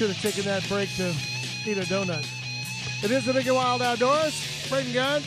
Should 0.00 0.16
have 0.16 0.22
taken 0.22 0.44
that 0.44 0.66
break 0.66 0.88
to 0.96 1.10
eat 1.66 1.76
a 1.76 1.82
donut. 1.82 2.26
It 3.04 3.10
is 3.10 3.26
the 3.26 3.34
Big 3.34 3.46
and 3.46 3.54
Wild 3.54 3.82
Outdoors. 3.82 4.66
Braden 4.70 4.94
Gunn. 4.94 5.20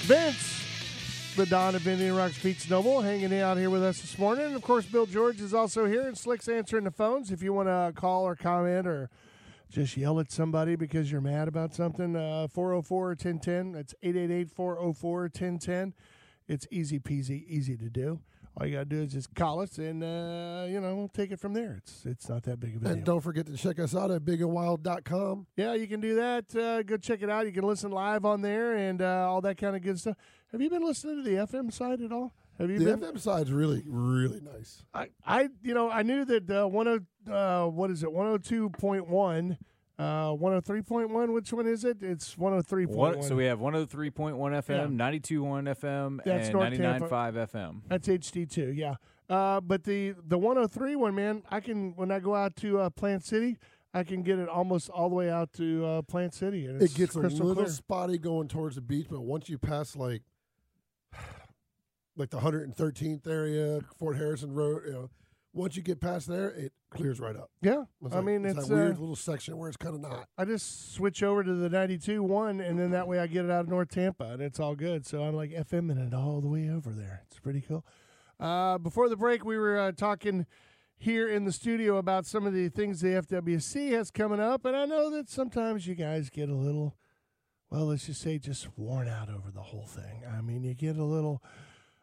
Vince, 0.00 1.36
the 1.36 1.46
Don 1.46 1.76
of 1.76 1.86
Indian 1.86 2.16
Rocks 2.16 2.36
Pizza 2.42 2.68
Noble, 2.70 3.00
hanging 3.02 3.32
out 3.38 3.56
here 3.56 3.70
with 3.70 3.84
us 3.84 4.00
this 4.00 4.18
morning. 4.18 4.46
And 4.46 4.56
of 4.56 4.62
course, 4.62 4.84
Bill 4.84 5.06
George 5.06 5.40
is 5.40 5.54
also 5.54 5.84
here, 5.84 6.08
and 6.08 6.18
Slick's 6.18 6.48
answering 6.48 6.82
the 6.82 6.90
phones. 6.90 7.30
If 7.30 7.40
you 7.40 7.52
want 7.52 7.68
to 7.68 7.92
call 7.94 8.24
or 8.24 8.34
comment 8.34 8.88
or 8.88 9.10
just 9.70 9.96
yell 9.96 10.18
at 10.18 10.32
somebody 10.32 10.74
because 10.74 11.12
you're 11.12 11.20
mad 11.20 11.46
about 11.46 11.72
something, 11.72 12.16
uh, 12.16 12.48
404 12.48 13.10
1010. 13.10 13.70
That's 13.70 13.94
888 14.02 14.50
404 14.50 15.20
1010. 15.20 15.94
It's 16.48 16.66
easy 16.72 16.98
peasy, 16.98 17.46
easy 17.46 17.76
to 17.76 17.88
do 17.88 18.18
all 18.58 18.66
you 18.66 18.74
got 18.74 18.80
to 18.80 18.96
do 18.96 19.02
is 19.02 19.12
just 19.12 19.34
call 19.34 19.60
us 19.60 19.78
and, 19.78 20.02
uh, 20.02 20.66
you 20.68 20.80
know, 20.80 20.96
we'll 20.96 21.08
take 21.08 21.30
it 21.30 21.38
from 21.38 21.52
there. 21.52 21.76
It's 21.78 22.04
it's 22.04 22.28
not 22.28 22.42
that 22.44 22.58
big 22.58 22.76
of 22.76 22.82
a 22.82 22.84
deal. 22.86 22.92
And 22.92 23.04
don't 23.04 23.20
forget 23.20 23.46
to 23.46 23.56
check 23.56 23.78
us 23.78 23.94
out 23.94 24.10
at 24.10 24.24
bigandwild.com. 24.24 25.46
Yeah, 25.56 25.74
you 25.74 25.86
can 25.86 26.00
do 26.00 26.16
that. 26.16 26.54
Uh, 26.56 26.82
go 26.82 26.96
check 26.96 27.22
it 27.22 27.30
out. 27.30 27.46
You 27.46 27.52
can 27.52 27.64
listen 27.64 27.92
live 27.92 28.24
on 28.24 28.42
there 28.42 28.76
and 28.76 29.00
uh, 29.00 29.28
all 29.28 29.40
that 29.42 29.58
kind 29.58 29.76
of 29.76 29.82
good 29.82 30.00
stuff. 30.00 30.16
Have 30.50 30.60
you 30.60 30.70
been 30.70 30.84
listening 30.84 31.22
to 31.22 31.22
the 31.22 31.36
FM 31.36 31.72
side 31.72 32.00
at 32.00 32.10
all? 32.10 32.32
Have 32.58 32.70
you 32.70 32.80
the 32.80 32.96
been? 32.96 33.00
FM 33.00 33.20
side's 33.20 33.52
really, 33.52 33.84
really 33.86 34.40
nice. 34.40 34.82
I, 34.92 35.10
I 35.24 35.48
you 35.62 35.74
know, 35.74 35.88
I 35.90 36.02
knew 36.02 36.24
that 36.24 36.50
uh, 36.50 36.68
10, 36.68 37.06
uh, 37.32 37.66
what 37.66 37.90
is 37.90 38.02
it, 38.02 38.08
102.1 38.08 39.58
uh, 39.98 40.32
one 40.32 40.52
hundred 40.52 40.64
three 40.64 40.82
point 40.82 41.10
one. 41.10 41.32
Which 41.32 41.52
one 41.52 41.66
is 41.66 41.84
it? 41.84 42.02
It's 42.02 42.38
one 42.38 42.52
hundred 42.52 42.66
three 42.66 42.86
point 42.86 42.98
One, 42.98 43.18
one. 43.18 43.22
so 43.28 43.34
we 43.36 43.44
have 43.46 43.58
103.1 43.58 44.36
FM, 44.36 44.68
Yeah. 44.68 44.84
92.1 44.86 45.76
FM, 45.76 46.20
That's 46.24 46.48
and 46.48 46.52
North 46.54 46.72
99.5 47.10 47.50
FM. 47.50 47.80
That's 47.88 48.08
HD 48.08 48.48
two, 48.50 48.72
yeah. 48.72 48.94
Uh, 49.28 49.60
but 49.60 49.84
the 49.84 50.14
the 50.26 50.38
103 50.38 50.96
one, 50.96 51.14
man, 51.14 51.42
I 51.50 51.60
can 51.60 51.92
when 51.96 52.10
I 52.10 52.20
go 52.20 52.34
out 52.34 52.56
to 52.56 52.78
uh, 52.80 52.90
Plant 52.90 53.24
City, 53.24 53.58
I 53.92 54.04
can 54.04 54.22
get 54.22 54.38
it 54.38 54.48
almost 54.48 54.88
all 54.88 55.08
the 55.08 55.14
way 55.16 55.30
out 55.30 55.52
to 55.54 55.84
uh, 55.84 56.02
Plant 56.02 56.32
City, 56.32 56.66
and 56.66 56.80
it's 56.80 56.94
It 56.94 56.96
gets 56.98 57.14
a 57.14 57.18
little 57.20 57.54
clear. 57.54 57.66
spotty 57.68 58.18
going 58.18 58.48
towards 58.48 58.76
the 58.76 58.80
beach, 58.80 59.06
but 59.10 59.20
once 59.22 59.48
you 59.48 59.58
pass 59.58 59.96
like 59.96 60.22
like 62.16 62.30
the 62.30 62.38
113th 62.38 63.26
area, 63.26 63.80
Fort 63.98 64.16
Harrison 64.16 64.52
Road, 64.54 64.82
you 64.86 64.92
know, 64.92 65.10
once 65.52 65.76
you 65.76 65.82
get 65.82 66.00
past 66.00 66.28
there, 66.28 66.50
it 66.50 66.72
clears 66.90 67.18
right 67.20 67.34
up. 67.36 67.50
Yeah, 67.62 67.84
It's 68.04 68.12
I 68.12 68.16
like- 68.16 68.24
mean 68.26 68.44
it's, 68.44 68.58
it's 68.58 68.68
that 68.68 68.74
weird 68.74 68.96
uh, 68.96 69.00
little 69.00 69.16
section 69.16 69.56
where 69.56 69.68
it's 69.68 69.76
kind 69.76 69.94
of 69.94 70.00
not. 70.00 70.28
I 70.36 70.44
just 70.44 70.94
switch 70.94 71.22
over 71.22 71.42
to 71.42 71.54
the 71.54 71.68
92 71.68 72.22
one, 72.22 72.60
and 72.60 72.78
then 72.78 72.90
that 72.92 73.08
way 73.08 73.18
I 73.18 73.26
get 73.26 73.44
it 73.44 73.50
out 73.50 73.60
of 73.62 73.68
North 73.68 73.88
Tampa, 73.88 74.24
and 74.24 74.42
it's 74.42 74.60
all 74.60 74.74
good. 74.74 75.06
So 75.06 75.22
I'm 75.22 75.34
like 75.34 75.50
FM 75.50 75.90
it 76.06 76.14
all 76.14 76.40
the 76.40 76.48
way 76.48 76.68
over 76.70 76.90
there. 76.90 77.22
It's 77.30 77.38
pretty 77.40 77.60
cool. 77.62 77.84
Uh, 78.38 78.78
before 78.78 79.08
the 79.08 79.16
break, 79.16 79.44
we 79.44 79.58
were 79.58 79.78
uh, 79.78 79.92
talking 79.92 80.46
here 80.96 81.28
in 81.28 81.44
the 81.44 81.52
studio 81.52 81.96
about 81.96 82.26
some 82.26 82.46
of 82.46 82.52
the 82.52 82.68
things 82.68 83.00
the 83.00 83.08
FWC 83.08 83.90
has 83.92 84.10
coming 84.10 84.40
up, 84.40 84.64
and 84.64 84.76
I 84.76 84.84
know 84.84 85.10
that 85.10 85.28
sometimes 85.28 85.86
you 85.86 85.94
guys 85.94 86.28
get 86.30 86.48
a 86.48 86.54
little, 86.54 86.96
well, 87.70 87.86
let's 87.86 88.06
just 88.06 88.20
say, 88.20 88.38
just 88.38 88.68
worn 88.76 89.08
out 89.08 89.28
over 89.28 89.50
the 89.50 89.62
whole 89.62 89.86
thing. 89.86 90.22
I 90.30 90.40
mean, 90.40 90.62
you 90.64 90.74
get 90.74 90.96
a 90.96 91.04
little, 91.04 91.42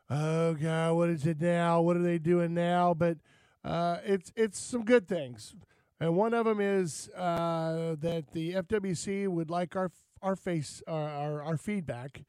oh 0.09 0.53
god, 0.55 0.93
what 0.95 1.09
is 1.09 1.25
it 1.25 1.39
now? 1.41 1.81
What 1.81 1.97
are 1.97 2.01
they 2.03 2.17
doing 2.19 2.53
now? 2.53 2.93
But 2.93 3.17
uh, 3.65 3.97
it's 4.05 4.31
it's 4.35 4.59
some 4.59 4.85
good 4.85 5.07
things. 5.07 5.55
And 5.99 6.15
one 6.15 6.33
of 6.33 6.45
them 6.45 6.59
is 6.59 7.09
uh, 7.15 7.95
that 7.99 8.31
the 8.31 8.53
FWC 8.53 9.27
would 9.27 9.49
like 9.49 9.75
our 9.75 9.91
our 10.21 10.35
face 10.35 10.83
our, 10.87 11.09
our 11.09 11.43
our 11.43 11.57
feedback 11.57 12.23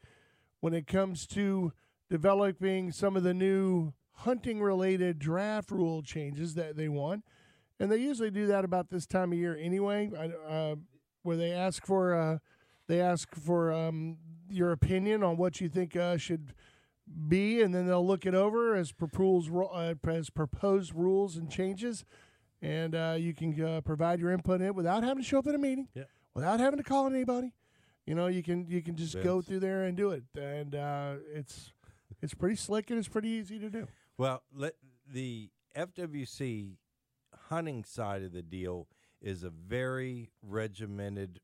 when 0.61 0.73
it 0.73 0.87
comes 0.87 1.27
to 1.29 1.73
developing 2.09 2.91
some 2.91 3.17
of 3.17 3.23
the 3.23 3.35
new 3.35 3.93
hunting 4.21 4.63
related 4.63 5.19
draft 5.19 5.71
rule 5.71 6.03
changes 6.03 6.55
that 6.55 6.77
they 6.77 6.89
want, 6.89 7.25
and 7.79 7.93
they 7.93 7.99
usually 7.99 8.31
do 8.31 8.47
that 8.47 8.65
about 8.65 8.89
this 8.89 9.07
time 9.07 9.33
of 9.33 9.39
year 9.39 9.59
anyway, 9.61 10.11
uh, 10.49 10.77
where 11.23 11.37
they 11.37 11.53
ask 11.53 11.85
for 11.85 12.15
uh, 12.15 12.39
they 12.87 13.01
ask 13.01 13.35
for 13.35 13.73
um, 13.73 14.17
your 14.49 14.73
opinion 14.73 15.23
on 15.23 15.37
what 15.37 15.61
you 15.61 15.69
think 15.69 15.97
uh, 15.97 16.17
should 16.17 16.55
be, 17.29 17.63
and 17.63 17.75
then 17.75 17.87
they'll 17.87 18.07
look 18.07 18.27
it 18.27 18.35
over 18.35 18.75
as 18.75 18.93
proposed 18.93 19.51
uh, 19.55 19.95
as 20.09 20.31
proposed 20.31 20.95
rules 20.95 21.37
and 21.37 21.51
changes, 21.51 22.05
and 22.61 22.95
uh, 22.95 23.17
you 23.19 23.33
can 23.35 23.61
uh, 23.63 23.81
provide 23.83 24.21
your 24.21 24.33
input 24.33 24.61
in 24.61 24.75
without 24.75 25.03
having 25.05 25.23
to 25.23 25.29
show 25.29 25.39
up 25.39 25.47
at 25.47 25.55
a 25.55 25.59
meeting, 25.59 25.89
Yeah. 25.95 26.05
without 26.35 26.59
having 26.61 26.79
to 26.79 26.85
call 26.85 27.07
anybody. 27.07 27.53
You 28.07 28.15
know, 28.15 28.27
you 28.29 28.43
can 28.43 28.67
you 28.69 28.83
can 28.83 28.97
just 28.97 29.21
go 29.23 29.41
through 29.43 29.61
there 29.61 29.85
and 29.85 29.97
do 29.97 30.11
it, 30.11 30.25
and 30.39 30.75
uh, 30.75 31.15
it's 31.33 31.73
it's 32.23 32.35
pretty 32.35 32.57
slick 32.57 32.91
and 32.91 32.99
it's 32.99 33.09
pretty 33.09 33.29
easy 33.29 33.59
to 33.59 33.69
do. 33.71 33.87
Well, 34.17 34.43
let 34.55 34.75
the 35.13 35.51
FWC 35.77 36.77
hunting 37.49 37.85
side 37.85 38.23
of 38.23 38.33
the 38.33 38.43
deal 38.43 38.89
is 39.21 39.43
a 39.43 39.51
very 39.51 40.31
regimented 40.43 41.41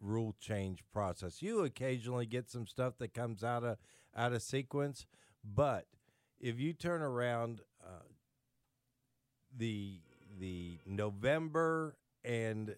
rule 0.00 0.34
change 0.40 0.80
process. 0.92 1.42
You 1.42 1.60
occasionally 1.64 2.26
get 2.26 2.48
some 2.50 2.66
stuff 2.66 2.94
that 2.98 3.12
comes 3.14 3.42
out 3.42 3.64
of 3.64 3.76
out 4.16 4.32
of 4.32 4.42
sequence, 4.42 5.06
but 5.44 5.86
if 6.40 6.58
you 6.58 6.72
turn 6.72 7.02
around 7.02 7.60
uh, 7.84 8.02
the 9.56 10.00
the 10.38 10.78
November 10.86 11.96
and 12.24 12.74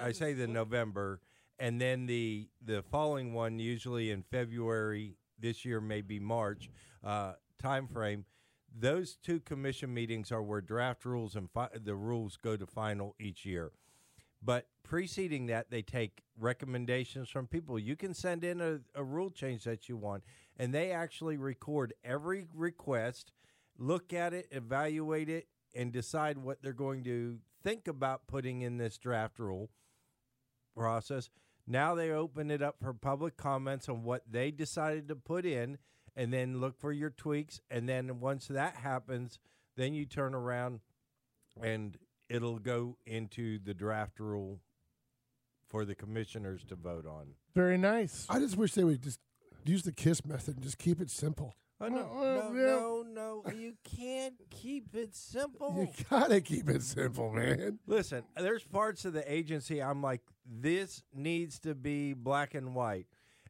I 0.00 0.12
say 0.12 0.32
the 0.32 0.46
November 0.46 1.20
and 1.58 1.80
then 1.80 2.06
the 2.06 2.48
the 2.64 2.82
following 2.82 3.34
one 3.34 3.58
usually 3.58 4.10
in 4.10 4.22
February 4.22 5.16
this 5.38 5.64
year 5.64 5.80
maybe 5.80 6.18
March 6.18 6.70
uh, 7.02 7.34
time 7.60 7.86
frame 7.86 8.24
those 8.76 9.16
two 9.22 9.40
commission 9.40 9.92
meetings 9.92 10.32
are 10.32 10.42
where 10.42 10.60
draft 10.60 11.04
rules 11.04 11.36
and 11.36 11.50
fi- 11.50 11.68
the 11.74 11.94
rules 11.94 12.36
go 12.36 12.56
to 12.56 12.66
final 12.66 13.14
each 13.20 13.44
year. 13.44 13.70
But 14.42 14.66
preceding 14.82 15.46
that 15.46 15.70
they 15.70 15.80
take 15.80 16.22
recommendations 16.38 17.28
from 17.28 17.46
people. 17.46 17.78
You 17.78 17.96
can 17.96 18.12
send 18.12 18.44
in 18.44 18.60
a, 18.60 18.80
a 18.94 19.02
rule 19.02 19.30
change 19.30 19.64
that 19.64 19.88
you 19.88 19.96
want 19.96 20.24
and 20.58 20.72
they 20.72 20.90
actually 20.90 21.36
record 21.36 21.92
every 22.04 22.46
request 22.54 23.32
look 23.78 24.12
at 24.12 24.32
it 24.32 24.46
evaluate 24.50 25.28
it 25.28 25.48
and 25.74 25.92
decide 25.92 26.38
what 26.38 26.62
they're 26.62 26.72
going 26.72 27.02
to 27.04 27.38
think 27.62 27.88
about 27.88 28.26
putting 28.26 28.62
in 28.62 28.76
this 28.76 28.98
draft 28.98 29.38
rule 29.38 29.70
process. 30.76 31.30
Now 31.66 31.94
they 31.94 32.10
open 32.10 32.50
it 32.50 32.62
up 32.62 32.76
for 32.80 32.92
public 32.92 33.36
comments 33.36 33.88
on 33.88 34.04
what 34.04 34.22
they 34.30 34.50
decided 34.50 35.08
to 35.08 35.16
put 35.16 35.46
in 35.46 35.78
and 36.14 36.32
then 36.32 36.60
look 36.60 36.78
for 36.78 36.92
your 36.92 37.10
tweaks. 37.10 37.60
And 37.70 37.88
then 37.88 38.20
once 38.20 38.46
that 38.48 38.76
happens, 38.76 39.38
then 39.76 39.94
you 39.94 40.04
turn 40.04 40.34
around 40.34 40.80
and 41.60 41.96
it'll 42.28 42.58
go 42.58 42.96
into 43.06 43.58
the 43.58 43.74
draft 43.74 44.20
rule 44.20 44.60
for 45.68 45.84
the 45.84 45.94
commissioners 45.94 46.64
to 46.64 46.76
vote 46.76 47.06
on. 47.06 47.28
Very 47.54 47.78
nice. 47.78 48.26
I 48.28 48.38
just 48.38 48.56
wish 48.56 48.74
they 48.74 48.84
would 48.84 49.02
just 49.02 49.18
use 49.64 49.82
the 49.82 49.92
KISS 49.92 50.24
method 50.24 50.54
and 50.56 50.64
just 50.64 50.78
keep 50.78 51.00
it 51.00 51.10
simple. 51.10 51.54
Oh, 51.80 51.88
no, 51.88 52.08
Well, 52.14 52.52
no, 52.52 52.58
yeah. 52.60 52.66
no, 52.66 53.42
no. 53.44 53.52
You 53.52 53.74
can't 53.84 54.34
keep 54.50 54.94
it 54.94 55.14
simple. 55.14 55.74
You 55.76 56.04
gotta 56.08 56.40
keep 56.40 56.68
it 56.68 56.82
simple, 56.82 57.30
man. 57.32 57.78
Listen, 57.86 58.22
there's 58.36 58.62
parts 58.64 59.04
of 59.04 59.12
the 59.12 59.30
agency 59.30 59.82
I'm 59.82 60.00
like, 60.02 60.20
this 60.46 61.02
needs 61.12 61.58
to 61.60 61.74
be 61.74 62.12
black 62.14 62.54
and 62.54 62.74
white. 62.74 63.06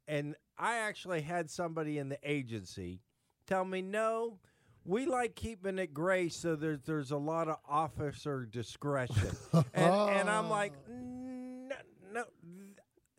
And 0.08 0.34
I 0.58 0.76
actually 0.78 1.20
had 1.22 1.50
somebody 1.50 1.98
in 1.98 2.08
the 2.08 2.18
agency 2.22 3.02
tell 3.46 3.64
me, 3.64 3.82
no, 3.82 4.38
we 4.86 5.06
like 5.06 5.34
keeping 5.34 5.78
it 5.78 5.92
gray 5.94 6.28
so 6.28 6.56
there's 6.56 6.80
there's 6.82 7.10
a 7.10 7.16
lot 7.16 7.48
of 7.48 7.56
officer 7.68 8.46
discretion. 8.46 9.30
and, 9.52 9.66
and 9.74 10.30
I'm 10.30 10.48
like, 10.50 10.72
no, 10.88 10.94
no, 10.94 11.13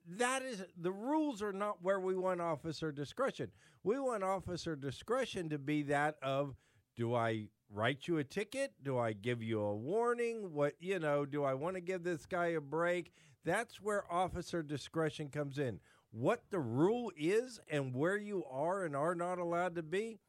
that 0.07 0.43
is 0.43 0.63
the 0.77 0.91
rules 0.91 1.41
are 1.41 1.53
not 1.53 1.83
where 1.83 1.99
we 1.99 2.15
want 2.15 2.41
officer 2.41 2.91
discretion. 2.91 3.51
We 3.83 3.99
want 3.99 4.23
officer 4.23 4.75
discretion 4.75 5.49
to 5.49 5.57
be 5.57 5.83
that 5.83 6.17
of 6.21 6.55
do 6.95 7.15
I 7.15 7.49
write 7.71 8.07
you 8.07 8.17
a 8.19 8.23
ticket? 8.23 8.73
Do 8.83 8.97
I 8.97 9.13
give 9.13 9.41
you 9.43 9.61
a 9.61 9.75
warning? 9.75 10.53
What, 10.53 10.75
you 10.79 10.99
know, 10.99 11.25
do 11.25 11.43
I 11.43 11.53
want 11.55 11.75
to 11.75 11.81
give 11.81 12.03
this 12.03 12.25
guy 12.25 12.47
a 12.47 12.61
break? 12.61 13.11
That's 13.43 13.81
where 13.81 14.11
officer 14.11 14.63
discretion 14.63 15.29
comes 15.29 15.59
in. 15.59 15.79
what 16.11 16.43
the 16.49 16.59
rule 16.59 17.11
is 17.17 17.59
and 17.69 17.93
where 17.93 18.17
you 18.17 18.43
are 18.49 18.85
and 18.85 18.95
are 18.95 19.15
not 19.15 19.37
allowed 19.37 19.75
to 19.75 19.83
be 19.83 20.19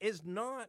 is 0.00 0.22
not 0.24 0.68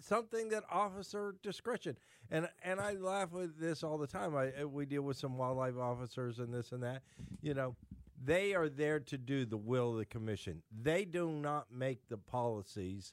something 0.00 0.48
that 0.50 0.64
officer 0.70 1.34
discretion. 1.42 1.96
And 2.30 2.48
and 2.62 2.80
I 2.80 2.92
laugh 2.94 3.32
with 3.32 3.58
this 3.58 3.82
all 3.82 3.98
the 3.98 4.06
time. 4.06 4.36
I 4.36 4.52
uh, 4.62 4.68
we 4.68 4.86
deal 4.86 5.02
with 5.02 5.16
some 5.16 5.36
wildlife 5.38 5.76
officers 5.78 6.38
and 6.38 6.52
this 6.52 6.72
and 6.72 6.82
that. 6.82 7.02
You 7.40 7.54
know, 7.54 7.74
they 8.22 8.54
are 8.54 8.68
there 8.68 9.00
to 9.00 9.18
do 9.18 9.44
the 9.46 9.56
will 9.56 9.92
of 9.92 9.98
the 9.98 10.04
commission. 10.04 10.62
They 10.82 11.04
do 11.04 11.30
not 11.30 11.66
make 11.72 12.08
the 12.08 12.18
policies 12.18 13.12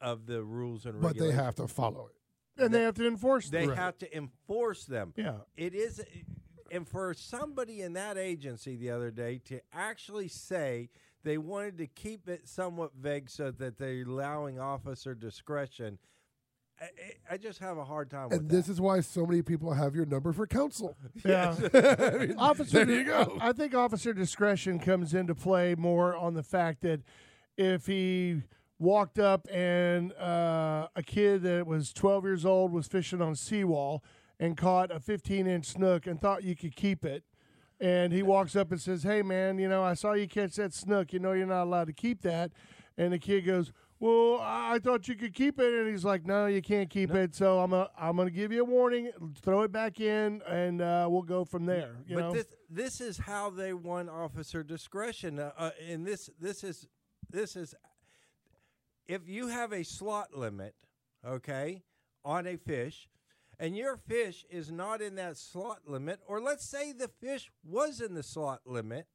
of 0.00 0.26
the 0.26 0.42
rules 0.42 0.86
and 0.86 0.94
regulations. 1.02 1.20
but 1.20 1.36
they 1.36 1.44
have 1.44 1.54
to 1.56 1.68
follow 1.68 2.08
it. 2.08 2.62
and 2.62 2.72
they 2.72 2.82
have 2.82 2.94
to 2.94 3.06
enforce 3.06 3.48
They 3.50 3.66
them. 3.66 3.76
have 3.76 3.98
to 3.98 4.16
enforce 4.16 4.84
them. 4.84 5.12
Yeah. 5.16 5.38
It 5.56 5.74
is, 5.74 6.02
and 6.70 6.86
for 6.86 7.12
somebody 7.14 7.80
in 7.82 7.94
that 7.94 8.16
agency 8.18 8.76
the 8.76 8.90
other 8.90 9.10
day 9.10 9.40
to 9.46 9.60
actually 9.72 10.28
say 10.28 10.90
they 11.26 11.38
wanted 11.38 11.76
to 11.76 11.88
keep 11.88 12.28
it 12.28 12.46
somewhat 12.46 12.92
vague 12.94 13.28
so 13.28 13.50
that 13.50 13.76
they're 13.78 14.02
allowing 14.02 14.60
officer 14.60 15.12
discretion, 15.12 15.98
I, 16.80 16.84
I- 16.84 17.34
I 17.34 17.36
just 17.36 17.58
have 17.58 17.78
a 17.78 17.84
hard 17.84 18.10
time 18.10 18.28
with 18.28 18.38
And 18.38 18.48
this 18.48 18.68
is 18.68 18.80
why 18.80 19.00
so 19.00 19.26
many 19.26 19.42
people 19.42 19.72
have 19.74 19.96
your 19.96 20.06
number 20.06 20.32
for 20.32 20.46
counsel. 20.46 20.96
Yeah. 21.24 21.56
I 21.74 22.10
mean, 22.18 22.34
officer, 22.38 22.84
there 22.84 22.96
you 22.96 23.04
go. 23.04 23.36
I 23.40 23.52
think 23.52 23.74
officer 23.74 24.12
discretion 24.12 24.78
comes 24.78 25.14
into 25.14 25.34
play 25.34 25.74
more 25.74 26.14
on 26.14 26.34
the 26.34 26.44
fact 26.44 26.82
that 26.82 27.00
if 27.58 27.86
he 27.86 28.42
walked 28.78 29.18
up 29.18 29.48
and 29.50 30.12
uh, 30.12 30.86
a 30.94 31.02
kid 31.02 31.42
that 31.42 31.66
was 31.66 31.92
12 31.92 32.22
years 32.24 32.44
old 32.44 32.70
was 32.70 32.86
fishing 32.86 33.20
on 33.20 33.34
seawall 33.34 34.04
and 34.38 34.56
caught 34.56 34.92
a 34.92 35.00
15 35.00 35.48
inch 35.48 35.66
snook 35.66 36.06
and 36.06 36.20
thought 36.20 36.44
you 36.44 36.54
could 36.54 36.76
keep 36.76 37.04
it. 37.04 37.24
And 37.80 38.12
he 38.12 38.22
walks 38.22 38.56
up 38.56 38.72
and 38.72 38.80
says, 38.80 39.02
Hey, 39.02 39.22
man, 39.22 39.58
you 39.58 39.68
know, 39.68 39.82
I 39.82 39.94
saw 39.94 40.12
you 40.12 40.26
catch 40.26 40.54
that 40.56 40.72
snook. 40.72 41.12
You 41.12 41.18
know, 41.18 41.32
you're 41.32 41.46
not 41.46 41.64
allowed 41.64 41.88
to 41.88 41.92
keep 41.92 42.22
that. 42.22 42.52
And 42.96 43.12
the 43.12 43.18
kid 43.18 43.42
goes, 43.42 43.72
Well, 44.00 44.38
I 44.40 44.78
thought 44.78 45.08
you 45.08 45.14
could 45.14 45.34
keep 45.34 45.58
it. 45.58 45.74
And 45.74 45.88
he's 45.88 46.04
like, 46.04 46.24
No, 46.24 46.46
you 46.46 46.62
can't 46.62 46.88
keep 46.88 47.14
it. 47.14 47.34
So 47.34 47.60
I'm 47.60 47.70
going 47.70 47.86
to 47.86 47.90
I'm 47.98 48.16
gonna 48.16 48.30
give 48.30 48.50
you 48.50 48.62
a 48.62 48.64
warning, 48.64 49.10
throw 49.42 49.62
it 49.62 49.72
back 49.72 50.00
in, 50.00 50.40
and 50.48 50.80
uh, 50.80 51.06
we'll 51.10 51.22
go 51.22 51.44
from 51.44 51.66
there. 51.66 51.96
You 52.06 52.16
but 52.16 52.20
know? 52.20 52.32
this 52.32 52.46
this 52.70 53.00
is 53.00 53.18
how 53.18 53.50
they 53.50 53.74
won 53.74 54.08
officer 54.08 54.62
discretion, 54.62 55.38
uh, 55.38 55.52
uh, 55.58 55.70
and 55.88 56.06
this 56.06 56.30
this 56.40 56.64
is 56.64 56.88
this 57.30 57.56
is 57.56 57.74
if 59.08 59.28
you 59.28 59.48
have 59.48 59.72
a 59.72 59.84
slot 59.84 60.34
limit, 60.34 60.74
okay, 61.24 61.82
on 62.24 62.46
a 62.46 62.56
fish, 62.56 63.08
and 63.58 63.76
your 63.76 63.96
fish 63.96 64.44
is 64.50 64.70
not 64.70 65.00
in 65.00 65.14
that 65.16 65.36
slot 65.36 65.80
limit, 65.86 66.20
or 66.26 66.40
let's 66.40 66.64
say 66.64 66.92
the 66.92 67.08
fish 67.08 67.50
was 67.64 68.00
in 68.00 68.14
the 68.14 68.22
slot 68.22 68.60
limit, 68.66 69.06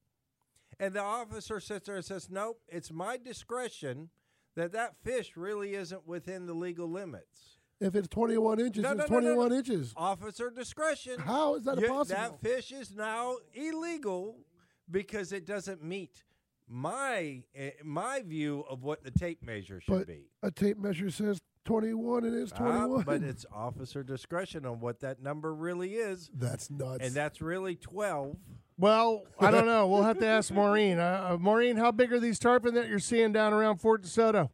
and 0.79 0.93
the 0.93 1.01
officer 1.01 1.59
sits 1.59 1.85
there 1.87 1.95
and 1.95 2.05
says, 2.05 2.29
"Nope, 2.29 2.61
it's 2.67 2.91
my 2.91 3.17
discretion." 3.17 4.09
That 4.55 4.73
that 4.73 4.97
fish 5.01 5.37
really 5.37 5.75
isn't 5.75 6.05
within 6.05 6.45
the 6.45 6.53
legal 6.53 6.89
limits. 6.89 7.59
If 7.79 7.95
it's 7.95 8.09
21 8.09 8.59
inches, 8.59 8.83
No, 8.83 8.91
it's 8.91 8.99
no, 8.99 9.05
no, 9.05 9.21
no, 9.21 9.21
21 9.35 9.49
no. 9.49 9.55
inches. 9.55 9.93
Officer 9.95 10.49
discretion. 10.49 11.19
How 11.19 11.55
is 11.55 11.63
that 11.63 11.79
You- 11.79 11.87
possible? 11.87 12.19
That 12.19 12.41
fish 12.41 12.71
is 12.73 12.93
now 12.93 13.37
illegal 13.53 14.43
because 14.89 15.31
it 15.31 15.45
doesn't 15.45 15.81
meet 15.81 16.23
my 16.67 17.43
eh, 17.55 17.71
my 17.83 18.21
view 18.23 18.61
of 18.69 18.83
what 18.83 19.03
the 19.03 19.11
tape 19.11 19.41
measure 19.41 19.79
should 19.79 19.91
But 19.91 20.07
be. 20.07 20.29
a 20.43 20.51
tape 20.51 20.77
measure 20.77 21.09
says 21.09 21.39
21 21.65 22.23
and 22.25 22.35
it's 22.35 22.51
Ah, 22.53 22.57
21. 22.87 23.03
but 23.03 23.21
it's 23.23 23.45
officer 23.53 24.03
discretion 24.03 24.65
on 24.65 24.79
what 24.79 24.99
that 25.01 25.21
number 25.21 25.53
really 25.53 25.95
is, 25.95 26.29
That's 26.33 26.69
nuts. 26.71 27.05
and 27.05 27.13
that's 27.13 27.41
really 27.41 27.75
twelve. 27.75 28.37
Well, 28.77 29.23
I 29.39 29.51
don't 29.51 29.67
know. 29.67 29.87
We'll 29.87 30.03
have 30.03 30.17
to 30.19 30.25
ask 30.37 30.51
Maureen. 30.51 30.97
Uh, 30.99 31.31
uh, 31.33 31.37
Maureen, 31.37 31.77
how 31.77 31.91
big 31.91 32.11
are 32.11 32.19
these 32.19 32.39
tarpon 32.39 32.73
that 32.73 32.87
you're 32.87 32.97
seeing 32.99 33.31
down 33.31 33.53
around 33.53 33.77
Fort 33.77 34.01
DeSoto? 34.03 34.49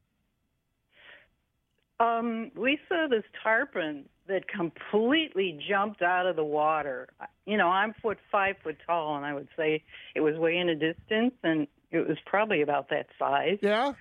Um, 2.00 2.52
we 2.56 2.78
saw 2.88 3.08
this 3.10 3.24
tarpon 3.42 4.06
that 4.28 4.48
completely 4.50 5.58
jumped 5.70 6.02
out 6.02 6.28
of 6.28 6.36
the 6.36 6.44
water. 6.44 7.08
You 7.46 7.58
know, 7.58 7.70
I'm 7.70 7.94
foot 8.02 8.18
five 8.32 8.56
foot 8.64 8.78
tall, 8.86 9.16
and 9.16 9.26
I 9.26 9.34
would 9.34 9.48
say 9.58 9.84
it 10.14 10.20
was 10.22 10.36
way 10.36 10.58
in 10.58 10.70
a 10.70 10.76
distance, 10.76 11.34
and 11.44 11.66
it 11.92 12.08
was 12.08 12.18
probably 12.26 12.62
about 12.62 12.90
that 12.90 13.08
size. 13.18 13.58
Yeah. 13.62 13.94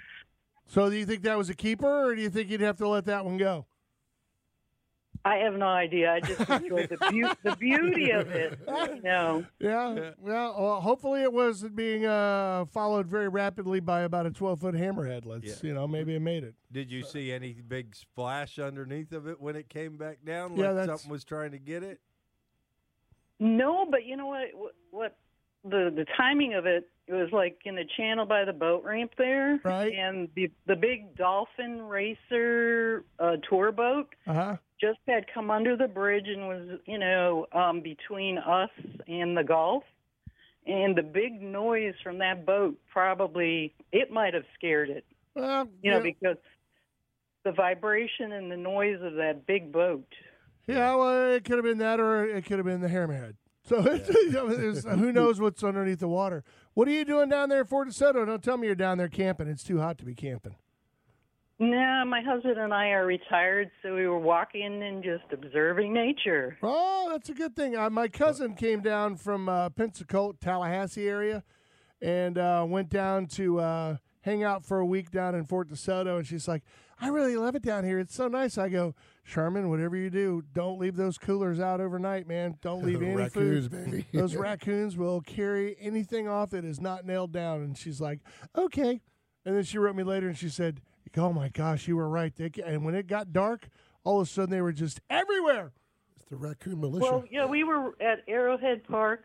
So 0.66 0.90
do 0.90 0.96
you 0.96 1.06
think 1.06 1.22
that 1.22 1.38
was 1.38 1.48
a 1.48 1.54
keeper, 1.54 2.10
or 2.10 2.14
do 2.14 2.20
you 2.22 2.30
think 2.30 2.50
you'd 2.50 2.60
have 2.60 2.76
to 2.78 2.88
let 2.88 3.06
that 3.06 3.24
one 3.24 3.36
go? 3.36 3.66
I 5.24 5.36
have 5.38 5.54
no 5.54 5.66
idea. 5.66 6.12
I 6.12 6.20
just 6.20 6.48
enjoyed 6.48 6.88
the, 6.88 6.98
beau- 6.98 7.32
the 7.50 7.56
beauty 7.56 8.10
of 8.12 8.30
it. 8.30 8.58
You 8.68 9.02
know, 9.02 9.44
Yeah. 9.58 10.12
Well, 10.20 10.54
well 10.56 10.80
hopefully 10.80 11.22
it 11.22 11.32
wasn't 11.32 11.74
being 11.74 12.06
uh, 12.06 12.66
followed 12.66 13.08
very 13.08 13.26
rapidly 13.28 13.80
by 13.80 14.02
about 14.02 14.26
a 14.26 14.30
12 14.30 14.60
foot 14.60 14.74
hammerhead. 14.76 15.26
Let's, 15.26 15.64
you 15.64 15.74
know, 15.74 15.88
maybe 15.88 16.14
it 16.14 16.20
made 16.20 16.44
it. 16.44 16.54
Did 16.70 16.92
you 16.92 17.02
see 17.02 17.32
any 17.32 17.54
big 17.54 17.96
splash 17.96 18.60
underneath 18.60 19.12
of 19.12 19.26
it 19.26 19.40
when 19.40 19.56
it 19.56 19.68
came 19.68 19.96
back 19.96 20.18
down? 20.24 20.56
Yeah, 20.56 20.66
like 20.68 20.76
that's- 20.76 21.00
something 21.00 21.10
was 21.10 21.24
trying 21.24 21.50
to 21.52 21.58
get 21.58 21.82
it. 21.82 21.98
no, 23.40 23.84
but 23.90 24.04
you 24.04 24.16
know 24.16 24.26
what? 24.26 24.48
What, 24.54 24.74
what 24.90 25.16
the 25.68 25.92
the 25.94 26.06
timing 26.16 26.54
of 26.54 26.66
it? 26.66 26.88
It 27.08 27.14
was 27.14 27.30
like 27.32 27.60
in 27.64 27.76
the 27.76 27.84
channel 27.96 28.26
by 28.26 28.44
the 28.44 28.52
boat 28.52 28.82
ramp 28.84 29.12
there, 29.16 29.60
Right. 29.64 29.92
And 29.92 30.28
the 30.34 30.50
the 30.66 30.74
big 30.76 31.14
dolphin 31.16 31.82
racer 31.82 33.04
uh, 33.18 33.36
tour 33.48 33.70
boat. 33.72 34.14
Uh 34.26 34.32
huh. 34.34 34.56
just 34.80 34.98
had 35.06 35.26
come 35.32 35.50
under 35.50 35.76
the 35.76 35.86
bridge 35.88 36.26
and 36.26 36.48
was, 36.48 36.80
you 36.86 36.98
know, 36.98 37.46
um, 37.52 37.80
between 37.80 38.38
us 38.38 38.70
and 39.06 39.36
the 39.36 39.44
Gulf. 39.44 39.84
And 40.66 40.96
the 40.96 41.02
big 41.02 41.40
noise 41.40 41.94
from 42.02 42.18
that 42.18 42.44
boat 42.44 42.76
probably 42.92 43.72
it 43.92 44.10
might 44.10 44.34
have 44.34 44.42
scared 44.56 44.90
it, 44.90 45.04
Well, 45.36 45.68
you 45.80 45.92
know, 45.92 45.98
yeah, 45.98 46.02
because 46.02 46.36
the 47.44 47.52
vibration 47.52 48.32
and 48.32 48.50
the 48.50 48.56
noise 48.56 48.98
of 49.00 49.14
that 49.14 49.46
big 49.46 49.70
boat. 49.70 50.08
yeah, 50.66 50.96
well, 50.96 51.30
it 51.32 51.44
could 51.44 51.54
have 51.58 51.64
been 51.64 51.78
that, 51.78 52.00
or 52.00 52.24
it 52.26 52.44
could 52.46 52.58
have 52.58 52.66
been 52.66 52.80
the 52.80 52.88
hammerhead. 52.88 53.34
So 53.66 53.80
there's- 53.82 54.84
who 54.84 55.12
knows 55.12 55.40
what's 55.40 55.62
underneath 55.64 55.98
the 55.98 56.08
water? 56.08 56.44
What 56.74 56.88
are 56.88 56.92
you 56.92 57.04
doing 57.04 57.28
down 57.28 57.48
there 57.48 57.60
at 57.60 57.68
Fort 57.68 57.88
DeSoto? 57.88 58.26
Don't 58.26 58.42
tell 58.42 58.56
me 58.56 58.66
you're 58.66 58.76
down 58.76 58.98
there 58.98 59.08
camping. 59.08 59.48
It's 59.48 59.64
too 59.64 59.80
hot 59.80 59.98
to 59.98 60.04
be 60.04 60.14
camping. 60.14 60.56
No, 61.58 62.04
my 62.06 62.20
husband 62.20 62.58
and 62.58 62.72
I 62.74 62.88
are 62.90 63.06
retired, 63.06 63.70
so 63.82 63.94
we 63.94 64.06
were 64.06 64.18
walking 64.18 64.82
and 64.82 65.02
just 65.02 65.24
observing 65.32 65.94
nature. 65.94 66.58
Oh, 66.62 67.08
that's 67.10 67.30
a 67.30 67.34
good 67.34 67.56
thing. 67.56 67.74
Uh, 67.74 67.88
my 67.88 68.08
cousin 68.08 68.54
came 68.54 68.82
down 68.82 69.16
from 69.16 69.48
uh, 69.48 69.70
Pensacola, 69.70 70.34
Tallahassee 70.38 71.08
area, 71.08 71.42
and 72.02 72.36
uh, 72.36 72.66
went 72.68 72.90
down 72.90 73.24
to 73.28 73.58
uh, 73.60 73.96
hang 74.20 74.44
out 74.44 74.66
for 74.66 74.80
a 74.80 74.86
week 74.86 75.10
down 75.10 75.34
in 75.34 75.46
Fort 75.46 75.68
DeSoto. 75.70 76.18
And 76.18 76.26
she's 76.26 76.46
like, 76.46 76.62
"I 77.00 77.08
really 77.08 77.36
love 77.36 77.56
it 77.56 77.62
down 77.62 77.84
here. 77.84 77.98
It's 77.98 78.14
so 78.14 78.28
nice." 78.28 78.58
I 78.58 78.68
go, 78.68 78.94
"Sherman, 79.26 79.68
whatever 79.68 79.96
you 79.96 80.08
do, 80.08 80.44
don't 80.54 80.78
leave 80.78 80.94
those 80.94 81.18
coolers 81.18 81.58
out 81.58 81.80
overnight, 81.80 82.28
man. 82.28 82.56
Don't 82.62 82.84
leave 82.86 83.02
any 83.02 83.16
Raccoons, 83.16 83.66
food. 83.66 83.84
baby. 83.90 84.06
Those 84.14 84.36
raccoons 84.36 84.96
will 84.96 85.20
carry 85.20 85.76
anything 85.80 86.28
off 86.28 86.50
that 86.50 86.64
is 86.64 86.80
not 86.80 87.04
nailed 87.04 87.32
down." 87.32 87.62
And 87.62 87.76
she's 87.76 88.00
like, 88.00 88.20
"Okay." 88.56 89.02
And 89.44 89.56
then 89.56 89.64
she 89.64 89.78
wrote 89.78 89.96
me 89.96 90.04
later, 90.04 90.28
and 90.28 90.38
she 90.38 90.48
said, 90.48 90.80
"Oh 91.16 91.32
my 91.32 91.48
gosh, 91.48 91.88
you 91.88 91.96
were 91.96 92.08
right." 92.08 92.34
They, 92.36 92.50
and 92.64 92.84
when 92.84 92.94
it 92.94 93.08
got 93.08 93.32
dark, 93.32 93.68
all 94.04 94.20
of 94.20 94.28
a 94.28 94.30
sudden 94.30 94.50
they 94.50 94.62
were 94.62 94.72
just 94.72 95.00
everywhere. 95.10 95.72
It's 96.14 96.26
the 96.26 96.36
raccoon 96.36 96.80
militia. 96.80 97.02
Well, 97.04 97.24
yeah, 97.30 97.46
we 97.46 97.64
were 97.64 97.94
at 98.00 98.22
Arrowhead 98.28 98.84
Park 98.84 99.24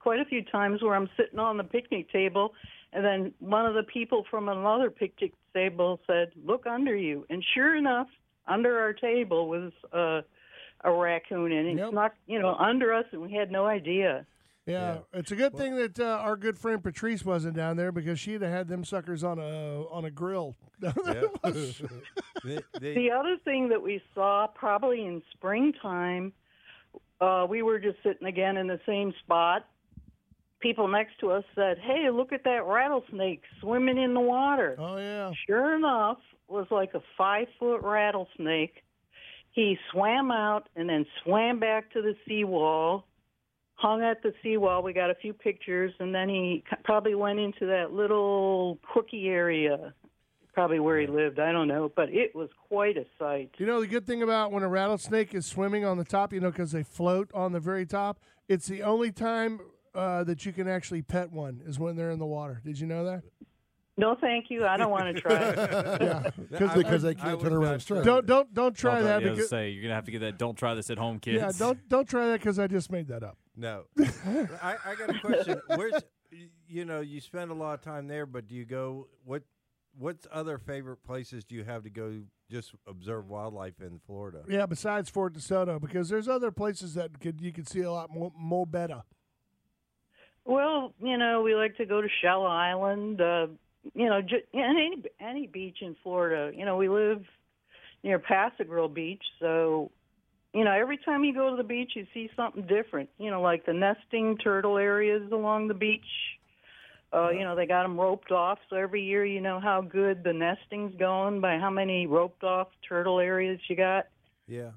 quite 0.00 0.18
a 0.18 0.24
few 0.24 0.42
times 0.42 0.82
where 0.82 0.94
I'm 0.94 1.08
sitting 1.16 1.38
on 1.38 1.56
the 1.56 1.64
picnic 1.64 2.10
table, 2.10 2.52
and 2.92 3.04
then 3.04 3.32
one 3.38 3.64
of 3.64 3.74
the 3.74 3.84
people 3.84 4.24
from 4.28 4.48
another 4.48 4.90
picnic 4.90 5.34
table 5.54 6.00
said, 6.06 6.32
"Look 6.44 6.66
under 6.66 6.96
you," 6.96 7.24
and 7.30 7.44
sure 7.54 7.76
enough, 7.76 8.08
under 8.48 8.78
our 8.78 8.92
table 8.92 9.48
was 9.48 9.72
uh, 9.92 10.22
a 10.84 10.92
raccoon, 10.92 11.52
and 11.52 11.68
it 11.68 11.76
Yep. 11.78 11.90
snuck, 11.90 12.14
you 12.26 12.38
know, 12.40 12.54
under 12.54 12.92
us, 12.92 13.04
and 13.12 13.20
we 13.22 13.32
had 13.32 13.50
no 13.50 13.66
idea. 13.66 14.26
Yeah, 14.66 14.98
it's 15.12 15.30
a 15.30 15.36
good 15.36 15.54
thing 15.56 15.76
that 15.76 16.00
uh, 16.00 16.18
our 16.22 16.36
good 16.36 16.58
friend 16.58 16.82
Patrice 16.82 17.24
wasn't 17.24 17.54
down 17.54 17.76
there 17.76 17.92
because 17.92 18.18
she'd 18.18 18.42
have 18.42 18.50
had 18.50 18.66
them 18.66 18.84
suckers 18.84 19.22
on 19.22 19.38
a 19.38 19.84
on 19.90 20.04
a 20.04 20.10
grill. 20.10 20.56
The- 20.80 21.30
the- 22.44 22.62
The 22.80 23.10
other 23.10 23.36
thing 23.44 23.68
that 23.70 23.80
we 23.80 24.02
saw, 24.14 24.46
probably 24.48 25.06
in 25.06 25.22
springtime, 25.32 26.32
uh, 27.20 27.46
we 27.48 27.62
were 27.62 27.78
just 27.78 27.96
sitting 28.02 28.26
again 28.26 28.56
in 28.56 28.66
the 28.66 28.80
same 28.86 29.14
spot. 29.20 29.66
People 30.60 30.88
next 30.88 31.18
to 31.20 31.30
us 31.30 31.44
said, 31.54 31.78
"Hey, 31.78 32.08
look 32.10 32.32
at 32.32 32.44
that 32.44 32.64
rattlesnake 32.66 33.42
swimming 33.60 33.98
in 33.98 34.14
the 34.14 34.20
water." 34.20 34.76
oh 34.78 34.96
yeah, 34.96 35.30
Sure 35.46 35.76
enough, 35.76 36.18
was 36.48 36.66
like 36.70 36.94
a 36.94 37.02
five 37.18 37.46
foot 37.58 37.82
rattlesnake. 37.82 38.82
He 39.52 39.78
swam 39.90 40.30
out 40.30 40.68
and 40.76 40.88
then 40.88 41.06
swam 41.22 41.58
back 41.60 41.90
to 41.92 42.02
the 42.02 42.14
seawall, 42.26 43.06
hung 43.74 44.02
at 44.02 44.22
the 44.22 44.32
seawall. 44.42 44.82
We 44.82 44.92
got 44.92 45.10
a 45.10 45.14
few 45.14 45.32
pictures, 45.32 45.92
and 45.98 46.14
then 46.14 46.28
he 46.28 46.62
probably 46.84 47.14
went 47.14 47.38
into 47.38 47.66
that 47.66 47.92
little 47.92 48.78
cookie 48.92 49.28
area, 49.28 49.94
probably 50.52 50.78
where 50.80 51.00
he 51.00 51.06
lived. 51.06 51.38
I 51.38 51.52
don't 51.52 51.68
know, 51.68 51.90
but 51.94 52.08
it 52.10 52.34
was 52.34 52.48
quite 52.68 52.96
a 52.96 53.04
sight. 53.18 53.50
you 53.58 53.66
know 53.66 53.80
the 53.80 53.86
good 53.86 54.06
thing 54.06 54.22
about 54.22 54.52
when 54.52 54.62
a 54.62 54.68
rattlesnake 54.68 55.34
is 55.34 55.46
swimming 55.46 55.84
on 55.84 55.96
the 55.98 56.04
top, 56.04 56.32
you 56.32 56.40
know, 56.40 56.50
because 56.50 56.72
they 56.72 56.82
float 56.82 57.30
on 57.34 57.52
the 57.52 57.60
very 57.60 57.86
top. 57.86 58.18
It's 58.48 58.66
the 58.66 58.82
only 58.82 59.10
time 59.12 59.60
uh, 59.96 60.24
that 60.24 60.44
you 60.44 60.52
can 60.52 60.68
actually 60.68 61.02
pet 61.02 61.32
one 61.32 61.62
is 61.66 61.78
when 61.78 61.96
they're 61.96 62.10
in 62.10 62.18
the 62.18 62.26
water. 62.26 62.60
Did 62.64 62.78
you 62.78 62.86
know 62.86 63.04
that? 63.04 63.22
No, 63.98 64.14
thank 64.20 64.50
you. 64.50 64.66
I 64.66 64.76
don't 64.76 64.90
want 64.90 65.16
to 65.16 65.22
try 65.22 65.34
it. 65.34 65.56
Yeah. 66.50 66.68
I 66.68 66.74
because 66.76 67.02
they 67.02 67.14
can't 67.14 67.38
would 67.38 67.48
turn 67.48 67.52
around 67.54 67.90
not 67.90 68.04
don't 68.04 68.26
don't 68.26 68.52
don't 68.54 68.76
try 68.76 69.00
that 69.00 69.22
yeah, 69.22 69.30
because 69.30 69.48
say 69.48 69.70
you're 69.70 69.82
gonna 69.82 69.94
have 69.94 70.04
to 70.04 70.10
get 70.10 70.20
that. 70.20 70.38
Don't 70.38 70.56
try 70.56 70.74
this 70.74 70.90
at 70.90 70.98
home, 70.98 71.18
kids. 71.18 71.38
yeah 71.38 71.50
don't 71.58 71.88
don't 71.88 72.06
try 72.08 72.26
that 72.28 72.40
because 72.40 72.58
I 72.58 72.66
just 72.66 72.92
made 72.92 73.08
that 73.08 73.22
up. 73.22 73.38
No, 73.56 73.84
I, 73.98 74.76
I 74.84 74.94
got 74.96 75.16
a 75.16 75.18
question. 75.20 75.60
Where's 75.74 75.94
you 76.68 76.84
know 76.84 77.00
you 77.00 77.20
spend 77.20 77.50
a 77.50 77.54
lot 77.54 77.74
of 77.74 77.80
time 77.80 78.06
there, 78.06 78.26
but 78.26 78.46
do 78.46 78.54
you 78.54 78.66
go 78.66 79.08
what? 79.24 79.42
What's 79.98 80.26
other 80.30 80.58
favorite 80.58 81.02
places 81.02 81.42
do 81.42 81.54
you 81.54 81.64
have 81.64 81.82
to 81.84 81.90
go 81.90 82.20
just 82.50 82.74
observe 82.86 83.28
wildlife 83.30 83.80
in 83.80 83.98
Florida? 84.06 84.42
Yeah, 84.46 84.66
besides 84.66 85.08
Fort 85.08 85.32
DeSoto, 85.32 85.80
because 85.80 86.10
there's 86.10 86.28
other 86.28 86.50
places 86.50 86.92
that 86.94 87.18
could 87.18 87.40
you 87.40 87.50
could 87.50 87.66
see 87.66 87.80
a 87.80 87.90
lot 87.90 88.10
more, 88.10 88.30
more 88.36 88.66
better. 88.66 89.04
Well, 90.46 90.94
you 91.02 91.18
know, 91.18 91.42
we 91.42 91.54
like 91.54 91.76
to 91.78 91.86
go 91.86 92.00
to 92.00 92.08
Shell 92.22 92.46
Island. 92.46 93.20
Uh, 93.20 93.48
you 93.94 94.06
know, 94.06 94.22
ju- 94.22 94.42
any 94.54 95.02
any 95.20 95.46
beach 95.46 95.78
in 95.80 95.96
Florida. 96.02 96.56
You 96.56 96.64
know, 96.64 96.76
we 96.76 96.88
live 96.88 97.22
near 98.02 98.18
Pass-a-Grille 98.18 98.88
Beach, 98.88 99.22
so 99.40 99.90
you 100.54 100.64
know, 100.64 100.72
every 100.72 100.96
time 100.96 101.24
you 101.24 101.34
go 101.34 101.50
to 101.50 101.56
the 101.56 101.68
beach, 101.68 101.92
you 101.96 102.06
see 102.14 102.30
something 102.34 102.62
different. 102.66 103.10
You 103.18 103.30
know, 103.30 103.42
like 103.42 103.66
the 103.66 103.72
nesting 103.72 104.38
turtle 104.38 104.78
areas 104.78 105.30
along 105.32 105.68
the 105.68 105.74
beach. 105.74 106.06
Uh, 107.12 107.30
you 107.30 107.40
know, 107.40 107.54
they 107.54 107.66
got 107.66 107.82
them 107.82 107.98
roped 107.98 108.32
off, 108.32 108.58
so 108.68 108.76
every 108.76 109.02
year 109.02 109.24
you 109.24 109.40
know 109.40 109.60
how 109.60 109.80
good 109.80 110.24
the 110.24 110.32
nesting's 110.32 110.94
going 110.98 111.40
by 111.40 111.58
how 111.58 111.70
many 111.70 112.06
roped 112.06 112.42
off 112.42 112.68
turtle 112.88 113.20
areas 113.20 113.60
you 113.68 113.76
got. 113.76 114.06
Yeah. 114.48 114.70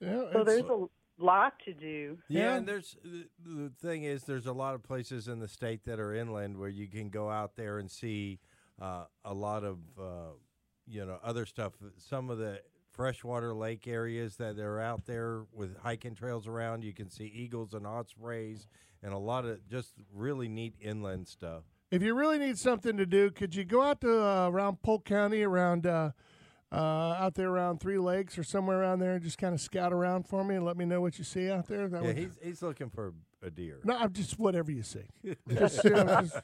Yeah, 0.00 0.22
So 0.32 0.44
there's 0.44 0.64
a 0.64 0.86
lot 1.24 1.58
to 1.64 1.72
do. 1.72 2.18
Yeah, 2.28 2.40
Yeah. 2.40 2.54
and 2.56 2.66
there's 2.66 2.96
the, 3.04 3.28
the 3.44 3.72
thing 3.80 4.04
is 4.04 4.24
there's 4.24 4.46
a 4.46 4.52
lot 4.52 4.74
of 4.74 4.82
places 4.82 5.28
in 5.28 5.38
the 5.40 5.48
state 5.48 5.84
that 5.84 5.98
are 6.00 6.14
inland 6.14 6.58
where 6.58 6.68
you 6.68 6.88
can 6.88 7.08
go 7.10 7.30
out 7.30 7.56
there 7.56 7.78
and 7.78 7.90
see 7.90 8.40
uh, 8.80 9.04
a 9.24 9.32
lot 9.34 9.64
of 9.64 9.78
uh, 10.00 10.32
you 10.86 11.04
know 11.06 11.18
other 11.22 11.46
stuff. 11.46 11.72
Some 11.98 12.30
of 12.30 12.38
the 12.38 12.60
freshwater 12.90 13.54
lake 13.54 13.86
areas 13.88 14.36
that 14.36 14.58
are 14.58 14.78
out 14.80 15.06
there 15.06 15.44
with 15.52 15.76
hiking 15.78 16.14
trails 16.14 16.46
around, 16.46 16.84
you 16.84 16.92
can 16.92 17.08
see 17.08 17.24
eagles 17.24 17.72
and 17.72 17.86
ospreys 17.86 18.66
and 19.02 19.14
a 19.14 19.18
lot 19.18 19.44
of 19.46 19.66
just 19.66 19.94
really 20.12 20.46
neat 20.48 20.74
inland 20.80 21.26
stuff. 21.26 21.62
if 21.90 22.02
you 22.02 22.14
really 22.14 22.38
need 22.38 22.58
something 22.58 22.96
to 22.98 23.06
do, 23.06 23.30
could 23.30 23.54
you 23.54 23.64
go 23.64 23.82
out 23.82 24.00
to 24.02 24.22
uh, 24.22 24.48
around 24.48 24.82
Polk 24.82 25.04
County, 25.06 25.42
around 25.42 25.86
uh, 26.72 26.76
out 27.18 27.34
there 27.34 27.50
around 27.50 27.80
Three 27.80 27.98
Lakes 27.98 28.38
or 28.38 28.44
somewhere 28.44 28.80
around 28.80 29.00
there, 29.00 29.14
and 29.14 29.22
just 29.22 29.38
kind 29.38 29.54
of 29.54 29.60
scout 29.60 29.92
around 29.92 30.26
for 30.26 30.42
me 30.42 30.54
and 30.56 30.64
let 30.64 30.76
me 30.76 30.84
know 30.84 31.00
what 31.00 31.18
you 31.18 31.24
see 31.24 31.50
out 31.50 31.66
there? 31.68 31.86
That 31.88 32.00
Yeah, 32.02 32.08
would- 32.08 32.16
he's 32.18 32.38
he's 32.42 32.62
looking 32.62 32.88
for 32.90 33.12
a 33.42 33.50
deer. 33.50 33.80
no, 33.84 33.96
I'm 33.96 34.12
just 34.12 34.38
whatever 34.38 34.70
you 34.70 34.82
see. 34.82 35.04
Just, 35.48 35.84
you 35.84 35.90
know, 35.90 36.20
just, 36.22 36.36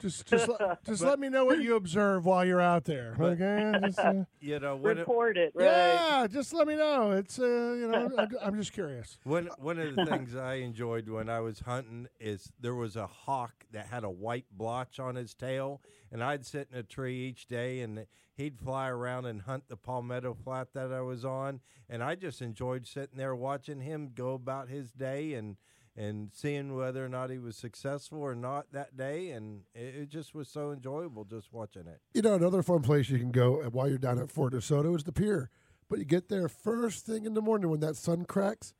just, 0.00 0.26
just, 0.26 0.48
let, 0.60 0.84
just 0.84 1.02
let 1.02 1.18
me 1.18 1.28
know 1.28 1.44
what 1.44 1.60
you 1.60 1.76
observe 1.76 2.24
while 2.24 2.44
you're 2.44 2.60
out 2.60 2.84
there. 2.84 3.14
But- 3.18 3.32
Okay. 3.40 3.72
Just, 3.84 3.98
uh, 4.00 4.24
You 4.40 4.58
know, 4.60 4.76
when 4.76 4.96
it, 4.96 5.00
Report 5.00 5.36
it, 5.36 5.52
right? 5.54 5.64
yeah, 5.64 6.26
just 6.30 6.52
let 6.54 6.66
me 6.66 6.76
know. 6.76 7.12
It's 7.12 7.38
uh, 7.38 7.44
you 7.44 7.88
know, 7.88 8.10
I'm, 8.18 8.28
I'm 8.42 8.56
just 8.56 8.72
curious. 8.72 9.18
One 9.24 9.48
one 9.58 9.78
of 9.78 9.94
the 9.94 10.06
things 10.06 10.34
I 10.34 10.54
enjoyed 10.54 11.08
when 11.08 11.28
I 11.28 11.40
was 11.40 11.60
hunting 11.60 12.08
is 12.20 12.50
there 12.58 12.74
was 12.74 12.96
a 12.96 13.06
hawk 13.06 13.64
that 13.72 13.86
had 13.86 14.04
a 14.04 14.10
white 14.10 14.46
blotch 14.50 14.98
on 14.98 15.14
his 15.16 15.34
tail, 15.34 15.82
and 16.10 16.22
I'd 16.24 16.46
sit 16.46 16.68
in 16.72 16.78
a 16.78 16.82
tree 16.82 17.26
each 17.28 17.46
day, 17.46 17.80
and 17.80 18.06
he'd 18.34 18.58
fly 18.58 18.88
around 18.88 19.26
and 19.26 19.42
hunt 19.42 19.64
the 19.68 19.76
palmetto 19.76 20.32
flat 20.34 20.68
that 20.74 20.92
I 20.92 21.00
was 21.02 21.24
on, 21.24 21.60
and 21.88 22.02
I 22.02 22.14
just 22.14 22.40
enjoyed 22.40 22.86
sitting 22.86 23.18
there 23.18 23.34
watching 23.34 23.80
him 23.80 24.10
go 24.14 24.32
about 24.34 24.68
his 24.68 24.90
day 24.92 25.34
and 25.34 25.56
and 25.98 26.30
seeing 26.32 26.76
whether 26.76 27.04
or 27.04 27.08
not 27.08 27.28
he 27.30 27.38
was 27.38 27.56
successful 27.56 28.20
or 28.20 28.34
not 28.34 28.66
that 28.72 28.96
day, 28.96 29.30
and 29.30 29.62
it, 29.74 29.94
it 29.96 30.08
just 30.08 30.34
was 30.34 30.48
so 30.48 30.70
enjoyable 30.70 31.24
just 31.24 31.52
watching 31.52 31.86
it. 31.88 32.00
You 32.14 32.22
know, 32.22 32.34
another 32.34 32.62
fun 32.62 32.82
place 32.82 33.10
you 33.10 33.18
can 33.18 33.32
go 33.32 33.60
uh, 33.62 33.70
while 33.70 33.88
you're 33.88 33.98
down 33.98 34.18
at 34.18 34.30
Fort 34.30 34.52
DeSoto 34.52 34.96
is 34.96 35.04
the 35.04 35.12
pier. 35.12 35.50
But 35.90 35.98
you 35.98 36.04
get 36.04 36.28
there 36.28 36.48
first 36.48 37.04
thing 37.04 37.24
in 37.24 37.34
the 37.34 37.42
morning 37.42 37.68
when 37.70 37.80
that 37.80 37.96
sun 37.96 38.26
cracks 38.26 38.74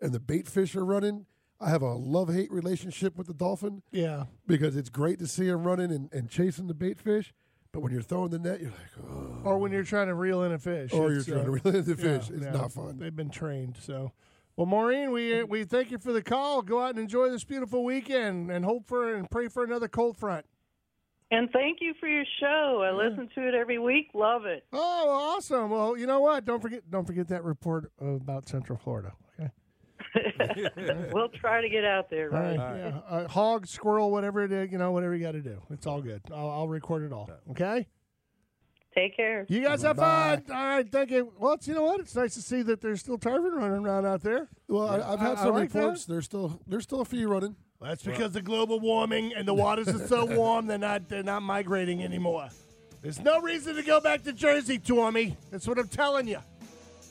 and 0.00 0.12
the 0.12 0.20
bait 0.20 0.48
fish 0.48 0.74
are 0.74 0.84
running. 0.84 1.26
I 1.60 1.68
have 1.70 1.82
a 1.82 1.92
love 1.94 2.32
hate 2.32 2.50
relationship 2.50 3.16
with 3.16 3.26
the 3.26 3.34
dolphin 3.34 3.82
Yeah. 3.92 4.24
because 4.46 4.74
it's 4.74 4.88
great 4.88 5.18
to 5.20 5.26
see 5.26 5.46
them 5.46 5.64
running 5.64 5.92
and, 5.92 6.12
and 6.12 6.28
chasing 6.28 6.68
the 6.68 6.74
bait 6.74 6.98
fish. 6.98 7.34
But 7.72 7.80
when 7.80 7.92
you're 7.92 8.02
throwing 8.02 8.30
the 8.30 8.38
net, 8.38 8.60
you're 8.60 8.70
like, 8.70 9.10
oh. 9.10 9.40
Or 9.44 9.58
when 9.58 9.72
you're 9.72 9.84
trying 9.84 10.08
to 10.08 10.14
reel 10.14 10.42
in 10.42 10.52
a 10.52 10.58
fish. 10.58 10.92
Or 10.92 11.12
you're 11.12 11.22
trying 11.22 11.40
uh, 11.40 11.44
to 11.44 11.50
reel 11.50 11.76
in 11.76 11.84
the 11.84 11.96
fish. 11.96 12.28
yeah, 12.30 12.36
it's 12.36 12.44
yeah. 12.44 12.50
not 12.52 12.72
fun. 12.72 12.98
They've 12.98 13.14
been 13.14 13.30
trained. 13.30 13.76
So, 13.80 14.12
well, 14.56 14.66
Maureen, 14.66 15.10
we 15.10 15.42
we 15.44 15.64
thank 15.64 15.90
you 15.90 15.98
for 15.98 16.12
the 16.12 16.22
call. 16.22 16.62
Go 16.62 16.80
out 16.82 16.90
and 16.90 16.98
enjoy 16.98 17.30
this 17.30 17.44
beautiful 17.44 17.84
weekend, 17.84 18.50
and 18.50 18.64
hope 18.64 18.86
for 18.86 19.14
and 19.14 19.30
pray 19.30 19.48
for 19.48 19.64
another 19.64 19.88
cold 19.88 20.16
front. 20.16 20.46
And 21.30 21.48
thank 21.50 21.78
you 21.80 21.94
for 21.98 22.08
your 22.08 22.26
show. 22.40 22.82
I 22.84 22.90
listen 22.90 23.30
to 23.34 23.48
it 23.48 23.54
every 23.54 23.78
week. 23.78 24.10
Love 24.12 24.44
it. 24.44 24.66
Oh, 24.70 25.04
well, 25.06 25.16
awesome. 25.16 25.70
Well, 25.70 25.96
you 25.96 26.06
know 26.06 26.20
what? 26.20 26.44
Don't 26.44 26.60
forget 26.60 26.90
don't 26.90 27.06
forget 27.06 27.28
that 27.28 27.42
report 27.42 27.90
about 27.98 28.48
Central 28.48 28.78
Florida. 28.78 29.12
Okay. 29.40 29.50
we'll 31.12 31.30
try 31.30 31.62
to 31.62 31.70
get 31.70 31.84
out 31.86 32.10
there, 32.10 32.34
All 32.34 32.38
right? 32.38 32.58
right. 32.58 32.76
Yeah. 32.76 33.00
Uh, 33.08 33.28
hog, 33.28 33.66
squirrel, 33.66 34.10
whatever 34.10 34.44
it 34.44 34.52
is, 34.52 34.70
you 34.70 34.76
know, 34.76 34.92
whatever 34.92 35.14
you 35.14 35.22
got 35.22 35.32
to 35.32 35.40
do. 35.40 35.62
It's 35.70 35.86
all 35.86 36.02
good. 36.02 36.20
I'll, 36.30 36.50
I'll 36.50 36.68
record 36.68 37.02
it 37.04 37.12
all. 37.12 37.30
Okay. 37.50 37.86
Take 38.94 39.16
care. 39.16 39.46
You 39.48 39.62
guys 39.62 39.80
have 39.82 39.96
fun. 39.96 40.42
All 40.50 40.54
right. 40.54 40.86
Thank 40.90 41.10
you. 41.10 41.32
Well, 41.38 41.54
it's, 41.54 41.66
you 41.66 41.74
know 41.74 41.82
what? 41.84 42.00
It's 42.00 42.14
nice 42.14 42.34
to 42.34 42.42
see 42.42 42.60
that 42.62 42.80
there's 42.82 43.00
still 43.00 43.16
tarpon 43.16 43.52
running 43.54 43.84
around 43.86 44.04
out 44.04 44.22
there. 44.22 44.48
Well, 44.68 44.86
I, 44.88 44.96
I've 45.12 45.18
had 45.18 45.38
I- 45.38 45.40
I 45.40 45.44
some 45.44 45.54
like 45.54 45.70
that. 45.72 45.78
reports. 45.78 46.04
There's 46.04 46.24
still 46.26 46.60
there's 46.66 46.82
still 46.82 47.00
a 47.00 47.04
few 47.06 47.28
running. 47.28 47.56
That's 47.80 48.02
because 48.04 48.36
of 48.36 48.44
global 48.44 48.78
warming 48.78 49.32
and 49.34 49.48
the 49.48 49.54
waters 49.54 49.88
are 49.88 50.06
so 50.06 50.24
warm 50.36 50.66
they're 50.66 50.78
not 50.78 51.08
they're 51.08 51.22
not 51.22 51.42
migrating 51.42 52.02
anymore. 52.04 52.48
There's 53.00 53.18
no 53.18 53.40
reason 53.40 53.74
to 53.76 53.82
go 53.82 54.00
back 54.00 54.22
to 54.24 54.32
Jersey, 54.32 54.78
Tommy. 54.78 55.36
That's 55.50 55.66
what 55.66 55.78
I'm 55.78 55.88
telling 55.88 56.28
you. 56.28 56.38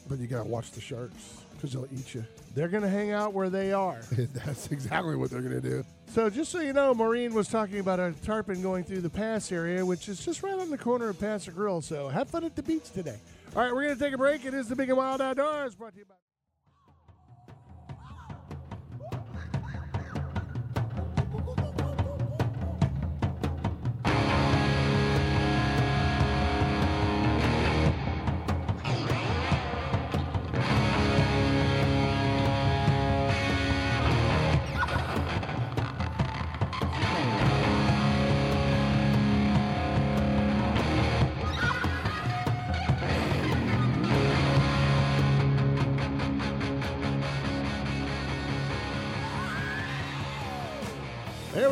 But 0.07 0.19
you 0.19 0.27
gotta 0.27 0.47
watch 0.47 0.71
the 0.71 0.79
sharks 0.81 1.40
because 1.61 1.73
they'll 1.73 1.87
eat 1.93 2.15
you. 2.15 2.25
They're 2.55 2.67
gonna 2.67 2.89
hang 2.89 3.11
out 3.11 3.33
where 3.33 3.49
they 3.49 3.71
are. 3.71 4.01
That's 4.11 4.71
exactly 4.71 5.15
what 5.15 5.29
they're 5.29 5.41
gonna 5.41 5.61
do. 5.61 5.85
So 6.07 6.29
just 6.29 6.51
so 6.51 6.59
you 6.59 6.73
know, 6.73 6.93
Maureen 6.93 7.33
was 7.35 7.47
talking 7.47 7.79
about 7.79 7.99
a 7.99 8.13
tarpon 8.23 8.63
going 8.63 8.83
through 8.83 9.01
the 9.01 9.09
pass 9.09 9.51
area, 9.51 9.85
which 9.85 10.09
is 10.09 10.25
just 10.25 10.41
right 10.41 10.57
on 10.57 10.71
the 10.71 10.77
corner 10.77 11.09
of 11.09 11.19
Pass 11.19 11.47
Grill. 11.47 11.81
So 11.81 12.07
have 12.09 12.29
fun 12.29 12.43
at 12.43 12.55
the 12.55 12.63
beach 12.63 12.89
today. 12.91 13.17
All 13.55 13.61
right, 13.61 13.73
we're 13.73 13.83
gonna 13.83 13.95
take 13.95 14.13
a 14.13 14.17
break. 14.17 14.43
It 14.43 14.55
is 14.55 14.67
the 14.67 14.75
Big 14.75 14.89
and 14.89 14.97
Wild 14.97 15.21
Outdoors 15.21 15.75
brought 15.75 15.93
to 15.93 15.99
you 15.99 16.05
by. 16.05 16.15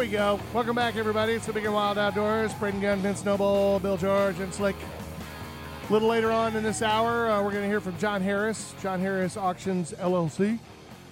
Go. 0.10 0.40
Welcome 0.56 0.76
back, 0.76 0.96
everybody. 0.96 1.34
It's 1.34 1.46
the 1.46 1.54
Big 1.54 1.66
and 1.66 1.74
Wild 1.74 2.00
Outdoors. 2.00 2.52
Braden 2.56 2.82
Gunn, 2.82 2.98
Vince 3.00 3.24
Noble, 3.24 3.80
Bill 3.80 3.96
George, 3.96 4.40
and 4.40 4.52
Slick. 4.52 4.76
A 5.88 5.94
little 5.94 6.08
later 6.08 6.32
on 6.32 6.56
in 6.56 6.64
this 6.64 6.82
hour, 6.82 7.30
uh, 7.30 7.44
we're 7.44 7.52
going 7.52 7.62
to 7.62 7.68
hear 7.68 7.80
from 7.80 7.96
John 8.00 8.20
Harris, 8.20 8.74
John 8.82 9.00
Harris 9.00 9.38
Auctions 9.38 9.94
LLC. 9.94 10.58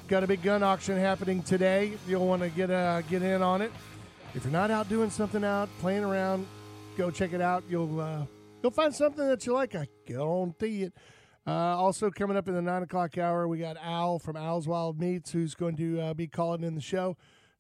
Got 0.08 0.24
a 0.24 0.28
big 0.28 0.42
gun 0.42 0.64
auction 0.64 0.98
happening 0.98 1.44
today. 1.44 1.94
You'll 2.08 2.26
want 2.28 2.42
to 2.42 2.50
get 2.50 2.72
uh, 2.72 3.02
get 3.02 3.22
in 3.22 3.44
on 3.44 3.62
it. 3.62 3.72
If 4.34 4.46
you're 4.46 4.52
not 4.52 4.72
out 4.72 4.90
doing 4.90 5.12
something 5.12 5.44
out, 5.44 5.70
playing 5.80 6.04
around, 6.04 6.48
go 6.98 7.12
check 7.12 7.34
it 7.34 7.42
out. 7.42 7.64
You'll 7.70 8.00
uh, 8.00 8.26
you'll 8.64 8.72
find 8.72 8.96
something 8.96 9.28
that 9.28 9.46
you 9.46 9.54
like. 9.54 9.76
I 9.76 9.88
guarantee 10.08 10.84
it. 10.84 10.94
Uh, 11.46 11.52
also 11.52 12.10
coming 12.10 12.36
up 12.36 12.48
in 12.48 12.56
the 12.56 12.64
nine 12.64 12.82
o'clock 12.82 13.20
hour, 13.20 13.48
we 13.48 13.60
got 13.60 13.78
Al 13.78 14.18
from 14.18 14.36
Al's 14.36 14.68
Wild 14.68 15.00
Meats, 15.00 15.32
who's 15.32 15.54
going 15.54 15.76
to 15.78 16.02
uh, 16.02 16.14
be 16.16 16.26
calling 16.26 16.64
in 16.64 16.74
the 16.74 16.82
show 16.82 17.16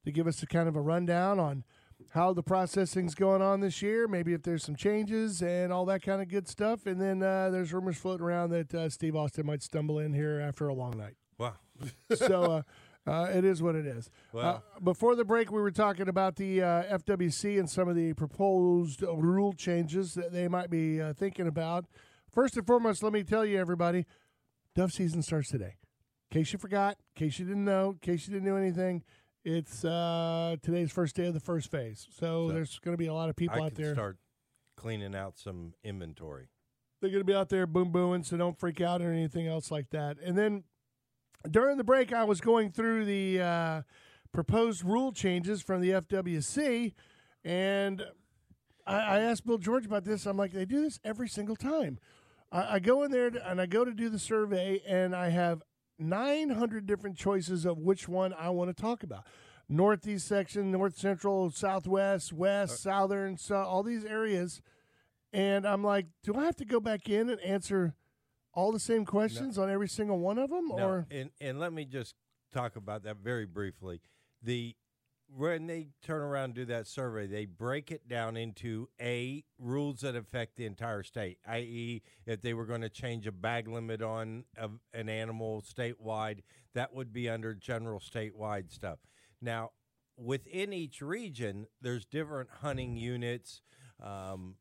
to 0.07 0.11
give 0.13 0.25
us 0.25 0.41
a 0.41 0.47
kind 0.47 0.69
of 0.69 0.75
a 0.77 0.81
rundown 0.81 1.37
on 1.37 1.65
how 2.11 2.31
the 2.31 2.41
processing's 2.41 3.13
going 3.13 3.41
on 3.41 3.59
this 3.59 3.81
year, 3.81 4.07
maybe 4.07 4.33
if 4.33 4.41
there's 4.41 4.63
some 4.63 4.75
changes 4.75 5.41
and 5.41 5.73
all 5.73 5.83
that 5.85 6.01
kind 6.01 6.21
of 6.21 6.29
good 6.29 6.47
stuff. 6.47 6.85
And 6.85 7.01
then 7.01 7.21
uh, 7.21 7.49
there's 7.49 7.73
rumors 7.73 7.97
floating 7.97 8.25
around 8.25 8.51
that 8.51 8.73
uh, 8.73 8.89
Steve 8.89 9.17
Austin 9.17 9.45
might 9.45 9.61
stumble 9.61 9.99
in 9.99 10.13
here 10.13 10.39
after 10.39 10.69
a 10.69 10.73
long 10.73 10.97
night. 10.97 11.15
Wow. 11.37 11.55
so 12.15 12.63
uh, 13.05 13.11
uh, 13.11 13.25
it 13.33 13.43
is 13.43 13.61
what 13.61 13.75
it 13.75 13.85
is. 13.85 14.09
Uh, 14.33 14.37
Wow. 14.37 14.63
before 14.81 15.15
the 15.15 15.25
break, 15.25 15.51
we 15.51 15.59
were 15.59 15.71
talking 15.71 16.07
about 16.07 16.37
the 16.37 16.61
uh, 16.61 16.97
FWC 16.99 17.59
and 17.59 17.69
some 17.69 17.89
of 17.89 17.97
the 17.97 18.13
proposed 18.13 19.01
rule 19.01 19.51
changes 19.51 20.13
that 20.13 20.31
they 20.31 20.47
might 20.47 20.69
be 20.69 21.01
uh, 21.01 21.11
thinking 21.11 21.47
about. 21.47 21.83
First 22.31 22.55
and 22.55 22.65
foremost, 22.65 23.03
let 23.03 23.11
me 23.11 23.23
tell 23.23 23.45
you, 23.45 23.59
everybody, 23.59 24.05
dove 24.73 24.93
season 24.93 25.21
starts 25.21 25.49
today. 25.49 25.75
In 26.31 26.39
case 26.39 26.53
you 26.53 26.59
forgot, 26.59 26.95
in 27.15 27.25
case 27.25 27.39
you 27.39 27.45
didn't 27.45 27.65
know, 27.65 27.89
in 27.91 27.97
case 27.99 28.25
you 28.25 28.33
didn't 28.33 28.47
know 28.47 28.55
anything, 28.55 29.03
It's 29.49 29.85
uh, 29.85 30.57
today's 30.61 30.91
first 30.91 31.15
day 31.15 31.27
of 31.27 31.33
the 31.33 31.39
first 31.39 31.71
phase, 31.71 32.05
so, 32.11 32.49
So, 32.49 32.53
there's 32.53 32.79
going 32.79 32.91
to 32.91 32.97
be 32.97 33.07
a 33.07 33.13
lot 33.13 33.29
of 33.29 33.37
people 33.37 33.61
I 33.61 33.67
out 33.67 33.75
can 33.75 33.81
there. 33.81 33.93
start 33.93 34.17
cleaning 34.75 35.15
out 35.15 35.37
some 35.37 35.73
inventory. 35.85 36.49
They're 36.99 37.09
going 37.09 37.21
to 37.21 37.25
be 37.25 37.33
out 37.33 37.47
there 37.47 37.65
boom 37.65 37.93
booming, 37.93 38.23
so 38.23 38.35
don't 38.35 38.59
freak 38.59 38.81
out 38.81 39.01
or 39.01 39.09
anything 39.09 39.47
else 39.47 39.71
like 39.71 39.89
that. 39.91 40.17
And 40.21 40.37
then 40.37 40.65
during 41.49 41.77
the 41.77 41.85
break, 41.85 42.11
I 42.11 42.25
was 42.25 42.41
going 42.41 42.71
through 42.71 43.05
the 43.05 43.39
uh, 43.41 43.81
proposed 44.33 44.83
rule 44.83 45.13
changes 45.13 45.61
from 45.61 45.79
the 45.79 45.91
FWC, 45.91 46.93
and 47.45 48.03
I, 48.85 48.95
I 48.95 49.19
asked 49.19 49.45
Bill 49.45 49.59
George 49.59 49.85
about 49.85 50.03
this. 50.03 50.25
I'm 50.25 50.35
like, 50.35 50.51
they 50.51 50.65
do 50.65 50.81
this 50.81 50.99
every 51.05 51.29
single 51.29 51.55
time. 51.55 51.99
I, 52.51 52.75
I 52.75 52.79
go 52.79 53.01
in 53.03 53.11
there 53.11 53.29
to, 53.29 53.49
and 53.49 53.61
I 53.61 53.65
go 53.65 53.85
to 53.85 53.93
do 53.93 54.09
the 54.09 54.19
survey, 54.19 54.81
and 54.85 55.15
I 55.15 55.29
have 55.29 55.63
900 55.99 56.85
different 56.85 57.17
choices 57.17 57.65
of 57.65 57.77
which 57.79 58.07
one 58.07 58.33
I 58.33 58.49
want 58.49 58.75
to 58.75 58.81
talk 58.81 59.03
about. 59.03 59.25
Northeast 59.69 60.27
section, 60.27 60.71
North 60.71 60.97
Central, 60.97 61.49
Southwest, 61.49 62.31
West, 62.31 62.73
uh, 62.73 62.75
Southern, 62.75 63.37
so 63.37 63.55
all 63.57 63.83
these 63.83 64.05
areas. 64.05 64.61
And 65.33 65.67
I'm 65.67 65.83
like, 65.83 66.05
do 66.23 66.35
I 66.35 66.45
have 66.45 66.55
to 66.57 66.65
go 66.65 66.79
back 66.79 67.09
in 67.09 67.29
and 67.29 67.39
answer 67.41 67.93
all 68.53 68.71
the 68.71 68.79
same 68.79 69.05
questions 69.05 69.57
on 69.57 69.69
every 69.69 69.89
single 69.89 70.19
one 70.19 70.37
of 70.37 70.49
them? 70.49 70.69
Now, 70.69 70.87
Or 70.87 71.07
and 71.11 71.31
and 71.41 71.59
let 71.59 71.73
me 71.73 71.83
just 71.85 72.15
talk 72.53 72.75
about 72.77 73.03
that 73.03 73.17
very 73.17 73.45
briefly. 73.45 74.01
The 74.41 74.75
when 75.35 75.67
they 75.67 75.89
turn 76.01 76.21
around 76.21 76.45
and 76.45 76.53
do 76.55 76.65
that 76.65 76.87
survey, 76.87 77.27
they 77.27 77.45
break 77.45 77.91
it 77.91 78.07
down 78.07 78.37
into 78.37 78.89
a 79.01 79.43
rules 79.59 80.01
that 80.01 80.15
affect 80.15 80.55
the 80.55 80.65
entire 80.65 81.03
state. 81.03 81.37
I.e., 81.47 82.01
if 82.25 82.41
they 82.41 82.53
were 82.53 82.65
going 82.65 82.81
to 82.81 82.89
change 82.89 83.27
a 83.27 83.31
bag 83.31 83.67
limit 83.67 84.01
on 84.01 84.45
a, 84.57 84.69
an 84.93 85.09
animal 85.09 85.61
statewide, 85.61 86.39
that 86.73 86.93
would 86.93 87.11
be 87.11 87.29
under 87.29 87.53
general 87.53 87.99
statewide 87.99 88.71
stuff. 88.71 88.99
Now, 89.41 89.71
within 90.17 90.73
each 90.73 91.01
region, 91.01 91.67
there's 91.81 92.05
different 92.05 92.49
hunting 92.61 92.95
units. 92.95 93.61
Um, 94.01 94.55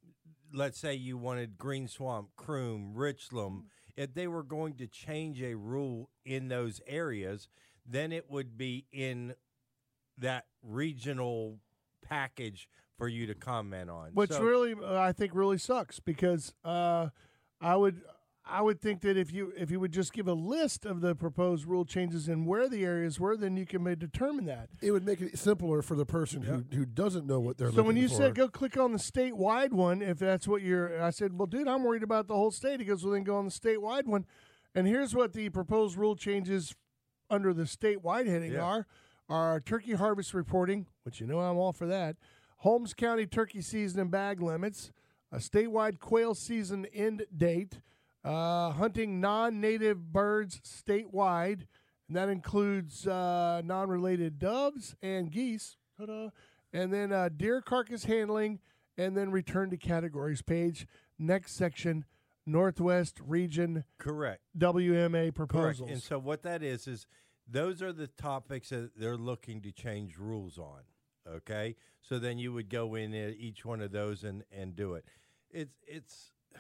let's 0.53 0.79
say 0.79 0.95
you 0.95 1.17
wanted 1.17 1.59
Green 1.59 1.89
Swamp, 1.89 2.31
Croom, 2.37 2.95
Richloam. 2.97 3.65
If 3.97 4.15
they 4.15 4.27
were 4.27 4.43
going 4.43 4.75
to 4.75 4.87
change 4.87 5.41
a 5.43 5.55
rule 5.55 6.11
in 6.25 6.49
those 6.49 6.81
areas, 6.87 7.49
then 7.87 8.13
it 8.13 8.31
would 8.31 8.59
be 8.59 8.87
in 8.93 9.35
that 10.19 10.45
regional 10.63 11.59
package 12.03 12.69
for 12.99 13.09
you 13.09 13.27
to 13.27 13.35
comment 13.35 13.91
on. 13.91 14.11
which 14.15 14.31
So- 14.33 14.43
really 14.43 14.75
uh, 14.75 14.99
I 15.01 15.13
think 15.13 15.35
really 15.35 15.59
sucks 15.59 16.01
because 16.01 16.55
uh, 16.65 17.09
I 17.61 17.77
would 17.77 18.01
I 18.49 18.63
would 18.63 18.81
think 18.81 19.01
that 19.03 19.17
if 19.17 19.33
you 19.33 19.53
if 19.57 19.71
you 19.73 19.81
would 19.81 19.91
just 19.93 20.13
give 20.13 20.29
a 20.29 20.33
list 20.33 20.87
of 20.87 21.01
the 21.01 21.15
proposed 21.17 21.67
rule 21.67 21.85
changes 21.85 22.29
and 22.29 22.47
where 22.47 22.69
the 22.69 22.85
areas 22.85 23.19
were, 23.19 23.37
then 23.37 23.57
you 23.57 23.67
can 23.67 23.83
may 23.83 23.97
determine 23.97 24.45
that. 24.47 24.69
It 24.81 24.93
would 24.93 25.05
make 25.05 25.21
it 25.21 25.37
simpler 25.39 25.83
for 25.83 25.97
the 25.97 26.07
person 26.07 26.43
who, 26.43 26.65
who 26.75 26.87
doesn't 26.87 27.27
know 27.27 27.41
what 27.41 27.59
they're 27.59 27.73
So 27.73 27.83
when 27.83 27.97
you 27.97 28.09
for. 28.09 28.15
said 28.15 28.35
go 28.37 28.49
click 28.49 28.77
on 28.79 28.93
the 28.93 28.99
statewide 28.99 29.73
one, 29.73 30.01
if 30.01 30.19
that's 30.21 30.47
what 30.47 30.63
you're, 30.63 31.03
I 31.03 31.11
said, 31.11 31.37
well, 31.37 31.47
dude, 31.47 31.67
I'm 31.69 31.83
worried 31.83 32.05
about 32.05 32.29
the 32.29 32.35
whole 32.35 32.53
state. 32.53 32.79
He 32.79 32.87
goes, 32.87 33.03
well, 33.05 33.15
then 33.15 33.25
go 33.25 33.37
on 33.37 33.47
the 33.47 33.51
statewide 33.51 34.05
one. 34.07 34.25
And 34.77 34.87
here's 34.87 35.13
what 35.15 35.33
the 35.33 35.49
proposed 35.51 35.97
rule 35.97 36.15
changes 36.15 36.73
under 37.29 37.53
the 37.53 37.65
statewide 37.65 38.27
heading 38.29 38.53
Yeah. 38.53 38.63
are: 38.63 38.87
are 39.29 39.61
turkey 39.61 39.95
harvest 39.95 40.35
reporting, 40.35 40.87
which 41.03 41.21
you 41.21 41.27
know 41.27 41.41
I'm 41.41 41.57
all 41.57 41.73
for 41.73 41.87
that. 41.87 42.17
Holmes 42.59 42.95
County 42.95 43.27
turkey 43.27 43.61
season 43.61 44.01
and 44.01 44.11
bag 44.11 44.41
limits, 44.41 44.93
a 45.33 45.39
statewide 45.39 45.99
quail 45.99 46.35
season 46.35 46.87
end 46.95 47.27
date, 47.37 47.81
uh, 48.25 48.71
hunting 48.71 49.21
non-native 49.21 50.13
birds 50.13 50.61
statewide, 50.65 51.67
and 52.09 52.17
that 52.17 52.29
includes 52.29 53.07
uh, 53.07 53.63
non-related 53.65 54.39
doves 54.39 54.95
and 55.03 55.31
geese. 55.31 55.77
Ta-da. 55.99 56.31
And 56.73 56.93
then 56.93 57.13
uh, 57.13 57.31
deer 57.35 57.63
carcass 57.63 58.05
handling, 58.05 58.61
and 58.99 59.17
then 59.17 59.31
return 59.31 59.71
to 59.71 59.77
categories 59.77 60.43
page. 60.43 60.87
Next 61.19 61.55
section, 61.55 62.05
Northwest 62.47 63.21
Region 63.25 63.85
correct. 63.99 64.41
WMA 64.57 65.11
Correct. 65.11 65.35
proposals. 65.35 65.91
And 65.91 66.03
so 66.03 66.19
what 66.19 66.43
that 66.43 66.63
is 66.63 66.87
is 66.87 67.07
those 67.49 67.83
are 67.83 67.93
the 67.93 68.07
topics 68.07 68.71
that 68.71 68.99
they're 68.99 69.17
looking 69.17 69.61
to 69.63 69.73
change 69.73 70.19
rules 70.19 70.59
on. 70.59 70.81
Okay, 71.29 71.75
so 72.03 72.19
then 72.19 72.39
you 72.39 72.53
would 72.53 72.69
go 72.69 72.95
in 72.95 73.13
each 73.15 73.65
one 73.65 73.81
of 73.81 73.91
those 73.91 74.23
and 74.23 74.45
and 74.53 74.77
do 74.77 74.95
it. 74.95 75.05
It's 75.51 75.75
it's 75.87 76.33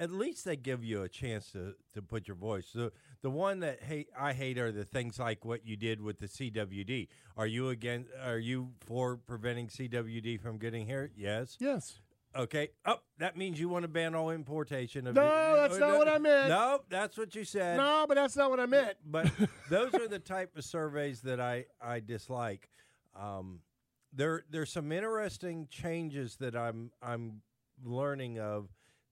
at 0.00 0.10
least 0.10 0.44
they 0.44 0.56
give 0.56 0.84
you 0.84 1.02
a 1.02 1.08
chance 1.08 1.50
to 1.52 1.74
to 1.94 2.02
put 2.02 2.28
your 2.28 2.36
voice. 2.36 2.70
The 2.72 2.92
the 3.22 3.30
one 3.30 3.60
that 3.60 3.82
hate 3.82 4.08
I 4.18 4.32
hate 4.32 4.58
are 4.58 4.70
the 4.70 4.84
things 4.84 5.18
like 5.18 5.44
what 5.44 5.66
you 5.66 5.76
did 5.76 6.00
with 6.00 6.18
the 6.18 6.28
CWD. 6.28 7.08
Are 7.36 7.46
you 7.46 7.70
again? 7.70 8.06
Are 8.24 8.38
you 8.38 8.70
for 8.80 9.16
preventing 9.16 9.66
CWD 9.68 10.40
from 10.40 10.58
getting 10.58 10.86
here? 10.86 11.10
Yes. 11.16 11.56
yes. 11.58 11.98
Okay. 12.34 12.70
Oh, 12.86 13.00
that 13.18 13.36
means 13.36 13.60
you 13.60 13.68
want 13.68 13.82
to 13.82 13.88
ban 13.88 14.14
all 14.14 14.30
importation 14.30 15.06
of. 15.06 15.14
No, 15.14 15.56
that's 15.56 15.78
not 15.78 15.98
what 15.98 16.08
I 16.08 16.18
meant. 16.18 16.48
No, 16.48 16.80
that's 16.88 17.18
what 17.18 17.34
you 17.34 17.44
said. 17.44 17.76
No, 17.76 18.06
but 18.08 18.14
that's 18.14 18.36
not 18.36 18.50
what 18.50 18.60
I 18.60 18.66
meant. 18.66 18.96
But 19.04 19.30
those 19.70 19.94
are 19.94 20.08
the 20.08 20.18
type 20.18 20.56
of 20.56 20.64
surveys 20.64 21.20
that 21.22 21.40
I 21.40 21.66
I 21.80 22.00
dislike. 22.00 22.70
Um, 23.18 23.60
there 24.12 24.44
there's 24.50 24.70
some 24.70 24.92
interesting 24.92 25.68
changes 25.70 26.36
that 26.36 26.56
I'm 26.56 26.90
I'm 27.02 27.42
learning 27.84 28.38
of 28.38 28.68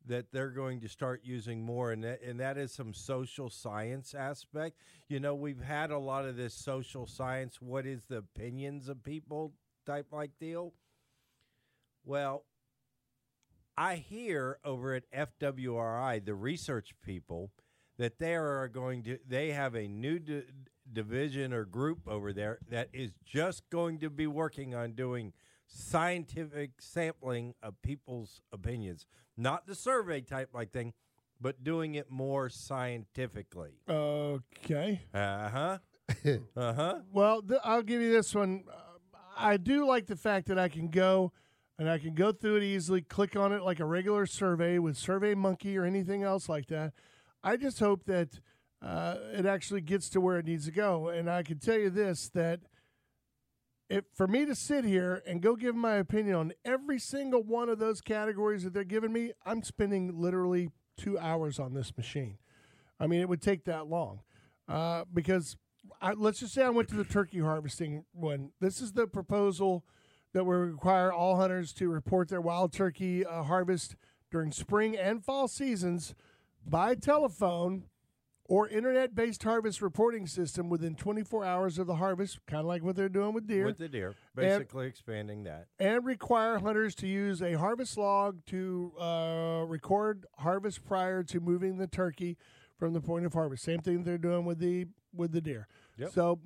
that 0.06 0.32
they're 0.32 0.50
going 0.50 0.80
to 0.80 0.88
start 0.88 1.20
using 1.24 1.62
more, 1.62 1.92
and 1.92 2.02
that, 2.04 2.22
and 2.22 2.40
that 2.40 2.56
is 2.56 2.72
some 2.72 2.94
social 2.94 3.50
science 3.50 4.14
aspect. 4.14 4.76
You 5.08 5.20
know, 5.20 5.34
we've 5.34 5.60
had 5.60 5.90
a 5.90 5.98
lot 5.98 6.24
of 6.24 6.36
this 6.36 6.54
social 6.54 7.06
science. 7.06 7.60
What 7.60 7.86
is 7.86 8.06
the 8.06 8.16
opinions 8.16 8.88
of 8.88 9.04
people 9.04 9.52
type 9.86 10.06
like 10.10 10.30
deal? 10.40 10.72
Well, 12.04 12.44
I 13.80 13.96
hear 13.96 14.58
over 14.62 14.92
at 14.92 15.10
FWRI, 15.10 16.22
the 16.22 16.34
research 16.34 16.90
people, 17.02 17.50
that 17.96 18.18
they 18.18 18.34
are 18.34 18.68
going 18.68 19.02
to 19.04 19.18
they 19.26 19.52
have 19.52 19.74
a 19.74 19.88
new 19.88 20.18
di- 20.18 20.42
division 20.92 21.54
or 21.54 21.64
group 21.64 22.06
over 22.06 22.34
there 22.34 22.58
that 22.68 22.90
is 22.92 23.12
just 23.24 23.62
going 23.70 23.98
to 24.00 24.10
be 24.10 24.26
working 24.26 24.74
on 24.74 24.92
doing 24.92 25.32
scientific 25.66 26.72
sampling 26.78 27.54
of 27.62 27.80
people's 27.80 28.42
opinions, 28.52 29.06
not 29.38 29.66
the 29.66 29.74
survey 29.74 30.20
type 30.20 30.50
like 30.52 30.72
thing, 30.72 30.92
but 31.40 31.64
doing 31.64 31.94
it 31.94 32.10
more 32.10 32.50
scientifically. 32.50 33.80
Okay. 33.88 35.00
Uh 35.14 35.48
huh. 35.48 35.78
uh 36.54 36.72
huh. 36.74 36.98
Well, 37.10 37.40
th- 37.40 37.60
I'll 37.64 37.82
give 37.82 38.02
you 38.02 38.12
this 38.12 38.34
one. 38.34 38.64
Uh, 38.70 38.74
I 39.38 39.56
do 39.56 39.86
like 39.86 40.04
the 40.04 40.16
fact 40.16 40.48
that 40.48 40.58
I 40.58 40.68
can 40.68 40.88
go 40.88 41.32
and 41.80 41.88
I 41.88 41.96
can 41.96 42.12
go 42.12 42.30
through 42.30 42.56
it 42.56 42.62
easily, 42.62 43.00
click 43.00 43.34
on 43.36 43.54
it 43.54 43.62
like 43.62 43.80
a 43.80 43.86
regular 43.86 44.26
survey 44.26 44.78
with 44.78 44.98
Survey 44.98 45.34
Monkey 45.34 45.78
or 45.78 45.86
anything 45.86 46.22
else 46.22 46.46
like 46.46 46.66
that. 46.66 46.92
I 47.42 47.56
just 47.56 47.80
hope 47.80 48.04
that 48.04 48.38
uh, 48.82 49.16
it 49.32 49.46
actually 49.46 49.80
gets 49.80 50.10
to 50.10 50.20
where 50.20 50.38
it 50.38 50.44
needs 50.44 50.66
to 50.66 50.72
go. 50.72 51.08
And 51.08 51.30
I 51.30 51.42
can 51.42 51.58
tell 51.58 51.78
you 51.78 51.88
this 51.88 52.28
that 52.34 52.60
if 53.88 54.04
for 54.14 54.26
me 54.26 54.44
to 54.44 54.54
sit 54.54 54.84
here 54.84 55.22
and 55.26 55.40
go 55.40 55.56
give 55.56 55.74
my 55.74 55.94
opinion 55.94 56.36
on 56.36 56.52
every 56.66 56.98
single 56.98 57.42
one 57.42 57.70
of 57.70 57.78
those 57.78 58.02
categories 58.02 58.62
that 58.64 58.74
they're 58.74 58.84
giving 58.84 59.10
me, 59.10 59.32
I'm 59.46 59.62
spending 59.62 60.20
literally 60.20 60.68
two 60.98 61.18
hours 61.18 61.58
on 61.58 61.72
this 61.72 61.96
machine. 61.96 62.36
I 63.00 63.06
mean, 63.06 63.22
it 63.22 63.28
would 63.30 63.40
take 63.40 63.64
that 63.64 63.86
long 63.86 64.20
uh, 64.68 65.04
because 65.14 65.56
I, 66.02 66.12
let's 66.12 66.40
just 66.40 66.52
say 66.52 66.62
I 66.62 66.68
went 66.68 66.90
to 66.90 66.94
the 66.96 67.04
turkey 67.04 67.38
harvesting 67.38 68.04
one. 68.12 68.50
This 68.60 68.82
is 68.82 68.92
the 68.92 69.06
proposal 69.06 69.86
that 70.32 70.44
will 70.44 70.54
require 70.58 71.12
all 71.12 71.36
hunters 71.36 71.72
to 71.74 71.88
report 71.88 72.28
their 72.28 72.40
wild 72.40 72.72
turkey 72.72 73.24
uh, 73.24 73.42
harvest 73.42 73.96
during 74.30 74.52
spring 74.52 74.96
and 74.96 75.24
fall 75.24 75.48
seasons 75.48 76.14
by 76.66 76.94
telephone 76.94 77.84
or 78.44 78.68
internet 78.68 79.14
based 79.14 79.42
harvest 79.44 79.80
reporting 79.80 80.26
system 80.26 80.68
within 80.68 80.94
24 80.96 81.44
hours 81.44 81.78
of 81.78 81.86
the 81.86 81.94
harvest, 81.96 82.38
kind 82.46 82.60
of 82.60 82.66
like 82.66 82.82
what 82.82 82.96
they're 82.96 83.08
doing 83.08 83.32
with 83.32 83.46
deer 83.46 83.64
With 83.64 83.78
the 83.78 83.88
deer, 83.88 84.14
basically 84.34 84.86
expanding 84.88 85.44
that. 85.44 85.66
and 85.78 86.04
require 86.04 86.58
hunters 86.58 86.94
to 86.96 87.06
use 87.06 87.40
a 87.42 87.54
harvest 87.54 87.96
log 87.96 88.44
to 88.46 88.92
uh, 89.00 89.64
record 89.66 90.26
harvest 90.38 90.84
prior 90.84 91.22
to 91.24 91.38
moving 91.40 91.78
the 91.78 91.86
turkey 91.86 92.36
from 92.76 92.92
the 92.92 93.00
point 93.00 93.24
of 93.24 93.34
harvest. 93.34 93.62
Same 93.62 93.80
thing 93.80 94.02
they're 94.04 94.18
doing 94.18 94.44
with 94.44 94.58
the 94.58 94.86
with 95.14 95.32
the 95.32 95.40
deer. 95.40 95.66
Yep. 95.96 96.12
So 96.12 96.40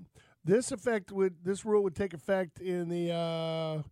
this 0.45 0.73
effect 0.73 1.11
would 1.11 1.45
this 1.45 1.65
rule 1.65 1.83
would 1.83 1.95
take 1.95 2.15
effect 2.15 2.61
in 2.61 2.89
the 2.89 3.13
uh, 3.13 3.83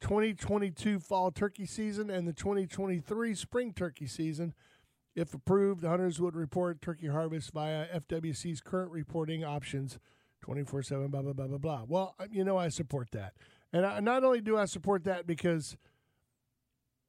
2022 0.00 0.98
fall 1.00 1.30
turkey 1.30 1.66
season 1.66 2.10
and 2.10 2.26
the 2.26 2.32
2023 2.32 3.34
spring 3.34 3.72
turkey 3.72 4.06
season. 4.06 4.54
If 5.14 5.34
approved, 5.34 5.84
hunters 5.84 6.20
would 6.20 6.36
report 6.36 6.80
turkey 6.80 7.08
harvest 7.08 7.52
via 7.52 7.86
FWC's 8.00 8.60
current 8.60 8.92
reporting 8.92 9.44
options 9.44 9.98
24 10.42 10.82
7, 10.82 11.08
blah, 11.08 11.22
blah, 11.22 11.32
blah, 11.32 11.46
blah, 11.46 11.58
blah. 11.58 11.82
Well, 11.86 12.14
uh, 12.20 12.26
you 12.30 12.44
know, 12.44 12.56
I 12.56 12.68
support 12.68 13.10
that. 13.12 13.34
And 13.72 13.84
I, 13.84 14.00
not 14.00 14.22
only 14.22 14.40
do 14.40 14.56
I 14.56 14.64
support 14.66 15.04
that 15.04 15.26
because, 15.26 15.76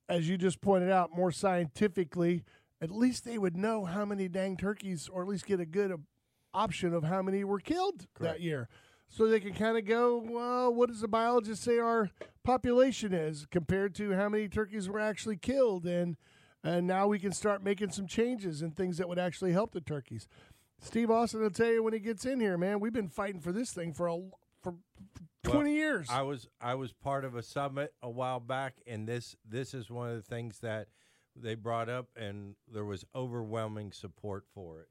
as 0.07 0.27
you 0.27 0.37
just 0.37 0.59
pointed 0.59 0.89
out, 0.89 1.15
more 1.15 1.31
scientifically, 1.31 2.43
at 2.81 2.89
least 2.89 3.25
they 3.25 3.37
would 3.37 3.55
know 3.55 3.85
how 3.85 4.05
many 4.05 4.27
dang 4.27 4.57
turkeys, 4.57 5.07
or 5.07 5.21
at 5.21 5.27
least 5.27 5.45
get 5.45 5.59
a 5.59 5.65
good 5.65 5.91
uh, 5.91 5.97
option 6.53 6.93
of 6.93 7.03
how 7.03 7.21
many 7.21 7.43
were 7.43 7.59
killed 7.59 8.07
that 8.19 8.41
year. 8.41 8.67
So 9.09 9.27
they 9.27 9.39
can 9.39 9.53
kind 9.53 9.77
of 9.77 9.85
go, 9.85 10.23
well, 10.25 10.73
what 10.73 10.89
does 10.89 11.01
the 11.01 11.07
biologist 11.07 11.63
say 11.63 11.79
our 11.79 12.09
population 12.43 13.13
is 13.13 13.45
compared 13.49 13.95
to 13.95 14.13
how 14.13 14.29
many 14.29 14.47
turkeys 14.47 14.87
were 14.87 14.99
actually 14.99 15.37
killed, 15.37 15.85
and 15.85 16.15
and 16.63 16.85
now 16.85 17.07
we 17.07 17.19
can 17.19 17.31
start 17.31 17.63
making 17.63 17.89
some 17.91 18.05
changes 18.07 18.61
and 18.61 18.75
things 18.75 18.97
that 18.97 19.07
would 19.09 19.19
actually 19.19 19.51
help 19.53 19.71
the 19.71 19.81
turkeys. 19.81 20.27
Steve 20.81 21.09
Austin 21.09 21.41
will 21.41 21.49
tell 21.49 21.71
you 21.71 21.83
when 21.83 21.93
he 21.93 21.99
gets 21.99 22.25
in 22.25 22.39
here, 22.39 22.57
man. 22.57 22.79
We've 22.79 22.93
been 22.93 23.09
fighting 23.09 23.41
for 23.41 23.51
this 23.51 23.71
thing 23.71 23.93
for 23.93 24.07
a 24.07 24.19
for 24.61 24.75
twenty 25.43 25.73
years. 25.73 26.07
I 26.09 26.21
was 26.21 26.47
I 26.61 26.75
was 26.75 26.93
part 26.93 27.25
of 27.25 27.35
a 27.35 27.43
summit 27.43 27.93
a 28.01 28.09
while 28.09 28.39
back, 28.39 28.75
and 28.85 29.07
this 29.07 29.35
this 29.47 29.73
is 29.73 29.89
one 29.89 30.09
of 30.09 30.15
the 30.15 30.21
things 30.21 30.59
that 30.59 30.87
they 31.35 31.55
brought 31.55 31.89
up, 31.89 32.07
and 32.15 32.55
there 32.71 32.85
was 32.85 33.05
overwhelming 33.15 33.91
support 33.91 34.45
for 34.53 34.81
it. 34.81 34.87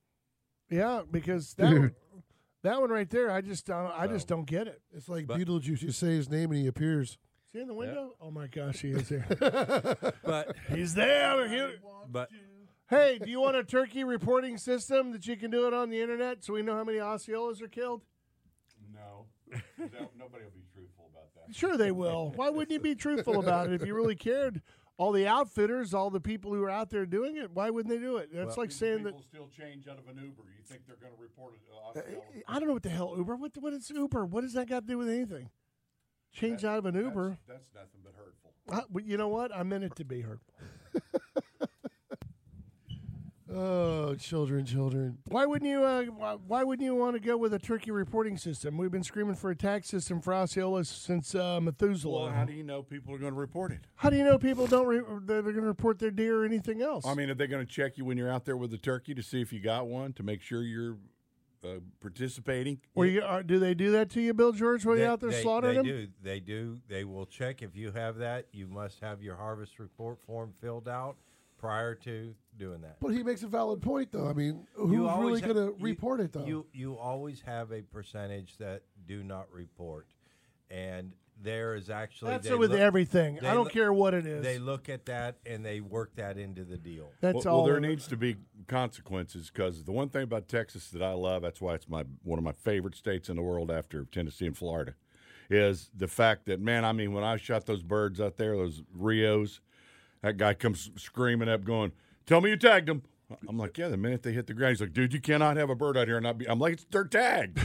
yeah, 0.70 1.02
because 1.11 1.54
that 1.54 1.72
one, 1.72 1.94
that 2.62 2.81
one 2.81 2.90
right 2.90 3.09
there, 3.09 3.31
I 3.31 3.40
just 3.40 3.66
don't, 3.66 3.92
I 3.97 4.07
just 4.07 4.27
don't 4.29 4.47
get 4.47 4.66
it. 4.66 4.81
It's 4.92 5.09
like 5.09 5.27
But- 5.27 5.38
Beetlejuice. 5.38 5.83
You 5.83 5.92
say 5.92 6.09
his 6.09 6.29
name 6.29 6.51
and 6.51 6.61
he 6.61 6.66
appears. 6.66 7.11
Is 7.11 7.53
he 7.53 7.61
in 7.61 7.68
the 7.68 7.75
window? 7.75 8.14
Oh 8.21 8.31
my 8.31 8.47
gosh, 8.47 8.81
he 8.81 8.90
is 8.90 9.09
here. 9.09 9.25
But 10.25 10.55
He's 10.68 10.94
there. 10.94 11.49
He- 11.49 11.77
but 12.11 12.29
Hey, 12.90 13.18
do 13.23 13.31
you 13.31 13.40
want 13.40 13.57
a 13.57 13.64
turkey 13.64 14.03
reporting 14.05 14.57
system 14.57 15.12
that 15.12 15.27
you 15.27 15.37
can 15.37 15.51
do 15.51 15.66
it 15.66 15.75
on 15.75 15.90
the 15.90 16.01
internet 16.01 16.42
so 16.44 16.55
we 16.55 16.62
know 16.62 16.75
how 16.75 16.85
many 16.85 16.99
Osceolas 16.99 17.61
are 17.62 17.68
killed? 17.68 18.03
No. 18.94 19.27
Nobody 19.79 20.44
will 20.44 20.51
be 20.55 20.64
truthful 20.75 21.11
about 21.12 21.35
that. 21.35 21.55
Sure, 21.55 21.77
they 21.77 21.90
will. 21.90 22.33
Why 22.37 22.49
wouldn't 22.51 22.71
you 22.71 22.81
be 22.81 22.94
truthful 22.94 23.40
about 23.40 23.68
it 23.68 23.81
if 23.81 23.87
you 23.87 23.94
really 23.94 24.16
cared? 24.16 24.62
All 24.98 25.12
the 25.12 25.28
outfitters, 25.28 25.94
all 25.94 26.11
the 26.11 26.20
people 26.20 26.52
who 26.52 26.62
are 26.64 26.70
out 26.70 26.90
there 26.90 27.06
doing 27.06 27.37
it, 27.37 27.52
why 27.52 27.70
wouldn't 27.70 27.94
they 27.94 28.04
do 28.04 28.16
it? 28.16 28.30
That's 28.34 28.56
like 28.56 28.72
saying 28.72 29.04
that. 29.04 29.16
People 29.16 29.22
still 29.22 29.48
change 29.48 29.87
out 29.87 29.96
of 29.96 30.08
an 30.08 30.16
Uber. 30.16 30.42
You 30.56 30.64
think 30.64 30.82
they're 30.87 30.96
going 30.96 31.14
to 31.14 31.22
report 31.22 31.54
it? 31.54 31.61
Uh, 31.96 32.42
I 32.48 32.58
don't 32.58 32.66
know 32.66 32.74
what 32.74 32.82
the 32.82 32.88
hell 32.90 33.14
Uber. 33.16 33.37
What 33.37 33.52
what 33.61 33.72
is 33.72 33.88
Uber? 33.90 34.26
What 34.26 34.40
does 34.40 34.54
that 34.54 34.68
got 34.68 34.80
to 34.80 34.87
do 34.87 34.98
with 34.98 35.08
anything? 35.08 35.50
Change 36.32 36.64
out 36.64 36.78
of 36.78 36.87
an 36.87 36.96
Uber. 36.96 37.38
That's, 37.48 37.70
nothing 37.74 38.00
but 38.02 38.14
hurtful. 38.16 38.52
Uh, 38.70 38.82
but 38.90 39.04
you 39.04 39.16
know 39.16 39.28
what? 39.28 39.54
I 39.54 39.62
meant 39.62 39.84
it 39.84 39.94
to 39.96 40.04
be 40.04 40.20
hurtful. 40.20 40.54
Oh, 43.50 44.14
children, 44.16 44.66
children. 44.66 45.18
Why 45.28 45.46
wouldn't 45.46 45.70
you? 45.70 45.82
Uh, 45.82 46.04
why- 46.04 46.34
why 46.46 46.64
wouldn't 46.64 46.84
you 46.84 46.94
want 46.94 47.14
to 47.14 47.20
go 47.20 47.37
with 47.37 47.54
a 47.54 47.58
turkey 47.58 47.90
reporting 47.90 48.37
system? 48.37 48.76
We've 48.76 48.90
been 48.90 49.02
screaming 49.02 49.37
for 49.37 49.50
a 49.50 49.56
tax 49.56 49.88
system 49.88 50.20
for 50.20 50.34
Osceolas 50.34 50.87
since 50.87 51.34
uh, 51.34 51.58
Methuselah. 51.61 52.24
Well, 52.24 52.30
how 52.32 52.44
do 52.44 52.52
you 52.52 52.62
know 52.62 52.82
people 52.82 53.14
are 53.14 53.18
going 53.18 53.32
to 53.32 53.38
report 53.38 53.72
it? 53.72 53.80
How 53.96 54.11
do 54.11 54.16
you 54.16 54.24
know 54.24 54.37
people 54.38 54.66
don't 54.66 54.87
re- 54.87 55.00
that 55.26 55.38
are 55.38 55.42
going 55.42 55.54
to 55.54 55.61
report 55.62 55.98
their 55.98 56.11
deer 56.11 56.42
or 56.42 56.44
anything 56.44 56.82
else? 56.82 57.06
I 57.06 57.14
mean, 57.14 57.30
are 57.30 57.34
they 57.34 57.46
going 57.46 57.64
to 57.64 57.72
check 57.72 57.96
you 57.96 58.04
when 58.04 58.18
you're 58.18 58.30
out 58.30 58.44
there 58.44 58.56
with 58.56 58.70
the 58.70 58.78
turkey 58.78 59.14
to 59.14 59.22
see 59.22 59.40
if 59.40 59.50
you 59.52 59.61
got 59.61 59.87
one 59.87 60.12
to 60.14 60.22
make 60.22 60.42
sure 60.42 60.62
you're 60.62 60.98
uh, 61.64 61.80
participating? 62.00 62.80
Or 62.94 63.06
you, 63.06 63.22
uh, 63.22 63.40
do 63.40 63.58
they 63.58 63.72
do 63.72 63.92
that 63.92 64.11
to 64.11 64.20
you, 64.20 64.34
Bill 64.34 64.52
George, 64.52 64.84
when 64.84 64.96
they, 64.96 65.04
you're 65.04 65.12
out 65.12 65.20
there 65.20 65.30
they, 65.30 65.42
slaughtering 65.42 65.82
they 65.82 65.90
them? 65.90 66.00
do 66.02 66.08
they 66.22 66.40
do 66.40 66.80
they 66.88 67.04
will 67.04 67.24
check 67.24 67.62
if 67.62 67.74
you 67.74 67.92
have 67.92 68.18
that. 68.18 68.46
You 68.52 68.66
must 68.66 69.00
have 69.00 69.22
your 69.22 69.37
harvest 69.37 69.78
report 69.78 70.18
form 70.26 70.52
filled 70.61 70.87
out 70.87 71.16
prior 71.59 71.94
to 71.94 72.35
doing 72.57 72.81
that. 72.81 72.97
But 73.01 73.09
he 73.09 73.23
makes 73.23 73.42
a 73.42 73.47
valid 73.49 73.83
point, 73.83 74.11
though. 74.12 74.27
I 74.29 74.33
mean, 74.33 74.66
who's 74.75 74.90
really 74.90 75.40
ha- 75.40 75.47
going 75.53 75.57
to 75.57 75.75
report 75.81 76.21
it, 76.21 76.33
though? 76.33 76.44
You 76.47 76.66
you 76.73 76.97
always 76.97 77.40
have 77.42 77.73
a 77.73 77.83
percentage 77.83 78.57
that 78.59 78.83
do 79.07 79.23
not 79.23 79.47
report, 79.53 80.07
and 80.71 81.12
there 81.40 81.77
is 81.77 81.88
actually 81.88 82.33
That's 82.33 82.49
they 82.49 82.55
it 82.55 82.59
with 82.59 82.73
look- 82.73 82.81
everything. 82.81 83.38
they 83.40 83.47
I 83.47 83.55
don't 83.55 83.64
look- 83.64 83.73
care 83.73 83.92
what 83.92 84.12
it 84.14 84.27
is. 84.27 84.42
They 84.42 84.59
look 84.59 84.88
at 84.88 85.07
that 85.07 85.37
and 85.47 85.64
they 85.64 85.81
work 85.81 86.14
that 86.16 86.37
into 86.37 86.64
the 86.64 86.77
deal. 86.77 87.12
That's 87.21 87.44
well, 87.44 87.55
all. 87.55 87.62
well, 87.62 87.66
there 87.73 87.81
needs 87.81 88.09
to 88.09 88.16
be 88.16 88.37
consequences 88.66 89.51
because 89.53 89.85
the 89.85 89.92
one 89.92 90.09
thing 90.09 90.23
about 90.25 90.49
Texas 90.49 90.90
that 90.90 91.03
I 91.03 91.12
love, 91.12 91.42
that's 91.42 91.61
why 91.61 91.75
it's 91.75 91.88
my 91.88 92.05
one 92.25 92.38
of 92.38 92.44
my 92.44 92.53
favorite 92.53 92.97
states 92.97 93.29
in 93.29 93.37
the 93.37 93.42
world 93.42 93.71
after 93.71 94.05
Tennessee 94.07 94.47
and 94.47 94.57
Florida, 94.57 94.94
is 95.49 95.90
the 95.97 96.09
fact 96.09 96.47
that 96.47 96.61
man, 96.61 96.85
I 96.85 96.92
mean, 96.92 97.12
when 97.12 97.25
I 97.25 97.37
shot 97.37 97.66
those 97.66 97.83
birds 97.83 98.21
out 98.21 98.37
there, 98.37 98.57
those 98.57 98.83
Rios, 98.92 99.61
that 100.22 100.37
guy 100.37 100.54
comes 100.54 100.90
screaming 100.96 101.48
up, 101.48 101.64
going, 101.64 101.92
"Tell 102.26 102.40
me 102.40 102.50
you 102.50 102.57
tagged 102.57 102.88
him." 102.88 103.02
I'm 103.48 103.59
like, 103.59 103.76
"Yeah." 103.78 103.88
The 103.88 103.96
minute 103.96 104.22
they 104.22 104.33
hit 104.33 104.46
the 104.46 104.54
ground, 104.54 104.72
he's 104.72 104.81
like, 104.81 104.92
"Dude, 104.92 105.12
you 105.12 105.20
cannot 105.20 105.57
have 105.57 105.70
a 105.70 105.74
bird 105.74 105.96
out 105.96 106.07
here 106.09 106.16
and 106.16 106.24
not 106.24 106.38
be." 106.38 106.48
I'm 106.48 106.59
like, 106.59 106.74
"It's 106.74 106.87
they're 106.90 107.04
tagged." 107.04 107.61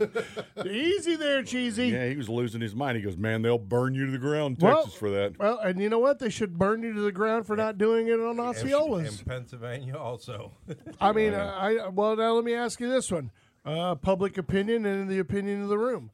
Easy 0.66 1.16
there, 1.16 1.42
cheesy. 1.42 1.88
yeah, 1.88 2.08
he 2.08 2.16
was 2.16 2.28
losing 2.28 2.60
his 2.60 2.74
mind. 2.74 2.96
He 2.96 3.02
goes, 3.02 3.16
"Man, 3.16 3.42
they'll 3.42 3.58
burn 3.58 3.94
you 3.94 4.06
to 4.06 4.12
the 4.12 4.18
ground, 4.18 4.58
in 4.60 4.66
Well- 4.66 4.76
Texas, 4.82 4.94
for 4.94 5.10
that." 5.10 5.38
Well, 5.38 5.58
and 5.58 5.80
you 5.80 5.88
know 5.88 5.98
what? 5.98 6.18
They 6.18 6.30
should 6.30 6.58
burn 6.58 6.82
you 6.82 6.92
to 6.94 7.00
the 7.00 7.12
ground 7.12 7.46
for 7.46 7.56
not 7.56 7.76
doing 7.78 8.08
it 8.08 8.18
on 8.20 8.36
Osceolas. 8.36 9.20
In 9.20 9.24
Pennsylvania, 9.26 9.96
also. 9.96 10.52
I 11.00 11.12
mean, 11.12 11.34
I 11.34 11.88
well 11.88 12.16
now 12.16 12.32
let 12.32 12.44
me 12.44 12.54
ask 12.54 12.80
you 12.80 12.88
this 12.88 13.10
one: 13.10 13.30
uh, 13.64 13.94
public 13.96 14.38
opinion 14.38 14.86
and 14.86 15.08
the 15.10 15.18
opinion 15.18 15.62
of 15.62 15.68
the 15.68 15.78
room. 15.78 16.10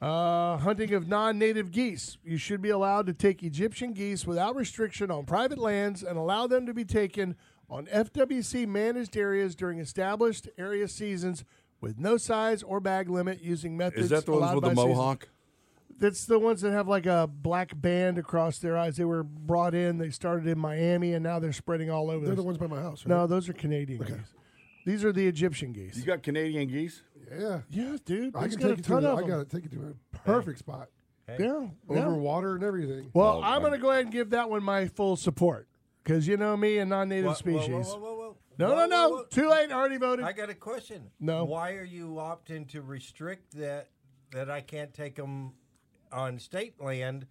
Uh, 0.00 0.56
hunting 0.56 0.94
of 0.94 1.08
non-native 1.08 1.70
geese. 1.70 2.16
You 2.24 2.38
should 2.38 2.62
be 2.62 2.70
allowed 2.70 3.06
to 3.06 3.12
take 3.12 3.42
Egyptian 3.42 3.92
geese 3.92 4.26
without 4.26 4.56
restriction 4.56 5.10
on 5.10 5.26
private 5.26 5.58
lands 5.58 6.02
and 6.02 6.16
allow 6.16 6.46
them 6.46 6.64
to 6.64 6.72
be 6.72 6.86
taken 6.86 7.36
on 7.68 7.84
FWC 7.86 8.66
managed 8.66 9.14
areas 9.16 9.54
during 9.54 9.78
established 9.78 10.48
area 10.56 10.88
seasons 10.88 11.44
with 11.82 11.98
no 11.98 12.16
size 12.16 12.62
or 12.62 12.80
bag 12.80 13.10
limit 13.10 13.42
using 13.42 13.76
methods. 13.76 14.04
Is 14.04 14.10
that 14.10 14.24
the 14.24 14.32
ones 14.32 14.54
with 14.54 14.64
the 14.64 14.70
by 14.70 14.74
season. 14.74 14.88
mohawk? 14.88 15.28
That's 15.98 16.24
the 16.24 16.38
ones 16.38 16.62
that 16.62 16.72
have 16.72 16.88
like 16.88 17.04
a 17.04 17.28
black 17.30 17.78
band 17.78 18.16
across 18.16 18.58
their 18.58 18.78
eyes. 18.78 18.96
They 18.96 19.04
were 19.04 19.22
brought 19.22 19.74
in. 19.74 19.98
They 19.98 20.08
started 20.08 20.46
in 20.46 20.58
Miami, 20.58 21.12
and 21.12 21.22
now 21.22 21.38
they're 21.38 21.52
spreading 21.52 21.90
all 21.90 22.10
over. 22.10 22.24
They're 22.24 22.34
the 22.34 22.40
the 22.40 22.46
ones 22.46 22.56
by 22.56 22.68
my 22.68 22.80
house, 22.80 23.04
right? 23.04 23.10
no, 23.10 23.26
those 23.26 23.50
are 23.50 23.52
Canadian 23.52 24.02
geese. 24.02 24.16
These 24.84 25.04
are 25.04 25.12
the 25.12 25.26
Egyptian 25.26 25.72
geese. 25.72 25.96
You 25.96 26.04
got 26.04 26.22
Canadian 26.22 26.68
geese? 26.68 27.02
Yeah. 27.38 27.60
yeah, 27.70 27.96
dude. 28.04 28.34
I 28.34 28.44
He's 28.44 28.56
can 28.56 28.62
got 28.62 28.68
take 28.68 28.74
a 28.74 28.76
you 28.78 28.82
ton 28.82 29.02
to. 29.02 29.08
of 29.10 29.18
I 29.18 29.20
them. 29.20 29.30
got 29.30 29.48
to 29.50 29.56
take 29.56 29.64
it 29.66 29.72
to 29.72 29.94
a 30.14 30.16
perfect 30.18 30.58
spot 30.58 30.88
Yeah, 31.28 31.36
yeah. 31.38 31.98
over 32.06 32.14
water 32.14 32.54
and 32.56 32.64
everything. 32.64 33.10
Well, 33.12 33.40
Well, 33.40 33.44
I'm 33.44 33.60
going 33.60 33.72
to 33.72 33.78
go 33.78 33.90
ahead 33.90 34.04
and 34.04 34.12
give 34.12 34.30
that 34.30 34.50
one 34.50 34.62
my 34.64 34.86
full 34.88 35.16
support 35.16 35.68
because 36.02 36.26
you 36.26 36.36
know 36.36 36.56
me 36.56 36.78
and 36.78 36.90
non-native 36.90 37.24
Whoa, 37.26 37.30
whoa, 37.30 37.34
species. 37.36 37.86
whoa, 37.86 37.98
whoa, 38.00 38.16
whoa. 38.16 38.36
No, 38.58 38.68
Whoa, 38.70 38.74
no, 38.74 38.80
whoa, 38.80 38.86
no. 38.86 39.10
whoa. 39.10 39.24
Too 39.30 39.48
late. 39.48 39.70
Already 39.70 39.96
voted. 39.96 40.24
I 40.24 40.32
got 40.32 40.50
a 40.50 40.54
question. 40.54 41.10
No. 41.20 41.44
Why 41.44 41.72
are 41.74 41.84
you 41.84 42.14
opting 42.14 42.68
to 42.70 42.82
restrict 42.82 43.56
that 43.58 43.88
that 44.32 44.50
I 44.50 44.60
can't 44.60 44.92
take 44.92 45.14
them 45.16 45.52
on 46.12 46.38
state 46.38 46.80
land 46.80 47.26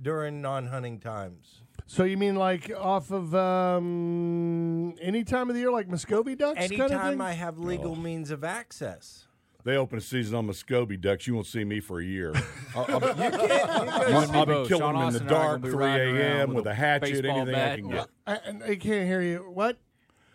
during 0.00 0.40
non-hunting 0.40 1.00
times? 1.00 1.62
So 1.86 2.04
you 2.04 2.16
mean 2.16 2.36
like 2.36 2.72
off 2.76 3.10
of 3.10 3.34
um, 3.34 4.94
any 5.00 5.24
time 5.24 5.48
of 5.48 5.54
the 5.54 5.60
year, 5.60 5.70
like 5.70 5.88
Muscovy 5.88 6.34
ducks, 6.34 6.58
kind 6.58 6.72
of 6.72 6.80
Anytime 6.80 7.12
thing? 7.12 7.20
I 7.20 7.32
have 7.32 7.58
legal 7.58 7.96
means 7.96 8.30
of 8.30 8.44
access. 8.44 9.26
They 9.64 9.76
open 9.76 9.98
a 9.98 10.00
season 10.00 10.36
on 10.36 10.46
Muscovy 10.46 10.96
ducks. 10.96 11.26
You 11.26 11.34
won't 11.34 11.48
see 11.48 11.64
me 11.64 11.80
for 11.80 11.98
a 11.98 12.04
year. 12.04 12.32
I'll, 12.76 12.86
I'll 12.88 13.00
be, 13.00 13.06
You 13.06 13.12
I'll, 13.14 14.20
and 14.20 14.36
I'll 14.36 14.46
be 14.46 14.68
killing 14.68 14.68
Sean 14.68 14.94
them 14.94 15.08
in 15.08 15.12
the 15.14 15.20
and 15.20 15.30
I 15.30 15.34
are 15.34 15.58
dark, 15.58 15.62
3 15.62 15.84
a.m. 16.20 16.54
with 16.54 16.66
a 16.66 16.74
hatchet, 16.74 17.22
baseball 17.22 17.40
anything 17.40 17.54
I 17.56 17.76
can 17.76 17.88
get. 17.88 18.08
I, 18.28 18.72
I 18.72 18.76
can't 18.76 19.08
hear 19.08 19.20
you. 19.20 19.38
What? 19.52 19.78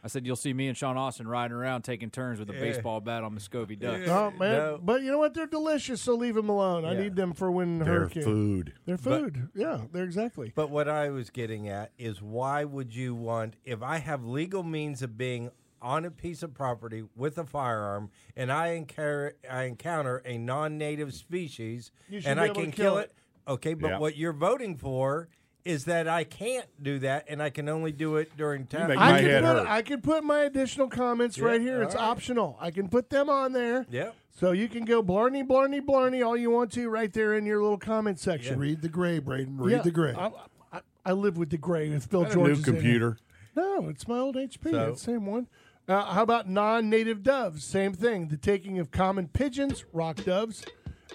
I 0.03 0.07
said 0.07 0.25
you'll 0.25 0.35
see 0.35 0.51
me 0.53 0.67
and 0.67 0.75
Sean 0.75 0.97
Austin 0.97 1.27
riding 1.27 1.55
around 1.55 1.83
taking 1.83 2.09
turns 2.09 2.39
with 2.39 2.49
a 2.49 2.53
baseball 2.53 2.99
bat 3.01 3.23
on 3.23 3.33
Muscovy 3.35 3.75
ducks. 3.75 4.07
Oh 4.09 4.31
man, 4.31 4.57
No. 4.57 4.79
but 4.81 5.01
you 5.03 5.11
know 5.11 5.19
what? 5.19 5.33
They're 5.33 5.45
delicious, 5.45 6.01
so 6.01 6.15
leave 6.15 6.35
them 6.35 6.49
alone. 6.49 6.85
I 6.85 6.93
need 6.95 7.15
them 7.15 7.33
for 7.33 7.51
when 7.51 7.79
Their 7.79 7.99
hurricane. 8.01 8.23
food. 8.23 8.73
They're 8.85 8.97
food. 8.97 9.49
yeah, 9.53 9.81
they're 9.91 10.03
exactly. 10.03 10.51
But 10.55 10.69
what 10.71 10.89
I 10.89 11.09
was 11.09 11.29
getting 11.29 11.69
at 11.69 11.91
is 11.99 12.21
why 12.21 12.63
would 12.63 12.95
you 12.95 13.13
want 13.13 13.55
if 13.63 13.83
I 13.83 13.97
have 13.99 14.25
legal 14.25 14.63
means 14.63 15.01
of 15.01 15.17
being 15.17 15.51
on 15.83 16.05
a 16.05 16.11
piece 16.11 16.43
of 16.43 16.53
property 16.53 17.03
with 17.15 17.37
a 17.39 17.43
firearm 17.45 18.09
and 18.35 18.51
I 18.51 18.69
encounter 18.73 19.33
I 19.49 19.63
encounter 19.63 20.21
a 20.25 20.37
non-native 20.37 21.13
species 21.13 21.91
and 22.25 22.39
I 22.39 22.49
can 22.49 22.71
kill 22.71 22.93
kill 22.93 22.97
it. 22.97 23.01
it. 23.47 23.51
Okay, 23.51 23.73
but 23.73 23.87
Yeah. 23.91 23.97
what 23.99 24.15
you're 24.15 24.33
voting 24.33 24.77
for 24.77 25.27
is 25.63 25.85
that 25.85 26.07
I 26.07 26.23
can't 26.23 26.65
do 26.81 26.99
that 26.99 27.25
and 27.29 27.41
I 27.41 27.49
can 27.49 27.69
only 27.69 27.91
do 27.91 28.15
it 28.17 28.35
during 28.37 28.65
time. 28.65 28.91
I 28.97 29.21
can 29.21 29.41
put 29.43 29.43
hurt. 29.43 29.67
I 29.67 29.81
can 29.81 30.01
put 30.01 30.23
my 30.23 30.39
additional 30.41 30.87
comments 30.89 31.39
right 31.39 31.61
here. 31.61 31.77
all 31.77 31.83
It's 31.83 31.95
right. 31.95 32.03
optional. 32.03 32.57
I 32.59 32.71
can 32.71 32.89
put 32.89 33.09
them 33.09 33.29
on 33.29 33.53
there. 33.53 33.85
Yep. 33.89 34.15
So 34.39 34.53
you 34.53 34.67
can 34.67 34.85
go 34.85 35.03
blarney, 35.03 35.43
blarney, 35.43 35.81
blarney 35.81 36.23
all 36.25 36.35
you 36.35 36.49
want 36.49 36.71
to 36.73 36.89
right 36.89 37.11
there 37.13 37.35
in 37.37 37.45
your 37.45 37.61
little 37.61 37.77
comment 37.77 38.19
section. 38.19 38.57
Read 38.59 38.81
the 38.81 38.89
gray, 38.89 39.19
Braden. 39.19 39.57
Read 39.57 39.71
Yeah, 39.77 39.81
the 39.81 39.91
gray. 39.91 40.13
I, 40.13 40.31
I, 40.73 40.81
I 41.05 41.11
live 41.11 41.37
with 41.37 41.49
the 41.51 41.57
gray 41.57 41.89
if 41.89 42.09
Bill 42.09 42.23
Got 42.23 42.31
a 42.31 42.33
George 42.35 42.47
new 42.47 42.53
is 42.53 42.59
in 42.59 42.63
computer. 42.73 43.17
No, 43.55 43.87
it's 43.89 44.07
my 44.07 44.17
old 44.17 44.35
HP. 44.35 44.71
So- 44.71 44.89
it's 44.91 45.03
the 45.05 45.11
same 45.11 45.25
one. 45.25 45.47
Uh, 45.87 46.05
how 46.13 46.21
about 46.23 46.47
non-native 46.47 47.21
doves? 47.23 47.63
Same 47.65 47.91
thing. 47.93 48.29
The 48.29 48.37
taking 48.37 48.79
of 48.79 48.91
common 48.91 49.27
pigeons, 49.27 49.83
rock 49.91 50.17
doves, 50.23 50.63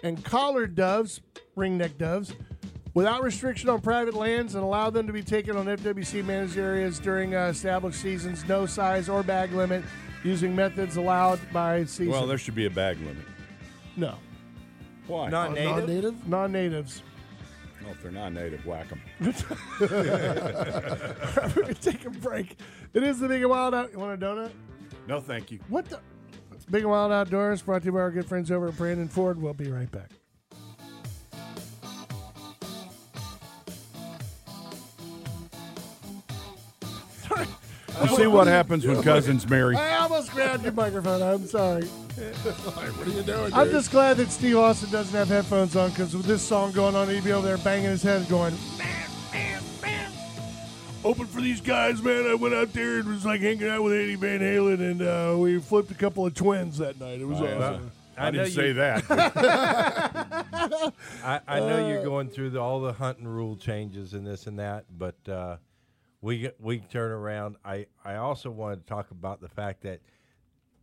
and 0.02 0.22
collared 0.24 0.74
doves, 0.74 1.20
ringneck 1.56 1.96
doves, 1.96 2.34
without 2.96 3.22
restriction 3.22 3.68
on 3.68 3.78
private 3.78 4.14
lands, 4.14 4.54
and 4.54 4.64
allow 4.64 4.88
them 4.88 5.06
to 5.06 5.12
be 5.12 5.22
taken 5.22 5.54
on 5.54 5.66
FWC 5.66 6.24
managed 6.24 6.56
areas 6.56 6.98
during 6.98 7.34
uh, 7.34 7.48
established 7.48 8.00
seasons. 8.00 8.48
No 8.48 8.64
size 8.64 9.10
or 9.10 9.22
bag 9.22 9.52
limit, 9.52 9.84
using 10.24 10.56
methods 10.56 10.96
allowed 10.96 11.38
by 11.52 11.84
season. 11.84 12.08
Well, 12.08 12.26
there 12.26 12.38
should 12.38 12.54
be 12.54 12.64
a 12.64 12.70
bag 12.70 12.98
limit. 13.00 13.26
no 13.96 14.16
Why? 15.06 15.28
Non-native. 15.28 15.76
Non-native. 15.76 16.28
non-natives. 16.28 17.02
Well, 17.82 17.92
if 17.92 18.02
they're 18.02 18.10
not 18.10 18.32
native, 18.32 18.64
whack 18.64 18.88
them. 18.88 19.02
We're 19.20 19.86
gonna 21.62 21.74
take 21.74 22.06
a 22.06 22.10
break. 22.10 22.56
It 22.94 23.02
is 23.02 23.20
the 23.20 23.28
big 23.28 23.42
and 23.42 23.50
wild 23.50 23.74
out. 23.74 23.92
You 23.92 23.98
want 23.98 24.20
a 24.20 24.26
donut? 24.26 24.52
No, 25.06 25.20
thank 25.20 25.52
you. 25.52 25.60
What 25.68 25.84
the? 25.84 26.00
Big 26.68 26.82
and 26.82 26.90
Wild 26.90 27.12
Outdoors, 27.12 27.62
brought 27.62 27.82
to 27.82 27.86
you 27.86 27.92
by 27.92 28.00
our 28.00 28.10
good 28.10 28.26
friends 28.26 28.50
over 28.50 28.66
at 28.66 28.76
Brandon 28.76 29.06
Ford. 29.06 29.40
We'll 29.40 29.54
be 29.54 29.70
right 29.70 29.88
back. 29.92 30.10
You 38.02 38.08
see 38.16 38.26
what 38.26 38.46
happens 38.46 38.86
when 38.86 39.02
cousins 39.02 39.48
marry. 39.48 39.76
I 39.76 39.98
almost 39.98 40.32
grabbed 40.32 40.64
your 40.64 40.72
microphone. 40.72 41.22
I'm 41.22 41.46
sorry. 41.46 41.84
what 41.86 43.06
are 43.06 43.10
you 43.10 43.22
doing? 43.22 43.52
I'm 43.52 43.64
dude? 43.64 43.74
just 43.74 43.90
glad 43.90 44.16
that 44.18 44.30
Steve 44.30 44.56
Austin 44.56 44.90
doesn't 44.90 45.16
have 45.16 45.28
headphones 45.28 45.76
on 45.76 45.90
because 45.90 46.16
with 46.16 46.26
this 46.26 46.42
song 46.42 46.72
going 46.72 46.94
on, 46.94 47.08
he'd 47.08 47.24
be 47.24 47.32
over 47.32 47.46
there 47.46 47.58
banging 47.58 47.90
his 47.90 48.02
head, 48.02 48.28
going, 48.28 48.54
"Man, 48.78 49.08
man, 49.32 49.62
man." 49.82 50.12
Open 51.04 51.26
for 51.26 51.40
these 51.40 51.60
guys, 51.60 52.02
man. 52.02 52.26
I 52.26 52.34
went 52.34 52.54
out 52.54 52.72
there 52.72 52.98
and 52.98 53.08
was 53.08 53.24
like 53.24 53.40
hanging 53.40 53.68
out 53.68 53.82
with 53.82 53.92
Eddie 53.92 54.16
Van 54.16 54.40
Halen, 54.40 54.80
and 54.80 55.02
uh, 55.02 55.36
we 55.38 55.58
flipped 55.60 55.90
a 55.90 55.94
couple 55.94 56.24
of 56.26 56.34
twins 56.34 56.78
that 56.78 56.98
night. 56.98 57.20
It 57.20 57.26
was 57.26 57.40
awesome. 57.40 57.92
I, 58.18 58.30
know 58.30 58.44
didn't 58.44 58.54
say 58.54 58.68
you- 58.68 58.74
that. 58.74 59.04
I, 61.24 61.40
I 61.46 61.60
know 61.60 61.86
you're 61.88 62.02
going 62.04 62.30
through 62.30 62.50
the, 62.50 62.60
all 62.60 62.80
the 62.80 62.94
hunting 62.94 63.28
rule 63.28 63.56
changes 63.56 64.14
and 64.14 64.26
this 64.26 64.46
and 64.46 64.58
that, 64.58 64.86
but 64.96 65.16
uh, 65.28 65.56
we 66.20 66.50
we 66.58 66.80
turn 66.80 67.10
around. 67.12 67.56
I 67.64 67.86
I 68.04 68.16
also 68.16 68.50
wanted 68.50 68.80
to 68.80 68.86
talk 68.86 69.10
about 69.10 69.40
the 69.40 69.48
fact 69.48 69.82
that 69.82 70.00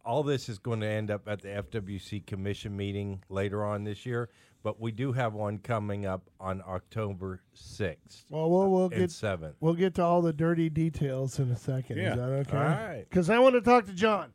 all 0.05 0.23
this 0.23 0.49
is 0.49 0.59
going 0.59 0.81
to 0.81 0.87
end 0.87 1.09
up 1.09 1.27
at 1.27 1.41
the 1.41 1.47
FWC 1.47 2.25
commission 2.25 2.75
meeting 2.75 3.23
later 3.29 3.63
on 3.63 3.85
this 3.85 4.05
year, 4.05 4.29
but 4.61 4.77
we 4.79 4.91
do 4.91 5.13
have 5.13 5.33
one 5.33 5.57
coming 5.59 6.05
up 6.05 6.29
on 6.41 6.61
October 6.67 7.41
sixth 7.53 8.25
Well, 8.29 8.49
we'll 8.49 8.69
we'll 8.69 8.89
get 8.89 9.11
seventh. 9.11 9.55
we'll 9.61 9.75
get 9.75 9.95
to 9.95 10.03
all 10.03 10.21
the 10.21 10.33
dirty 10.33 10.69
details 10.69 11.39
in 11.39 11.49
a 11.51 11.55
second. 11.55 11.97
Yeah. 11.97 12.11
Is 12.11 12.15
that 12.17 12.29
okay? 12.29 12.57
All 12.57 12.63
right. 12.63 13.05
Because 13.09 13.29
I 13.29 13.39
want 13.39 13.55
to 13.55 13.61
talk 13.61 13.85
to 13.85 13.93
John. 13.93 14.31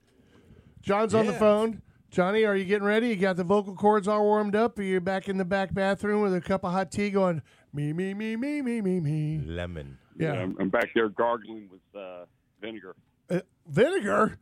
John's 0.80 1.14
on 1.14 1.26
the 1.26 1.32
phone. 1.34 1.82
Johnny, 2.10 2.44
are 2.44 2.56
you 2.56 2.64
getting 2.64 2.86
ready? 2.86 3.08
You 3.08 3.16
got 3.16 3.36
the 3.36 3.44
vocal 3.44 3.74
cords 3.74 4.08
all 4.08 4.24
warmed 4.24 4.56
up? 4.56 4.78
Are 4.78 4.82
you 4.82 4.98
back 5.00 5.28
in 5.28 5.36
the 5.36 5.44
back 5.44 5.74
bathroom 5.74 6.22
with 6.22 6.34
a 6.34 6.40
cup 6.40 6.64
of 6.64 6.72
hot 6.72 6.90
tea 6.90 7.10
going, 7.10 7.42
me, 7.74 7.92
me, 7.92 8.14
me, 8.14 8.34
me, 8.36 8.62
me, 8.62 8.80
me, 8.80 9.00
me? 9.00 9.42
Lemon. 9.44 9.98
Yeah. 10.18 10.32
I'm, 10.32 10.56
I'm 10.60 10.68
back 10.68 10.88
there 10.94 11.08
gargling 11.08 11.68
with 11.70 12.00
uh, 12.00 12.24
vinegar. 12.60 12.94
Uh, 13.30 13.40
vinegar? 13.68 14.38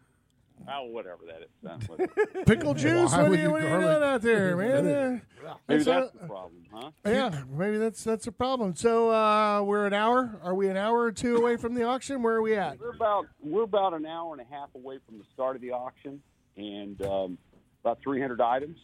Oh, 0.73 0.85
whatever 0.87 1.19
that 1.27 1.43
is. 1.43 1.49
Done 1.63 1.81
with 1.89 2.01
it. 2.35 2.47
Pickle 2.47 2.73
juice? 2.73 3.13
Why 3.13 3.23
What 3.25 3.33
are 3.33 3.35
you, 3.35 3.43
you 3.43 3.51
what 3.51 3.63
are 3.63 3.81
you 3.81 3.87
doing 3.87 4.03
out 4.03 4.23
there, 4.23 4.57
man? 4.57 4.85
vinegar? 4.85 5.23
Uh, 5.47 5.55
Maybe 5.69 5.85
that's 5.85 5.85
that's 5.85 6.15
a- 6.15 6.19
the 6.19 6.27
problem, 6.27 6.63
huh? 6.73 6.91
yeah, 7.05 7.43
maybe 7.51 7.77
that's 7.79 8.03
that's 8.03 8.27
a 8.27 8.33
problem. 8.33 8.75
So 8.75 9.11
uh, 9.11 9.61
we're 9.63 9.87
an 9.87 9.93
hour. 9.93 10.41
Are 10.43 10.55
we 10.55 10.69
an 10.69 10.77
hour 10.79 10.99
or 10.99 11.13
two 11.13 11.37
away 11.37 11.57
from 11.59 11.75
the 11.75 11.83
auction? 11.85 12.23
Where 12.23 12.37
are 12.37 12.43
we 12.43 12.57
at? 12.57 12.81
We're 12.81 12.95
about 12.95 13.27
we're 13.43 13.63
about 13.65 13.93
an 13.93 14.07
hour 14.07 14.33
and 14.33 14.41
a 14.41 14.53
half 14.53 14.71
away 14.75 14.99
from 15.07 15.19
the 15.19 15.25
start 15.35 15.57
of 15.57 15.63
the 15.63 15.73
auction, 15.73 16.23
and 16.57 17.01
um, 17.03 17.39
about 17.85 17.99
300 18.03 18.41
items. 18.41 18.79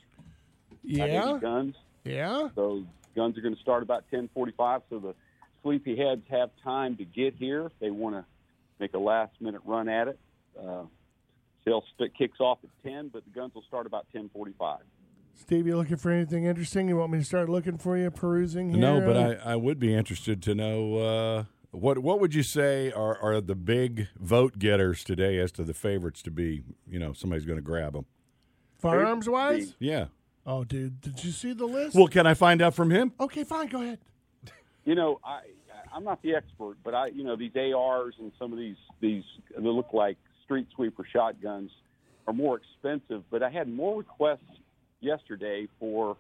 Yeah, 0.85 1.39
guns. 1.41 1.75
yeah. 2.05 2.49
So 2.55 2.85
guns 3.17 3.39
are 3.39 3.41
going 3.41 3.55
to 3.57 3.61
start 3.63 3.83
about 3.83 4.05
10:45. 4.13 4.83
So 4.91 4.99
the 4.99 5.15
sleepyheads 5.65 6.23
have 6.31 6.51
time 6.63 6.97
to 6.97 7.05
get 7.05 7.35
here 7.39 7.67
if 7.67 7.73
they 7.81 7.91
want 7.91 8.15
to 8.17 8.25
make 8.79 8.95
a 8.95 8.99
last 8.99 9.33
minute 9.41 9.63
run 9.65 9.89
at 9.89 10.09
it. 10.09 10.19
Uh, 10.59 10.83
sales 11.65 11.85
st- 11.97 12.17
kicks 12.17 12.41
off 12.41 12.59
at 12.65 12.71
10, 12.91 13.09
but 13.09 13.25
the 13.25 13.31
guns 13.31 13.55
will 13.55 13.63
start 13.63 13.87
about 13.87 14.07
10:45. 14.15 14.79
Steve, 15.35 15.67
you 15.67 15.77
looking 15.77 15.97
for 15.97 16.11
anything 16.11 16.45
interesting? 16.45 16.89
You 16.89 16.97
want 16.97 17.11
me 17.13 17.19
to 17.19 17.25
start 17.25 17.49
looking 17.49 17.79
for 17.79 17.97
you, 17.97 18.11
perusing 18.11 18.71
here? 18.71 18.79
no, 18.79 19.01
but 19.01 19.17
I, 19.17 19.53
I 19.53 19.57
would 19.57 19.79
be 19.79 19.95
interested 19.95 20.43
to 20.43 20.55
know 20.55 20.97
uh, 20.99 21.45
what 21.71 21.99
what 22.01 22.21
would 22.21 22.35
you 22.35 22.43
say 22.43 22.93
are, 22.93 23.17
are 23.19 23.41
the 23.41 23.55
big 23.55 24.09
vote 24.21 24.59
getters 24.59 25.03
today 25.05 25.39
as 25.39 25.51
to 25.53 25.65
the 25.65 25.73
favorites 25.75 26.23
to 26.23 26.31
be? 26.31 26.63
You 26.87 26.99
know, 26.99 27.13
somebody's 27.15 27.47
going 27.47 27.57
to 27.57 27.63
grab 27.63 27.95
them. 27.95 28.05
firearms 28.79 29.29
wise. 29.29 29.75
Yeah. 29.79 30.07
Oh, 30.45 30.65
dude, 30.65 31.01
did 31.01 31.23
you 31.25 31.31
see 31.31 31.53
the 31.53 31.67
list? 31.67 31.97
Well, 31.97 32.09
can 32.09 32.27
I 32.27 32.35
find 32.35 32.61
out 32.61 32.75
from 32.75 32.91
him? 32.91 33.13
okay, 33.21 33.45
fine. 33.45 33.69
Go 33.69 33.81
ahead. 33.81 34.01
You 34.85 34.95
know, 34.95 35.21
I 35.25 35.41
I'm 35.95 36.05
not 36.05 36.23
the 36.23 36.35
expert, 36.35 36.77
but 36.85 36.95
I 36.95 37.07
you 37.09 37.23
know 37.25 37.37
these 37.37 37.53
ARs 37.57 38.15
and 38.19 38.33
some 38.39 38.53
of 38.53 38.59
these 38.59 38.77
these 39.01 39.25
they 39.57 39.63
look 39.63 39.93
like 39.93 40.17
street 40.45 40.67
sweeper 40.75 41.05
shotguns 41.11 41.71
are 42.27 42.33
more 42.33 42.59
expensive. 42.59 43.23
But 43.31 43.43
I 43.43 43.51
had 43.51 43.69
more 43.69 43.99
requests 43.99 44.41
yesterday 45.01 45.69
for 45.79 46.17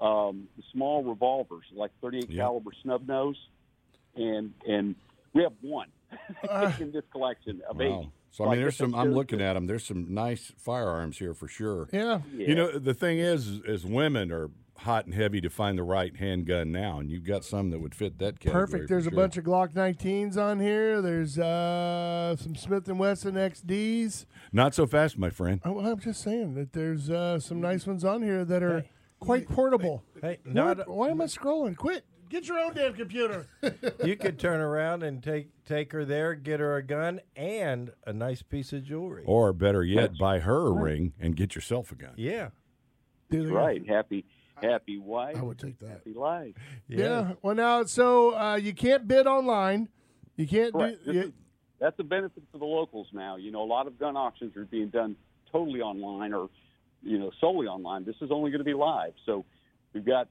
um, 0.00 0.48
the 0.56 0.62
small 0.72 1.02
revolvers, 1.04 1.64
like 1.74 1.90
38 2.00 2.30
Yeah. 2.30 2.42
caliber 2.42 2.70
snub 2.82 3.06
nose, 3.08 3.36
and 4.16 4.52
and 4.66 4.94
we 5.32 5.42
have 5.42 5.52
one 5.60 5.88
Uh, 6.48 6.72
in 6.80 6.92
this 6.92 7.04
collection 7.10 7.62
of 7.68 7.76
Wow. 7.78 8.02
eight. 8.02 8.08
So 8.30 8.44
I 8.44 8.50
mean, 8.52 8.60
there's 8.60 8.76
some. 8.76 8.94
I'm 8.94 9.12
looking 9.12 9.40
at 9.42 9.52
them. 9.54 9.66
There's 9.66 9.84
some 9.84 10.14
nice 10.14 10.52
firearms 10.56 11.18
here 11.18 11.34
for 11.34 11.48
sure. 11.48 11.88
Yeah. 11.92 12.20
Yeah. 12.34 12.48
You 12.48 12.54
know, 12.54 12.78
the 12.78 12.94
thing 12.94 13.18
is, 13.18 13.46
is 13.66 13.84
women 13.84 14.30
are 14.32 14.50
hot 14.82 15.06
and 15.06 15.14
heavy 15.14 15.40
to 15.40 15.50
find 15.50 15.78
the 15.78 15.82
right 15.82 16.14
handgun 16.16 16.70
now, 16.72 16.98
and 16.98 17.10
you've 17.10 17.24
got 17.26 17.44
some 17.44 17.70
that 17.70 17.80
would 17.80 17.94
fit 17.94 18.18
that 18.18 18.38
category. 18.40 18.66
Perfect. 18.66 18.82
for 18.84 18.94
There's 18.94 19.06
a 19.06 19.10
bunch 19.10 19.36
of 19.36 19.44
Glock 19.44 19.72
19s 19.74 20.36
on 20.36 20.60
here. 20.60 21.00
There's 21.02 21.38
uh, 21.38 22.36
some 22.38 22.54
Smith 22.54 22.88
and 22.88 22.98
Wesson 22.98 23.34
XDs. 23.34 24.26
Not 24.52 24.74
so 24.74 24.86
fast, 24.86 25.18
my 25.18 25.30
friend. 25.30 25.60
Oh, 25.64 25.72
well, 25.72 25.86
I'm 25.86 25.98
just 26.00 26.22
saying 26.22 26.54
that 26.54 26.72
there's 26.72 27.10
uh, 27.10 27.38
some 27.40 27.60
nice 27.60 27.86
ones 27.86 28.04
on 28.04 28.22
here 28.22 28.44
that 28.44 28.62
are 28.62 28.84
quite 29.20 29.48
portable. 29.48 30.02
Hey, 30.20 30.38
What? 30.44 30.54
not 30.54 30.88
Why 30.88 31.10
am 31.10 31.20
I 31.20 31.24
scrolling? 31.26 31.76
Quit. 31.76 32.04
Get 32.28 32.48
your 32.48 32.58
own 32.58 32.72
damn 32.74 32.94
computer. 32.94 33.46
you 34.04 34.16
could 34.16 34.38
turn 34.38 34.60
around 34.60 35.02
and 35.02 35.22
take 35.22 35.50
take 35.66 35.92
her 35.92 36.06
there, 36.06 36.34
get 36.34 36.60
her 36.60 36.76
a 36.76 36.82
gun 36.82 37.20
and 37.36 37.92
a 38.06 38.12
nice 38.14 38.40
piece 38.40 38.72
of 38.72 38.84
jewelry. 38.84 39.22
Or 39.26 39.52
better 39.52 39.84
yet, 39.84 40.16
buy 40.18 40.38
her 40.38 40.68
a 40.68 40.72
ring 40.72 41.12
and 41.20 41.36
get 41.36 41.54
yourself 41.54 41.92
a 41.92 41.94
gun. 41.94 42.14
yeah. 42.16 42.48
Right. 43.30 43.86
Happy 43.88 44.26
happy 44.60 44.98
wife. 44.98 45.36
I 45.36 45.42
would 45.42 45.58
take 45.58 45.78
that. 45.80 45.88
Happy 45.88 46.14
life. 46.14 46.54
Yeah. 46.88 47.32
Well, 47.42 47.54
now, 47.54 47.84
so 47.84 48.36
uh, 48.36 48.56
you 48.56 48.72
can't 48.74 49.06
bid 49.06 49.26
online. 49.26 49.88
You 50.36 50.46
can't 50.46 50.72
Correct. 50.72 51.04
do. 51.04 51.12
You, 51.12 51.20
is- 51.22 51.32
that's 51.78 51.98
a 51.98 52.04
benefit 52.04 52.42
to 52.52 52.58
the 52.58 52.64
locals 52.64 53.08
now. 53.12 53.36
You 53.36 53.50
know, 53.50 53.62
a 53.62 53.66
lot 53.66 53.86
of 53.88 53.98
gun 53.98 54.16
auctions 54.16 54.56
are 54.56 54.64
being 54.64 54.88
done 54.88 55.16
totally 55.50 55.80
online 55.80 56.32
or, 56.32 56.48
you 57.02 57.18
know, 57.18 57.32
solely 57.40 57.66
online. 57.66 58.04
This 58.04 58.14
is 58.20 58.30
only 58.30 58.50
going 58.52 58.60
to 58.60 58.64
be 58.64 58.74
live. 58.74 59.14
So 59.26 59.44
we've 59.92 60.04
got 60.04 60.28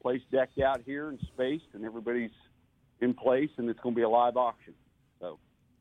place 0.00 0.22
decked 0.30 0.60
out 0.60 0.82
here 0.86 1.08
and 1.08 1.18
spaced, 1.34 1.64
and 1.74 1.84
everybody's 1.84 2.30
in 3.00 3.14
place, 3.14 3.50
and 3.56 3.68
it's 3.68 3.80
going 3.80 3.94
to 3.94 3.98
be 3.98 4.04
a 4.04 4.08
live 4.08 4.36
auction. 4.36 4.74
So 5.20 5.38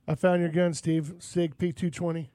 I 0.07 0.15
found 0.15 0.41
your 0.41 0.49
gun, 0.49 0.73
Steve. 0.73 1.13
Sig 1.19 1.55
P220. 1.57 2.29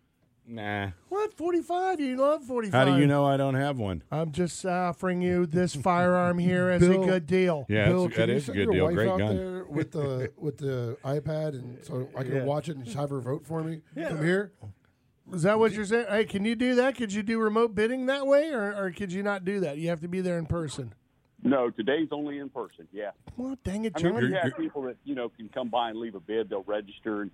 Nah. 0.50 0.90
What? 1.08 1.32
45? 1.34 2.00
You 2.00 2.16
love 2.16 2.42
45. 2.44 2.72
How 2.74 2.84
do 2.96 3.00
you 3.00 3.06
know 3.06 3.24
I 3.24 3.36
don't 3.36 3.54
have 3.54 3.78
one? 3.78 4.02
I'm 4.10 4.32
just 4.32 4.66
offering 4.66 5.22
you 5.22 5.46
this 5.46 5.76
firearm 5.76 6.38
here 6.38 6.68
as 6.70 6.80
Bill- 6.80 7.04
a 7.04 7.06
good 7.06 7.26
deal. 7.26 7.66
Yeah, 7.68 7.88
Bill, 7.88 8.06
it's, 8.06 8.14
can 8.16 8.20
that 8.22 8.28
you 8.32 8.36
is 8.36 8.42
a 8.42 8.46
send 8.46 8.56
good 8.56 8.62
your 8.64 8.72
deal. 8.74 8.84
wife 8.86 8.94
Great 8.94 9.08
out 9.10 9.18
gun. 9.18 9.36
there 9.36 9.64
with 9.66 9.92
the 9.92 10.32
with 10.38 10.58
the 10.58 10.96
iPad, 11.04 11.50
and 11.54 11.78
so 11.84 12.08
I 12.16 12.24
can 12.24 12.34
Yeah. 12.36 12.44
watch 12.44 12.68
it 12.68 12.76
and 12.76 12.86
have 12.88 13.10
her 13.10 13.20
vote 13.20 13.46
for 13.46 13.62
me 13.62 13.82
from 13.94 14.24
here. 14.24 14.52
Is 15.32 15.42
that 15.42 15.60
what 15.60 15.70
you're 15.72 15.84
saying? 15.84 16.06
Hey, 16.08 16.24
can 16.24 16.44
you 16.44 16.56
do 16.56 16.74
that? 16.74 16.96
Could 16.96 17.12
you 17.12 17.22
do 17.22 17.38
remote 17.38 17.72
bidding 17.76 18.06
that 18.06 18.26
way, 18.26 18.50
or, 18.50 18.74
or 18.76 18.90
could 18.90 19.12
you 19.12 19.22
not 19.22 19.44
do 19.44 19.60
that? 19.60 19.78
You 19.78 19.88
have 19.90 20.00
to 20.00 20.08
be 20.08 20.20
there 20.20 20.38
in 20.38 20.46
person. 20.46 20.92
no, 21.44 21.70
today's 21.70 22.08
only 22.10 22.38
in 22.38 22.48
person. 22.48 22.88
Yeah. 22.92 23.10
Well, 23.36 23.56
dang 23.62 23.84
it, 23.84 23.92
I 23.96 24.02
mean, 24.02 24.12
John. 24.14 24.22
we 24.30 24.32
have 24.42 24.56
people 24.56 24.82
that 24.82 24.96
you 25.04 25.14
know 25.14 25.28
can 25.28 25.48
come 25.48 25.68
by 25.68 25.90
and 25.90 25.98
leave 26.00 26.16
a 26.16 26.20
bid. 26.20 26.48
They'll 26.50 26.64
register 26.64 27.22
and 27.22 27.30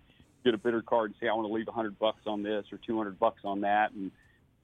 get 0.47 0.55
a 0.55 0.59
bidder 0.59 0.81
card 0.81 1.11
and 1.11 1.15
say, 1.21 1.29
"I 1.29 1.35
want 1.35 1.49
to 1.49 1.53
leave 1.53 1.67
hundred 1.69 1.99
bucks 1.99 2.23
on 2.27 2.43
this 2.43 2.65
or 2.73 2.79
two 2.79 2.97
hundred 2.97 3.19
bucks 3.19 3.43
on 3.45 3.61
that," 3.63 3.93
and 3.93 4.11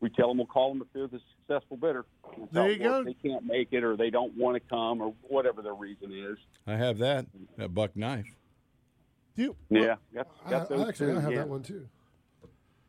we 0.01 0.09
tell 0.09 0.29
them 0.29 0.38
we'll 0.38 0.47
call 0.47 0.71
them 0.71 0.81
if 0.81 0.88
they're 0.92 1.09
the 1.09 1.21
successful 1.40 1.77
bidder. 1.77 2.05
That's 2.38 2.53
There 2.53 2.71
you 2.71 2.79
go. 2.79 3.05
They 3.05 3.14
can't 3.14 3.45
make 3.45 3.68
it 3.73 3.85
or 3.85 3.97
they 3.97 4.11
don't 4.11 4.37
want 4.37 4.55
to 4.55 4.61
come 4.68 5.01
or 5.01 5.12
whatever 5.23 5.61
their 5.61 5.75
reason 5.75 6.12
is. 6.12 6.38
I 6.66 6.77
have 6.77 6.99
that. 6.99 7.27
That 7.57 7.75
buck 7.75 7.97
knife. 7.97 8.27
You- 9.35 9.57
Yeah, 9.71 9.97
got, 10.14 10.29
I, 10.45 10.51
got 10.51 10.68
those 10.68 10.81
I 10.85 10.88
actually 10.88 11.12
too, 11.12 11.18
I 11.18 11.21
have 11.23 11.33
yeah. 11.33 11.38
that 11.38 11.49
one 11.49 11.62
too. 11.62 11.88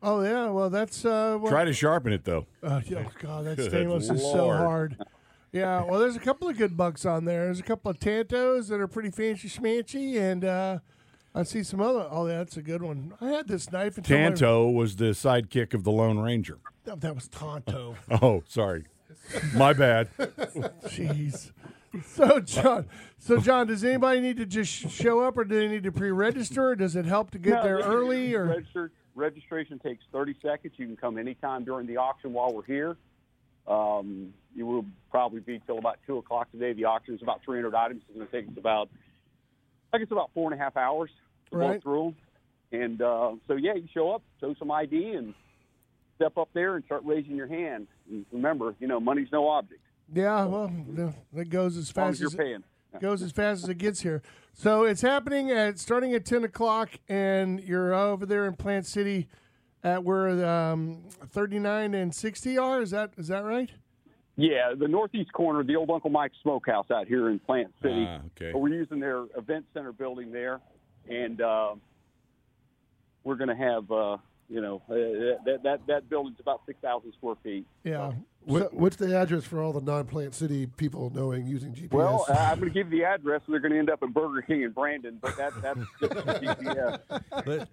oh 0.02 0.22
yeah, 0.22 0.50
well 0.50 0.70
that's 0.70 1.04
uh, 1.04 1.36
what, 1.40 1.50
Try 1.50 1.64
to 1.64 1.72
sharpen 1.72 2.12
it 2.12 2.24
though. 2.24 2.46
Uh, 2.62 2.80
oh 2.96 3.06
god, 3.20 3.46
that 3.46 3.60
stainless 3.68 4.10
is 4.10 4.22
so 4.22 4.52
hard. 4.52 4.96
Yeah, 5.52 5.84
well, 5.84 6.00
there's 6.00 6.16
a 6.16 6.20
couple 6.20 6.48
of 6.48 6.58
good 6.58 6.76
bucks 6.76 7.06
on 7.06 7.26
there. 7.26 7.44
There's 7.44 7.60
a 7.60 7.64
couple 7.64 7.88
of 7.88 8.00
Tantos 8.00 8.68
that 8.68 8.80
are 8.80 8.88
pretty 8.88 9.10
fancy 9.10 9.48
schmancy, 9.48 10.16
and 10.20 10.44
uh, 10.44 10.78
I 11.34 11.42
see 11.42 11.62
some 11.64 11.80
other. 11.80 12.06
Oh, 12.10 12.26
that's 12.26 12.56
a 12.56 12.62
good 12.62 12.82
one. 12.82 13.14
I 13.20 13.28
had 13.30 13.48
this 13.48 13.72
knife 13.72 13.96
until 13.98 14.16
my- 14.18 14.24
Tanto 14.24 14.68
was 14.68 14.96
the 14.96 15.06
sidekick 15.06 15.74
of 15.74 15.82
the 15.84 15.90
Lone 15.90 16.18
Ranger. 16.18 16.58
Oh, 16.86 16.96
that 16.96 17.14
was 17.14 17.28
Tonto. 17.28 17.96
Oh, 18.22 18.42
sorry. 18.46 18.84
My 19.54 19.72
bad. 19.72 20.10
Jeez. 20.86 21.50
So 22.04 22.40
John, 22.40 22.86
so 23.18 23.38
John, 23.38 23.68
does 23.68 23.84
anybody 23.84 24.20
need 24.20 24.36
to 24.38 24.46
just 24.46 24.70
show 24.90 25.20
up, 25.20 25.38
or 25.38 25.44
do 25.44 25.56
they 25.58 25.68
need 25.68 25.84
to 25.84 25.92
pre-register? 25.92 26.70
Or 26.70 26.76
does 26.76 26.96
it 26.96 27.04
help 27.06 27.30
to 27.30 27.38
get 27.38 27.54
No, 27.54 27.62
there 27.62 27.78
early? 27.78 28.34
Or 28.34 28.44
register, 28.46 28.90
registration 29.14 29.78
takes 29.78 30.04
30 30.12 30.34
seconds. 30.42 30.74
You 30.76 30.86
can 30.86 30.96
come 30.96 31.18
anytime 31.18 31.64
during 31.64 31.86
the 31.86 31.96
auction 31.96 32.32
while 32.32 32.52
we're 32.52 32.64
here. 32.64 32.96
Um, 33.68 34.34
you 34.54 34.66
will 34.66 34.84
probably 35.10 35.40
be 35.40 35.60
till 35.66 35.78
about 35.78 35.98
two 36.06 36.18
o'clock 36.18 36.50
today. 36.50 36.72
The 36.74 36.84
auction 36.84 37.14
is 37.14 37.22
about 37.22 37.40
300 37.44 37.74
items. 37.74 38.02
It's 38.08 38.16
going 38.16 38.26
to 38.26 38.32
take 38.32 38.48
us 38.50 38.58
about, 38.58 38.88
I 39.92 39.98
guess, 39.98 40.08
about 40.10 40.30
four 40.34 40.52
and 40.52 40.60
a 40.60 40.62
half 40.62 40.76
hours 40.76 41.10
to 41.10 41.16
Right. 41.58 41.82
through. 41.82 42.14
And 42.72 43.00
uh, 43.00 43.32
so, 43.46 43.54
yeah, 43.54 43.74
you 43.74 43.86
show 43.92 44.10
up, 44.10 44.22
show 44.40 44.54
some 44.58 44.70
ID, 44.70 45.12
and 45.12 45.34
step 46.16 46.36
up 46.36 46.48
there 46.54 46.76
and 46.76 46.84
start 46.84 47.02
raising 47.04 47.36
your 47.36 47.46
hand. 47.46 47.86
And 48.10 48.26
remember, 48.32 48.74
you 48.80 48.88
know, 48.88 49.00
money's 49.00 49.28
no 49.32 49.48
object. 49.48 49.80
Yeah, 50.12 50.44
well, 50.44 50.70
that 51.32 51.48
goes 51.48 51.76
as 51.76 51.90
fast 51.90 52.14
as 52.14 52.20
you're 52.20 52.28
as 52.28 52.34
it, 52.34 52.38
paying. 52.38 52.64
goes 53.00 53.22
as 53.22 53.32
fast 53.32 53.62
as 53.64 53.68
it 53.68 53.78
gets 53.78 54.00
here. 54.00 54.22
So 54.52 54.84
it's 54.84 55.00
happening 55.00 55.50
at 55.50 55.78
starting 55.78 56.14
at 56.14 56.24
ten 56.24 56.44
o'clock, 56.44 56.90
and 57.08 57.60
you're 57.60 57.94
over 57.94 58.26
there 58.26 58.46
in 58.46 58.54
Plant 58.54 58.86
City 58.86 59.28
at 59.82 60.04
where 60.04 60.44
um, 60.46 61.04
thirty 61.30 61.58
nine 61.58 61.94
and 61.94 62.14
sixty 62.14 62.58
are. 62.58 62.82
Is 62.82 62.90
that 62.90 63.12
is 63.16 63.28
that 63.28 63.44
right? 63.44 63.70
Yeah, 64.36 64.74
the 64.78 64.88
northeast 64.88 65.32
corner 65.32 65.62
the 65.64 65.76
old 65.76 65.90
Uncle 65.90 66.10
Mike's 66.10 66.36
Smokehouse 66.42 66.90
out 66.90 67.06
here 67.06 67.30
in 67.30 67.38
Plant 67.38 67.72
City. 67.80 68.06
Ah, 68.06 68.20
okay. 68.36 68.52
We're 68.52 68.68
using 68.68 69.00
their 69.00 69.24
event 69.36 69.64
center 69.72 69.92
building 69.92 70.32
there, 70.32 70.60
and 71.08 71.40
uh, 71.40 71.74
we're 73.22 73.36
going 73.36 73.48
to 73.48 73.56
have, 73.56 73.90
uh, 73.90 74.16
you 74.48 74.60
know, 74.60 74.82
uh, 74.88 75.42
that 75.44 75.60
that 75.62 75.80
that 75.86 76.08
building's 76.08 76.40
about 76.40 76.62
six 76.66 76.78
thousand 76.80 77.12
square 77.12 77.36
feet. 77.42 77.66
Yeah. 77.82 78.12
What, 78.46 78.74
what's 78.74 78.96
the 78.96 79.18
address 79.18 79.44
for 79.44 79.62
all 79.62 79.72
the 79.72 79.80
non-Plant 79.80 80.34
City 80.34 80.66
people 80.66 81.10
knowing 81.14 81.46
using 81.46 81.72
GPS? 81.72 81.92
Well, 81.92 82.26
uh, 82.28 82.34
I'm 82.34 82.60
going 82.60 82.70
to 82.70 82.74
give 82.74 82.92
you 82.92 82.98
the 82.98 83.06
address, 83.06 83.40
they're 83.48 83.58
going 83.58 83.72
to 83.72 83.78
end 83.78 83.88
up 83.88 84.02
at 84.02 84.12
Burger 84.12 84.42
King 84.42 84.62
in 84.62 84.70
Brandon. 84.72 85.18
But 85.20 85.36
that 85.38 85.62
that's 85.62 85.80
just 85.98 86.12
GPS. 86.12 87.00
But 87.30 87.68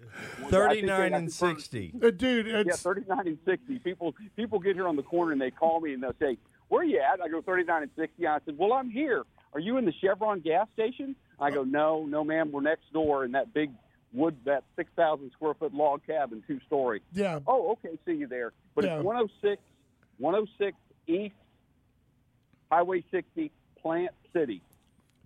39 0.48 1.14
and 1.14 1.30
60. 1.30 1.92
Uh, 2.02 2.10
dude, 2.10 2.46
Yeah, 2.66 2.72
39 2.74 3.18
and 3.26 3.38
60. 3.44 3.78
People 3.80 4.14
people 4.34 4.58
get 4.58 4.74
here 4.74 4.88
on 4.88 4.96
the 4.96 5.02
corner 5.02 5.32
and 5.32 5.40
they 5.40 5.50
call 5.50 5.80
me 5.80 5.92
and 5.92 6.02
they'll 6.02 6.16
say, 6.18 6.38
"Where 6.68 6.80
are 6.80 6.84
you 6.84 7.00
at?" 7.00 7.20
I 7.20 7.28
go 7.28 7.42
39 7.42 7.82
and 7.82 7.90
60. 7.94 8.26
I 8.26 8.38
said, 8.46 8.56
"Well, 8.56 8.72
I'm 8.72 8.88
here. 8.88 9.24
Are 9.52 9.60
you 9.60 9.76
in 9.76 9.84
the 9.84 9.92
Chevron 10.00 10.40
gas 10.40 10.68
station?" 10.72 11.14
I 11.42 11.50
go, 11.50 11.64
"No, 11.64 12.04
no, 12.06 12.22
ma'am. 12.24 12.52
We're 12.52 12.60
next 12.62 12.92
door 12.92 13.24
in 13.24 13.32
that 13.32 13.52
big 13.52 13.70
wood, 14.12 14.36
that 14.44 14.62
6,000 14.76 15.32
square 15.32 15.54
foot 15.54 15.74
log 15.74 16.06
cabin, 16.06 16.42
two 16.46 16.60
story." 16.66 17.02
yeah. 17.12 17.40
Oh, 17.46 17.72
okay. 17.72 17.98
See 18.06 18.14
you 18.14 18.26
there. 18.28 18.52
But 18.74 18.84
Yeah. 18.84 18.96
it's 18.96 19.04
106, 19.04 19.60
106 20.18 20.76
East 21.06 21.34
Highway 22.70 23.04
60, 23.10 23.50
Plant 23.82 24.12
City. 24.32 24.62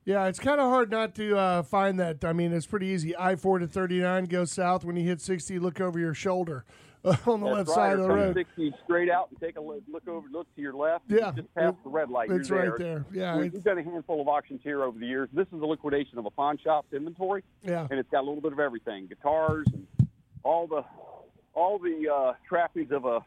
Yeah, 0.06 0.26
it's 0.26 0.38
kind 0.38 0.60
of 0.60 0.70
hard 0.70 0.90
not 0.90 1.16
to 1.16 1.36
uh, 1.36 1.62
find 1.64 1.98
that. 1.98 2.24
I 2.24 2.32
mean, 2.32 2.52
it's 2.52 2.64
pretty 2.64 2.86
easy. 2.86 3.16
I 3.16 3.34
four 3.34 3.58
to 3.58 3.66
thirty 3.66 3.98
nine 4.00 4.26
goes 4.26 4.52
south. 4.52 4.84
When 4.84 4.96
you 4.96 5.06
hit 5.06 5.20
sixty, 5.20 5.58
look 5.58 5.80
over 5.80 5.98
your 5.98 6.14
shoulder 6.14 6.64
on 7.26 7.40
the 7.40 7.46
left 7.46 7.68
right. 7.70 7.74
side 7.74 7.92
of 7.94 8.02
the 8.02 8.08
road. 8.08 8.34
60 8.34 8.74
straight 8.84 9.10
out 9.10 9.28
and 9.30 9.40
take 9.40 9.56
a 9.56 9.60
look, 9.60 9.82
look 9.88 10.06
over, 10.08 10.26
look 10.30 10.46
to 10.54 10.62
your 10.62 10.74
left. 10.74 11.04
Yeah. 11.08 11.32
just 11.34 11.52
past 11.54 11.76
the 11.84 11.90
red 11.90 12.08
light. 12.08 12.30
It's 12.30 12.50
right 12.50 12.70
there. 12.78 13.04
Yeah, 13.12 13.36
We- 13.36 13.50
We've 13.50 13.62
done 13.62 13.78
a 13.78 13.82
handful 13.82 14.20
of 14.20 14.28
auctions 14.28 14.60
here 14.64 14.82
over 14.82 14.98
the 14.98 15.06
years. 15.06 15.28
This 15.32 15.46
is 15.48 15.60
a 15.60 15.66
liquidation 15.66 16.18
of 16.18 16.26
a 16.26 16.30
pawn 16.30 16.58
shop's 16.62 16.92
inventory, 16.92 17.44
yeah. 17.62 17.86
and 17.90 17.98
it's 17.98 18.10
got 18.10 18.20
a 18.20 18.26
little 18.26 18.40
bit 18.40 18.52
of 18.52 18.60
everything: 18.60 19.06
guitars 19.06 19.66
and 19.72 19.86
all 20.42 20.66
the 20.66 20.84
all 21.54 21.78
the 21.78 22.08
uh, 22.12 22.32
trappings 22.48 22.92
of 22.92 23.04
a 23.06 23.24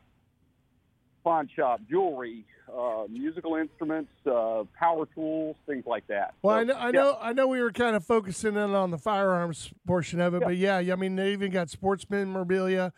pawn 1.24 1.50
shop, 1.56 1.82
jewelry, 1.90 2.46
uh, 2.72 3.04
musical 3.10 3.56
instruments, 3.56 4.12
uh, 4.26 4.64
power 4.78 5.06
tools, 5.16 5.56
things 5.66 5.86
like 5.86 6.06
that. 6.08 6.34
Well, 6.42 6.56
So, 6.56 6.60
I 6.60 6.64
know, 6.64 6.74
I 6.74 6.86
yeah. 6.86 6.92
know, 6.92 7.18
I 7.22 7.34
know. 7.34 7.48
We 7.48 7.62
were 7.62 7.72
kind 7.72 7.96
of 7.96 8.06
focusing 8.06 8.56
in 8.56 8.76
on 8.76 8.92
the 8.92 8.98
firearms 8.98 9.72
portion 9.88 10.20
of 10.20 10.34
it, 10.36 10.42
but 10.42 10.58
yeah, 10.58 10.78
I 10.78 10.96
mean, 10.96 11.16
they 11.16 11.32
even 11.34 11.52
got 11.52 11.70
sportsman 11.70 12.28
memorabilia. 12.28 12.94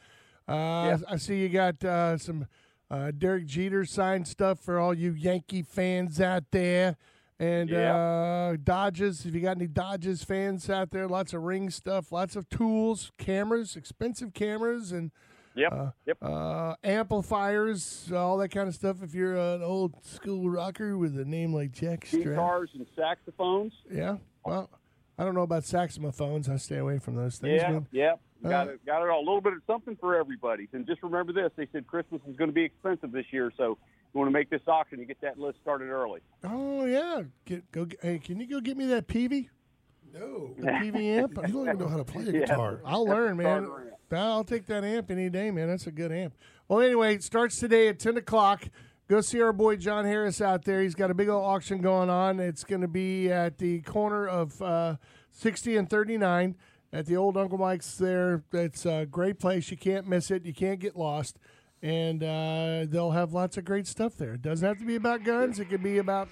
Uh, 0.47 0.97
I 1.09 1.17
see 1.17 1.39
you 1.39 1.49
got 1.49 1.83
uh, 1.83 2.17
some 2.17 2.47
uh, 2.89 3.11
Derek 3.17 3.45
Jeter 3.45 3.85
signed 3.85 4.27
stuff 4.27 4.59
for 4.59 4.79
all 4.79 4.93
you 4.93 5.13
Yankee 5.13 5.61
fans 5.61 6.19
out 6.19 6.43
there, 6.51 6.97
and 7.39 7.73
uh, 7.73 8.57
Dodgers. 8.61 9.25
If 9.25 9.33
you 9.33 9.39
got 9.41 9.55
any 9.55 9.67
Dodgers 9.67 10.23
fans 10.23 10.69
out 10.69 10.91
there, 10.91 11.07
lots 11.07 11.33
of 11.33 11.43
ring 11.43 11.69
stuff, 11.69 12.11
lots 12.11 12.35
of 12.35 12.49
tools, 12.49 13.11
cameras, 13.17 13.77
expensive 13.77 14.33
cameras, 14.33 14.91
and 14.91 15.11
Yep, 15.55 15.93
yep. 16.05 16.17
uh, 16.21 16.75
amplifiers, 16.83 18.11
all 18.13 18.37
that 18.37 18.49
kind 18.49 18.67
of 18.67 18.75
stuff. 18.75 19.03
If 19.03 19.13
you're 19.13 19.35
an 19.35 19.61
old 19.61 19.93
school 20.05 20.49
rocker 20.49 20.97
with 20.97 21.17
a 21.19 21.25
name 21.25 21.53
like 21.53 21.71
Jack 21.71 22.05
Strapp. 22.05 22.23
Guitars 22.23 22.69
and 22.73 22.85
saxophones. 22.95 23.73
Yeah. 23.91 24.17
Well, 24.45 24.69
I 25.17 25.23
don't 25.25 25.35
know 25.35 25.41
about 25.41 25.65
saxophones. 25.65 26.49
I 26.49 26.55
stay 26.57 26.77
away 26.77 26.99
from 26.99 27.15
those 27.15 27.37
things. 27.37 27.61
Yeah, 27.61 27.71
man. 27.71 27.87
yeah. 27.91 28.13
Got 28.43 28.67
Uh, 28.67 28.71
it. 28.71 28.85
Got 28.85 29.03
it 29.03 29.09
all. 29.09 29.19
A 29.19 29.25
little 29.25 29.41
bit 29.41 29.53
of 29.53 29.61
something 29.67 29.95
for 29.97 30.15
everybody. 30.15 30.67
And 30.73 30.87
just 30.87 31.03
remember 31.03 31.31
this: 31.33 31.51
they 31.55 31.67
said 31.71 31.85
Christmas 31.85 32.21
is 32.27 32.35
going 32.37 32.49
to 32.49 32.53
be 32.53 32.63
expensive 32.63 33.11
this 33.11 33.25
year, 33.31 33.51
so 33.55 33.77
you 34.13 34.19
want 34.19 34.27
to 34.29 34.33
make 34.33 34.49
this 34.49 34.61
auction, 34.67 34.99
you 34.99 35.05
get 35.05 35.21
that 35.21 35.37
list 35.37 35.59
started 35.61 35.89
early. 35.89 36.21
Oh 36.43 36.85
yeah. 36.85 37.21
Get 37.45 37.71
go. 37.71 37.85
Get, 37.85 37.99
hey, 38.01 38.19
can 38.19 38.39
you 38.39 38.47
go 38.47 38.59
get 38.61 38.77
me 38.77 38.85
that 38.87 39.07
Peavey? 39.07 39.49
no, 40.13 40.53
The 40.57 40.67
Peavey 40.67 41.19
amp. 41.19 41.37
you 41.47 41.53
don't 41.53 41.67
even 41.67 41.77
know 41.77 41.87
how 41.87 41.97
to 41.97 42.03
play 42.03 42.23
a 42.23 42.31
Yeah. 42.33 42.39
guitar. 42.41 42.81
I'll 42.85 43.05
learn, 43.05 43.37
man. 43.37 43.69
I'll 44.17 44.43
take 44.43 44.65
that 44.67 44.83
amp 44.83 45.11
any 45.11 45.29
day, 45.29 45.51
man. 45.51 45.67
That's 45.67 45.87
a 45.87 45.91
good 45.91 46.11
amp. 46.11 46.33
Well, 46.67 46.81
anyway, 46.81 47.15
it 47.15 47.23
starts 47.23 47.59
today 47.59 47.87
at 47.87 47.99
ten 47.99 48.17
o'clock. 48.17 48.67
Go 49.07 49.19
see 49.19 49.41
our 49.41 49.51
boy 49.51 49.75
John 49.75 50.05
Harris 50.05 50.39
out 50.39 50.63
there. 50.63 50.81
He's 50.81 50.95
got 50.95 51.11
a 51.11 51.13
big 51.13 51.27
old 51.27 51.43
auction 51.43 51.81
going 51.81 52.09
on. 52.09 52.39
It's 52.39 52.63
going 52.63 52.81
to 52.81 52.87
be 52.87 53.29
at 53.29 53.57
the 53.57 53.81
corner 53.81 54.25
of 54.25 54.61
uh, 54.61 54.95
60 55.31 55.75
and 55.75 55.89
39 55.89 56.55
at 56.93 57.07
the 57.07 57.17
old 57.17 57.35
Uncle 57.35 57.57
Mike's 57.57 57.97
there. 57.97 58.43
It's 58.53 58.85
a 58.85 59.05
great 59.05 59.37
place. 59.37 59.69
You 59.69 59.75
can't 59.75 60.07
miss 60.07 60.31
it. 60.31 60.45
You 60.45 60.53
can't 60.53 60.79
get 60.79 60.95
lost. 60.95 61.39
And 61.81 62.23
uh, 62.23 62.85
they'll 62.87 63.11
have 63.11 63.33
lots 63.33 63.57
of 63.57 63.65
great 63.65 63.85
stuff 63.85 64.15
there. 64.15 64.35
It 64.35 64.41
doesn't 64.41 64.65
have 64.65 64.77
to 64.79 64.85
be 64.85 64.95
about 64.95 65.25
guns. 65.25 65.59
It 65.59 65.65
could 65.65 65.83
be 65.83 65.97
about 65.97 66.29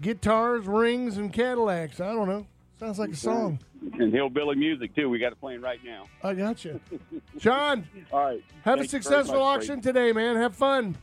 guitars, 0.00 0.66
rings, 0.66 1.18
and 1.18 1.32
Cadillacs. 1.32 2.00
I 2.00 2.12
don't 2.12 2.28
know. 2.28 2.46
Sounds 2.82 2.98
like 2.98 3.10
a 3.10 3.16
song. 3.16 3.60
And 4.00 4.12
hillbilly 4.12 4.56
music 4.56 4.92
too. 4.96 5.08
We 5.08 5.20
got 5.20 5.30
it 5.30 5.38
playing 5.38 5.60
right 5.60 5.78
now. 5.84 6.06
I 6.24 6.34
got 6.34 6.64
you. 6.64 6.80
John, 7.38 7.86
All 8.12 8.24
right. 8.24 8.42
have 8.64 8.74
a 8.74 8.78
Thank 8.78 8.80
you 8.80 8.88
successful 8.88 9.38
much, 9.38 9.60
auction 9.60 9.80
today, 9.80 10.10
man. 10.10 10.34
Have 10.34 10.56
fun. 10.56 10.96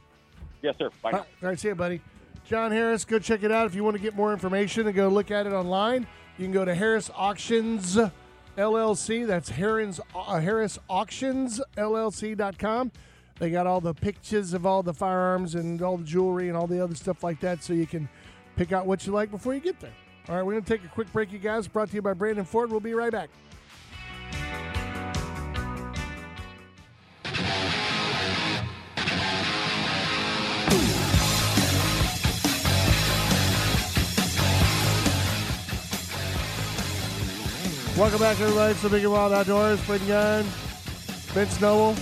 Yes, 0.62 0.76
sir. 0.78 0.90
Bye. 1.02 1.12
Now. 1.12 1.18
all 1.20 1.26
right, 1.42 1.58
see 1.58 1.70
you, 1.70 1.76
buddy. 1.76 2.02
John 2.44 2.74
Harris, 2.74 3.06
go 3.06 3.18
check 3.18 3.44
it 3.44 3.52
out. 3.54 3.66
If 3.66 3.76
you 3.76 3.86
want 3.86 3.96
to 3.96 4.02
get 4.02 4.14
more 4.14 4.34
information 4.34 4.88
and 4.88 4.96
go 4.96 5.08
look 5.08 5.32
at 5.32 5.48
it 5.48 5.54
online, 5.54 6.06
you 6.38 6.44
can 6.44 6.52
go 6.52 6.66
to 6.66 6.76
Harris 6.76 7.10
Auctions 7.16 7.98
LLC. 8.58 9.26
That's 9.26 9.48
Harris, 9.48 10.02
uh, 10.14 10.42
Harris 10.42 10.80
Auctions 10.90 11.62
LLC.com. 11.78 12.92
They 13.40 13.52
got 13.52 13.68
all 13.68 13.80
the 13.80 13.94
pictures 13.94 14.52
of 14.52 14.66
all 14.66 14.84
the 14.84 14.94
firearms 14.94 15.56
and 15.56 15.82
all 15.82 15.96
the 15.96 16.04
jewelry 16.04 16.50
and 16.50 16.58
all 16.58 16.68
the 16.68 16.84
other 16.84 16.96
stuff 16.96 17.24
like 17.24 17.40
that, 17.40 17.64
so 17.64 17.72
you 17.72 17.88
can 17.88 18.10
pick 18.58 18.74
out 18.74 18.86
what 18.86 19.08
you 19.08 19.14
like 19.14 19.32
before 19.32 19.54
you 19.54 19.62
get 19.62 19.80
there. 19.80 19.94
All 20.30 20.36
right, 20.36 20.46
we're 20.46 20.52
going 20.52 20.64
to 20.64 20.78
take 20.78 20.86
a 20.86 20.88
quick 20.90 21.12
break, 21.12 21.32
you 21.32 21.40
guys. 21.40 21.68
Brought 21.68 21.90
to 21.90 21.96
you 21.96 22.04
by 22.04 22.14
Brandon 22.14 22.46
Ford. 22.46 22.70
We'll 22.70 22.80
be 22.80 22.94
right 22.94 23.12
back. 23.12 23.32
Welcome 37.98 38.20
back, 38.20 38.40
everybody. 38.40 38.74
The 38.74 38.90
Big 38.90 39.04
and 39.04 39.12
Wild 39.12 39.34
Outdoors. 39.34 39.84
Braden 39.88 40.08
Gunn, 40.08 40.44
Vince 41.34 41.60
Noble, 41.60 41.96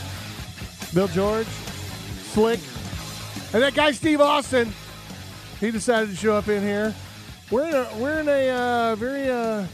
Bill 0.93 1.07
George, 1.07 1.47
Slick, 2.33 2.59
and 3.53 3.63
that 3.63 3.73
guy 3.73 3.93
Steve 3.93 4.19
Austin. 4.19 4.73
He 5.61 5.71
decided 5.71 6.09
to 6.09 6.15
show 6.17 6.35
up 6.35 6.49
in 6.49 6.61
here. 6.61 6.93
Wearing 7.49 7.73
a, 7.73 7.87
wearing 7.97 8.27
a 8.27 8.49
uh, 8.49 8.95
very 8.97 9.29
uh, 9.29 9.65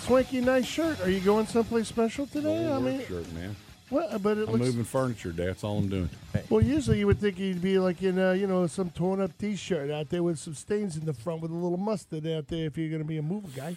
swanky, 0.00 0.40
nice 0.40 0.64
shirt. 0.64 0.98
Are 1.02 1.10
you 1.10 1.20
going 1.20 1.46
someplace 1.46 1.88
special 1.88 2.26
today? 2.26 2.72
I 2.72 2.78
mean, 2.78 3.04
shirt, 3.06 3.30
man. 3.34 3.54
what? 3.90 4.22
But 4.22 4.38
it 4.38 4.48
I'm 4.48 4.54
looks 4.54 4.64
moving 4.64 4.84
furniture. 4.84 5.30
Dad. 5.30 5.48
That's 5.48 5.62
all 5.62 5.76
I'm 5.76 5.90
doing. 5.90 6.08
well. 6.48 6.62
Usually, 6.62 6.98
you 6.98 7.06
would 7.06 7.20
think 7.20 7.36
he'd 7.36 7.60
be 7.60 7.78
like 7.78 8.02
in, 8.02 8.18
uh, 8.18 8.32
you 8.32 8.46
know, 8.46 8.66
some 8.66 8.88
torn 8.90 9.20
up 9.20 9.36
T-shirt 9.36 9.90
out 9.90 10.08
there 10.08 10.22
with 10.22 10.38
some 10.38 10.54
stains 10.54 10.96
in 10.96 11.04
the 11.04 11.12
front, 11.12 11.42
with 11.42 11.50
a 11.50 11.54
little 11.54 11.76
mustard 11.76 12.26
out 12.26 12.48
there. 12.48 12.64
If 12.64 12.78
you're 12.78 12.88
going 12.88 13.02
to 13.02 13.08
be 13.08 13.18
a 13.18 13.22
mover 13.22 13.48
guy. 13.54 13.76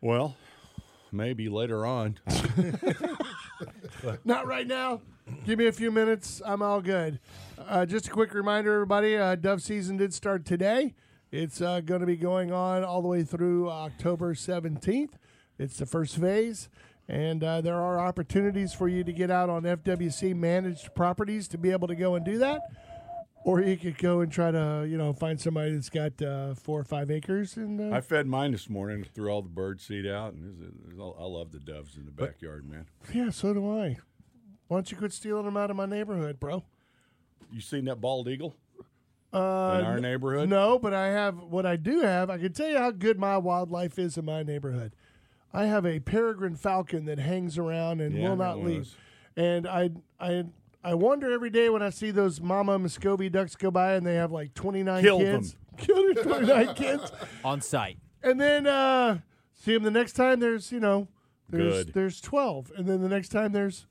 Well, 0.00 0.36
maybe 1.10 1.48
later 1.48 1.84
on. 1.84 2.20
Not 4.24 4.46
right 4.46 4.66
now. 4.66 5.00
Give 5.44 5.58
me 5.58 5.66
a 5.66 5.72
few 5.72 5.90
minutes. 5.90 6.40
I'm 6.44 6.62
all 6.62 6.80
good. 6.80 7.18
Uh, 7.58 7.84
just 7.84 8.06
a 8.06 8.10
quick 8.10 8.32
reminder, 8.32 8.74
everybody. 8.74 9.16
Uh, 9.16 9.34
dove 9.34 9.60
season 9.60 9.96
did 9.96 10.14
start 10.14 10.44
today. 10.44 10.94
It's 11.32 11.60
uh, 11.60 11.80
going 11.80 12.00
to 12.00 12.06
be 12.06 12.16
going 12.16 12.52
on 12.52 12.82
all 12.82 13.02
the 13.02 13.08
way 13.08 13.22
through 13.22 13.70
October 13.70 14.34
17th. 14.34 15.12
It's 15.58 15.76
the 15.76 15.86
first 15.86 16.16
phase, 16.18 16.68
and 17.06 17.44
uh, 17.44 17.60
there 17.60 17.76
are 17.76 18.00
opportunities 18.00 18.72
for 18.72 18.88
you 18.88 19.04
to 19.04 19.12
get 19.12 19.30
out 19.30 19.48
on 19.48 19.62
FWC 19.62 20.34
managed 20.34 20.92
properties 20.94 21.46
to 21.48 21.58
be 21.58 21.70
able 21.70 21.86
to 21.86 21.94
go 21.94 22.16
and 22.16 22.24
do 22.24 22.38
that. 22.38 22.62
Or 23.44 23.60
you 23.60 23.76
could 23.76 23.96
go 23.96 24.20
and 24.20 24.30
try 24.30 24.50
to, 24.50 24.86
you 24.88 24.98
know, 24.98 25.12
find 25.12 25.40
somebody 25.40 25.72
that's 25.72 25.88
got 25.88 26.20
uh, 26.20 26.54
four 26.54 26.80
or 26.80 26.84
five 26.84 27.10
acres 27.10 27.56
and 27.56 27.80
uh, 27.80 27.96
I 27.96 28.00
fed 28.02 28.26
mine 28.26 28.52
this 28.52 28.68
morning, 28.68 29.04
threw 29.14 29.30
all 29.30 29.40
the 29.40 29.48
bird 29.48 29.80
seed 29.80 30.06
out, 30.06 30.34
and 30.34 30.42
there's 30.42 30.68
a, 30.68 30.72
there's 30.84 30.98
all, 30.98 31.16
I 31.18 31.24
love 31.24 31.52
the 31.52 31.58
doves 31.58 31.96
in 31.96 32.04
the 32.04 32.10
backyard, 32.10 32.68
man. 32.68 32.86
yeah, 33.14 33.30
so 33.30 33.54
do 33.54 33.70
I. 33.70 33.96
Why 34.68 34.76
don't 34.76 34.90
you 34.90 34.96
quit 34.96 35.12
stealing 35.12 35.44
them 35.46 35.56
out 35.56 35.70
of 35.70 35.76
my 35.76 35.86
neighborhood, 35.86 36.38
bro? 36.38 36.64
You 37.52 37.60
seen 37.60 37.86
that 37.86 38.00
bald 38.00 38.28
eagle 38.28 38.56
Uh, 39.32 39.76
in 39.80 39.86
our 39.86 40.00
neighborhood? 40.00 40.48
No, 40.48 40.78
but 40.78 40.92
I 40.92 41.08
have 41.08 41.38
what 41.38 41.64
I 41.66 41.76
do 41.76 42.00
have. 42.00 42.30
I 42.30 42.38
can 42.38 42.52
tell 42.52 42.68
you 42.68 42.78
how 42.78 42.90
good 42.90 43.18
my 43.18 43.38
wildlife 43.38 43.98
is 43.98 44.16
in 44.18 44.24
my 44.24 44.42
neighborhood. 44.42 44.92
I 45.52 45.64
have 45.66 45.84
a 45.86 46.00
peregrine 46.00 46.56
falcon 46.56 47.04
that 47.06 47.18
hangs 47.18 47.58
around 47.58 48.00
and 48.00 48.14
Yeah, 48.16 48.28
will 48.30 48.36
not 48.36 48.58
leave. 48.62 48.96
And 49.36 49.66
I 49.66 49.90
I 50.18 50.44
I 50.82 50.94
wonder 50.94 51.30
every 51.32 51.50
day 51.50 51.68
when 51.68 51.82
I 51.82 51.90
see 51.90 52.10
those 52.10 52.40
mama 52.40 52.78
Muscovy 52.78 53.28
ducks 53.28 53.54
go 53.56 53.70
by 53.70 53.94
and 53.94 54.06
they 54.06 54.14
have 54.14 54.32
like 54.32 54.54
29 54.54 55.02
Kill 55.02 55.18
kids. 55.18 55.56
Kill 55.76 56.12
their 56.14 56.24
29 56.24 56.74
kids. 56.74 57.12
on 57.44 57.60
site. 57.60 57.98
And 58.22 58.40
then 58.40 58.66
uh, 58.66 59.18
see 59.54 59.74
them 59.74 59.82
the 59.82 59.90
next 59.90 60.12
time 60.14 60.40
there's, 60.40 60.70
you 60.72 60.80
know, 60.80 61.08
there's 61.48 61.84
Good. 61.84 61.94
there's 61.94 62.20
12. 62.20 62.72
And 62.76 62.86
then 62.86 63.00
the 63.02 63.08
next 63.08 63.28
time 63.30 63.52
there's 63.52 63.86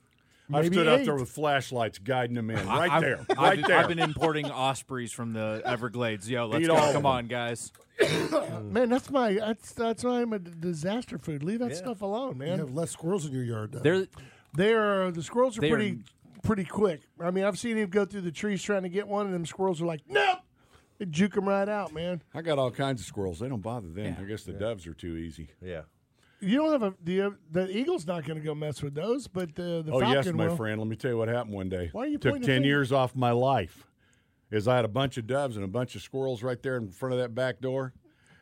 I 0.52 0.62
maybe 0.62 0.76
stood 0.76 0.88
eight. 0.88 1.00
out 1.02 1.06
there 1.06 1.16
with 1.16 1.30
flashlights 1.30 2.00
guiding 2.00 2.36
them 2.36 2.50
in, 2.50 2.58
right 2.68 2.92
I've, 2.92 3.02
there, 3.02 3.26
I've 3.30 3.38
right 3.38 3.56
been, 3.58 3.68
there. 3.68 3.78
I've 3.78 3.88
been 3.88 4.00
importing 4.00 4.50
ospreys 4.50 5.12
from 5.12 5.34
the 5.34 5.62
Everglades. 5.66 6.30
Yo, 6.30 6.48
let's 6.48 6.64
Eat 6.64 6.68
go. 6.68 6.92
Come 6.94 7.06
on, 7.06 7.28
guys. 7.28 7.72
Man, 8.64 8.90
that's 8.90 9.10
my 9.10 9.34
that's 9.34 9.74
that's 9.74 10.04
why 10.04 10.22
I'm 10.22 10.34
a 10.34 10.40
d- 10.40 10.52
disaster 10.60 11.18
food. 11.18 11.44
Leave 11.44 11.60
that 11.60 11.76
stuff 11.76 12.02
alone, 12.02 12.38
man. 12.38 12.48
You 12.48 12.52
man. 12.54 12.60
have 12.60 12.74
less 12.74 12.92
squirrels 12.92 13.26
in 13.26 13.34
your 13.34 13.44
yard 13.44 13.74
now. 13.74 13.82
They're 13.82 14.08
They 14.56 14.74
are 14.74 15.12
the 15.12 15.22
squirrels 15.22 15.58
are 15.58 15.62
pretty 15.62 16.00
pretty 16.44 16.64
quick. 16.64 17.02
I 17.20 17.32
mean, 17.32 17.44
I've 17.44 17.60
seen 17.60 17.78
him 17.78 17.90
go 17.90 18.06
through 18.06 18.22
the 18.22 18.32
trees 18.32 18.64
trying 18.64 18.84
to 18.84 18.90
get 18.90 19.08
one, 19.08 19.26
and 19.26 19.36
them 19.36 19.46
squirrels 19.46 19.82
are 19.82 19.86
like, 19.86 20.02
nope. 20.08 20.40
They 20.98 21.06
juke 21.06 21.34
them 21.34 21.48
right 21.48 21.68
out, 21.68 21.94
man. 21.94 22.22
I 22.34 22.42
got 22.42 22.60
all 22.60 22.72
kinds 22.72 23.00
of 23.00 23.08
squirrels. 23.08 23.40
They 23.40 23.48
don't 23.48 23.62
bother 23.62 23.88
them. 23.88 24.06
Yeah. 24.06 24.16
I 24.20 24.24
guess 24.26 24.44
the 24.44 24.52
doves 24.52 24.86
are 24.86 24.94
too 24.94 25.16
easy. 25.16 25.50
Yeah. 25.62 25.84
You 26.42 26.58
don't 26.58 26.72
have 26.72 26.84
a 26.84 26.94
the 27.04 27.36
the 27.52 27.70
eagle's 27.76 28.08
not 28.08 28.26
going 28.26 28.40
to 28.40 28.46
go 28.46 28.56
mess 28.56 28.82
with 28.82 28.96
those, 28.96 29.28
but 29.28 29.56
the 29.56 29.84
the 29.86 29.92
oh 29.92 30.00
falcon 30.00 30.24
yes, 30.24 30.34
my 30.34 30.48
will. 30.48 30.56
friend. 30.56 30.80
Let 30.80 30.88
me 30.88 30.96
tell 30.96 31.12
you 31.12 31.18
what 31.18 31.28
happened 31.28 31.54
one 31.54 31.70
day. 31.70 31.90
Why 31.92 32.04
are 32.04 32.08
you 32.08 32.18
Took 32.18 32.42
ten 32.42 32.64
years 32.64 32.92
off 32.92 33.16
my 33.16 33.32
life. 33.32 33.86
Is 34.52 34.68
I 34.68 34.78
had 34.78 34.86
a 34.86 34.90
bunch 34.90 35.18
of 35.18 35.28
doves 35.28 35.58
and 35.58 35.66
a 35.66 35.68
bunch 35.68 35.96
of 35.96 36.02
squirrels 36.02 36.42
right 36.42 36.62
there 36.64 36.78
in 36.78 36.90
front 36.90 37.14
of 37.14 37.20
that 37.20 37.36
back 37.36 37.60
door, 37.60 37.94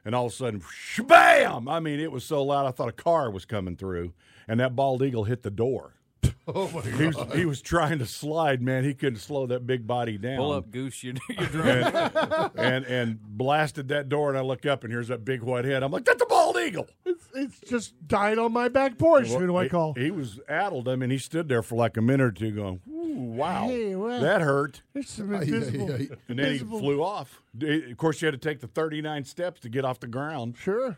and 0.05 0.15
all 0.15 0.27
of 0.27 0.31
a 0.31 0.35
sudden, 0.35 0.61
bam! 1.05 1.67
I 1.67 1.79
mean, 1.79 1.99
it 1.99 2.11
was 2.11 2.23
so 2.23 2.43
loud 2.43 2.65
I 2.65 2.71
thought 2.71 2.87
a 2.87 2.93
car 2.93 3.29
was 3.29 3.45
coming 3.45 3.75
through, 3.75 4.13
and 4.47 4.59
that 4.59 4.75
bald 4.75 5.01
eagle 5.01 5.25
hit 5.25 5.43
the 5.43 5.51
door. 5.51 5.95
oh 6.47 6.69
my 6.71 6.81
He 6.81 7.07
was, 7.07 7.33
he 7.35 7.45
was 7.45 7.61
trying 7.61 7.99
to 7.99 8.05
slide, 8.05 8.61
man. 8.61 8.83
He 8.85 8.93
couldn't 8.93 9.19
slow 9.19 9.47
that 9.47 9.67
big 9.67 9.85
body 9.85 10.17
down. 10.17 10.37
pull 10.37 10.53
up, 10.53 10.71
goose. 10.71 11.03
You're, 11.03 11.15
you're 11.29 11.47
drunk. 11.47 11.93
and, 11.95 12.51
and 12.57 12.85
and 12.85 13.21
blasted 13.21 13.89
that 13.89 14.07
door, 14.07 14.29
and 14.29 14.37
I 14.37 14.41
look 14.41 14.65
up, 14.65 14.83
and 14.83 14.93
here's 14.93 15.09
that 15.09 15.25
big 15.25 15.43
white 15.43 15.65
head. 15.65 15.83
I'm 15.83 15.91
like, 15.91 16.05
that's 16.05 16.21
a 16.21 16.25
bald 16.57 16.67
eagle. 16.67 16.87
It's, 17.05 17.27
it's 17.35 17.59
just 17.69 18.07
died 18.07 18.37
on 18.37 18.51
my 18.53 18.67
back 18.69 18.97
porch. 18.97 19.27
Who 19.27 19.45
do 19.47 19.55
I 19.57 19.67
call? 19.67 19.93
He, 19.93 20.11
was 20.11 20.39
addled. 20.49 20.87
I 20.87 20.95
mean, 20.95 21.09
he 21.09 21.17
stood 21.17 21.47
there 21.47 21.61
for 21.63 21.75
like 21.75 21.97
a 21.97 22.01
minute 22.01 22.23
or 22.23 22.31
two, 22.31 22.51
going, 22.51 22.81
"Ooh, 22.89 23.13
wow, 23.15 23.67
Hey, 23.67 23.95
well- 23.95 24.21
that 24.21 24.41
hurt." 24.41 24.81
There's 24.93 25.09
some 25.09 25.33
Ay, 25.33 25.39
ay, 25.39 25.41
invisible. 25.43 25.91
ay. 25.93 26.07
And 26.27 26.39
then 26.39 26.51
he 26.53 26.57
flew 26.59 27.03
off. 27.03 27.41
Of 27.61 27.97
course, 27.97 28.21
you 28.21 28.27
had 28.27 28.39
to 28.39 28.49
take 28.49 28.59
the 28.59 28.67
39 28.67 29.23
steps 29.25 29.61
to 29.61 29.69
get 29.69 29.85
off 29.85 29.99
the 29.99 30.07
ground. 30.07 30.55
Sure. 30.57 30.97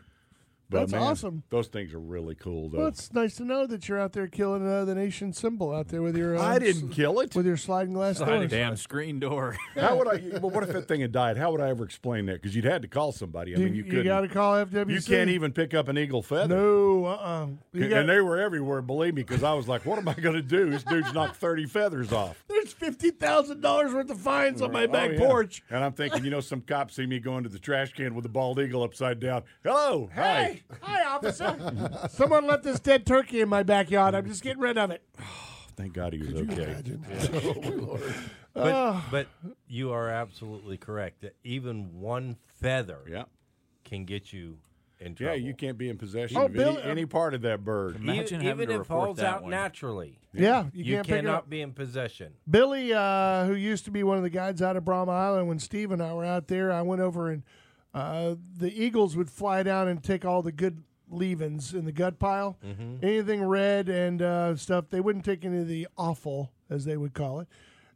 But 0.70 0.80
That's 0.80 0.92
man, 0.92 1.02
awesome. 1.02 1.42
Those 1.50 1.66
things 1.66 1.92
are 1.92 1.98
really 1.98 2.36
cool, 2.36 2.68
though. 2.68 2.78
Well, 2.78 2.86
it's 2.86 3.12
nice 3.12 3.34
to 3.36 3.44
know 3.44 3.66
that 3.66 3.88
you're 3.88 3.98
out 3.98 4.12
there 4.12 4.28
killing 4.28 4.66
uh, 4.66 4.84
the 4.84 4.94
nation 4.94 5.32
symbol 5.32 5.74
out 5.74 5.88
there 5.88 6.00
with 6.00 6.16
your. 6.16 6.36
Uh, 6.38 6.42
I 6.42 6.58
didn't 6.60 6.90
kill 6.90 7.18
it. 7.20 7.34
with 7.34 7.44
your 7.44 7.56
sliding 7.56 7.92
glass 7.94 8.20
doors. 8.20 8.48
Damn 8.50 8.76
screen 8.76 9.18
door. 9.18 9.56
How 9.74 9.96
would 9.96 10.06
I? 10.08 10.20
Well, 10.40 10.50
what 10.50 10.62
if 10.62 10.72
that 10.72 10.86
thing 10.86 11.00
had 11.00 11.10
died? 11.12 11.36
How 11.36 11.50
would 11.50 11.60
I 11.60 11.68
ever 11.70 11.84
explain 11.84 12.26
that? 12.26 12.34
Because 12.40 12.54
you'd 12.54 12.64
had 12.64 12.82
to 12.82 12.88
call 12.88 13.10
somebody. 13.12 13.54
I 13.54 13.58
mean, 13.58 13.74
you, 13.74 13.82
you, 13.82 13.90
couldn't. 13.90 14.06
got 14.06 14.20
to 14.20 14.28
call 14.28 14.54
FWC. 14.64 14.90
you 14.90 15.02
can't 15.02 15.28
even 15.28 15.52
pick 15.52 15.74
up 15.74 15.88
an 15.88 15.98
eagle 15.98 16.22
feather. 16.22 16.54
No, 16.54 17.04
uh, 17.04 17.10
uh 17.10 17.46
You 17.72 17.82
and 17.82 17.90
got, 17.90 18.06
they 18.06 18.20
were 18.20 18.38
everywhere, 18.38 18.80
believe 18.80 19.14
me, 19.14 19.22
because 19.22 19.42
I 19.42 19.52
was 19.54 19.66
like, 19.68 19.84
what 19.84 19.98
am 19.98 20.08
I 20.08 20.14
going 20.14 20.36
to 20.36 20.42
do? 20.42 20.70
This 20.70 20.84
dude's 20.84 21.12
knocked 21.12 21.36
30 21.36 21.66
feathers 21.66 22.12
off. 22.12 22.42
there's 22.48 22.72
fifty 22.72 23.10
thousand 23.10 23.60
dollars 23.60 23.92
worth 23.92 24.10
of 24.10 24.20
fines 24.20 24.62
on 24.62 24.70
my 24.72 24.86
back 24.86 25.10
Oh, 25.10 25.12
yeah. 25.14 25.18
porch. 25.18 25.62
And 25.70 25.82
I'm 25.84 25.92
thinking, 25.92 26.24
you 26.24 26.30
know, 26.30 26.40
some 26.40 26.60
cops 26.60 26.94
see 26.96 27.06
me 27.06 27.18
going 27.18 27.42
to 27.42 27.48
the 27.50 27.58
trash 27.58 27.92
can 27.92 28.14
with 28.14 28.24
a 28.24 28.28
bald 28.30 28.60
eagle 28.60 28.82
upside 28.82 29.18
down. 29.20 29.42
Hello. 29.64 30.08
Hey, 30.14 30.20
hi, 30.22 30.59
officer. 30.82 32.08
Someone 32.10 32.46
left 32.46 32.62
this 32.64 32.80
dead 32.80 33.06
turkey 33.06 33.40
in 33.40 33.48
my 33.48 33.62
backyard. 33.62 34.14
I'm 34.14 34.26
just 34.26 34.42
getting 34.42 34.60
rid 34.62 34.78
of 34.78 34.90
it. 34.90 35.02
Thank 35.76 35.92
God 35.94 36.12
he 36.12 36.18
was 36.20 36.28
Could 36.32 36.52
you 36.52 36.62
okay. 36.62 36.70
imagine? 36.72 37.04
Oh, 37.64 37.70
Lord. 37.70 38.14
But, 38.52 39.02
but 39.12 39.26
you 39.68 39.92
are 39.92 40.08
absolutely 40.08 40.76
correct 40.76 41.20
that 41.20 41.36
even 41.44 42.00
one 42.00 42.36
feather 42.46 42.98
Yeah. 43.08 43.24
can 43.84 44.04
get 44.04 44.32
you 44.32 44.58
in 44.98 45.14
trouble. 45.14 45.36
Yeah, 45.38 45.46
you 45.46 45.54
can't 45.54 45.78
be 45.78 45.88
in 45.88 45.96
possession 45.96 46.36
Oh, 46.36 46.46
of 46.46 46.52
Bill- 46.52 46.76
any, 46.78 46.90
any 46.90 47.06
part 47.06 47.32
of 47.34 47.42
that 47.42 47.64
bird. 47.64 47.94
Imagine 47.96 48.40
even 48.42 48.46
having 48.46 48.68
to 48.68 48.74
if 48.74 48.80
it 48.80 48.84
falls 48.86 49.20
out 49.20 49.42
one. 49.42 49.52
naturally, 49.52 50.18
Yeah, 50.34 50.64
you, 50.74 50.84
you, 50.84 50.94
can't 50.96 51.06
cannot 51.06 51.48
be 51.48 51.60
in 51.62 51.72
possession. 51.72 52.32
Billy, 52.50 52.92
uh, 52.92 53.44
who 53.46 53.54
used 53.54 53.84
to 53.84 53.92
be 53.92 54.02
one 54.02 54.16
of 54.16 54.24
the 54.24 54.30
guides 54.30 54.60
out 54.60 54.76
of 54.76 54.84
Brahma 54.84 55.12
Island, 55.12 55.46
when 55.48 55.60
Steve 55.60 55.92
and 55.92 56.02
I 56.02 56.12
were 56.12 56.24
out 56.24 56.48
there, 56.48 56.72
I 56.72 56.82
went 56.82 57.00
over 57.00 57.30
and 57.30 57.44
uh, 57.94 58.34
the 58.56 58.72
eagles 58.72 59.16
would 59.16 59.30
fly 59.30 59.62
down 59.62 59.88
and 59.88 60.02
take 60.02 60.24
all 60.24 60.42
the 60.42 60.52
good 60.52 60.82
leavings 61.08 61.74
in 61.74 61.84
the 61.84 61.92
gut 61.92 62.18
pile, 62.18 62.56
anything 63.02 63.42
red 63.42 63.88
and 63.88 64.22
uh, 64.22 64.56
stuff. 64.56 64.90
They 64.90 65.00
wouldn't 65.00 65.24
take 65.24 65.44
any 65.44 65.58
of 65.58 65.68
the 65.68 65.88
offal, 65.98 66.52
as 66.68 66.84
they 66.84 66.96
would 66.96 67.14
call 67.14 67.40
it, 67.40 67.48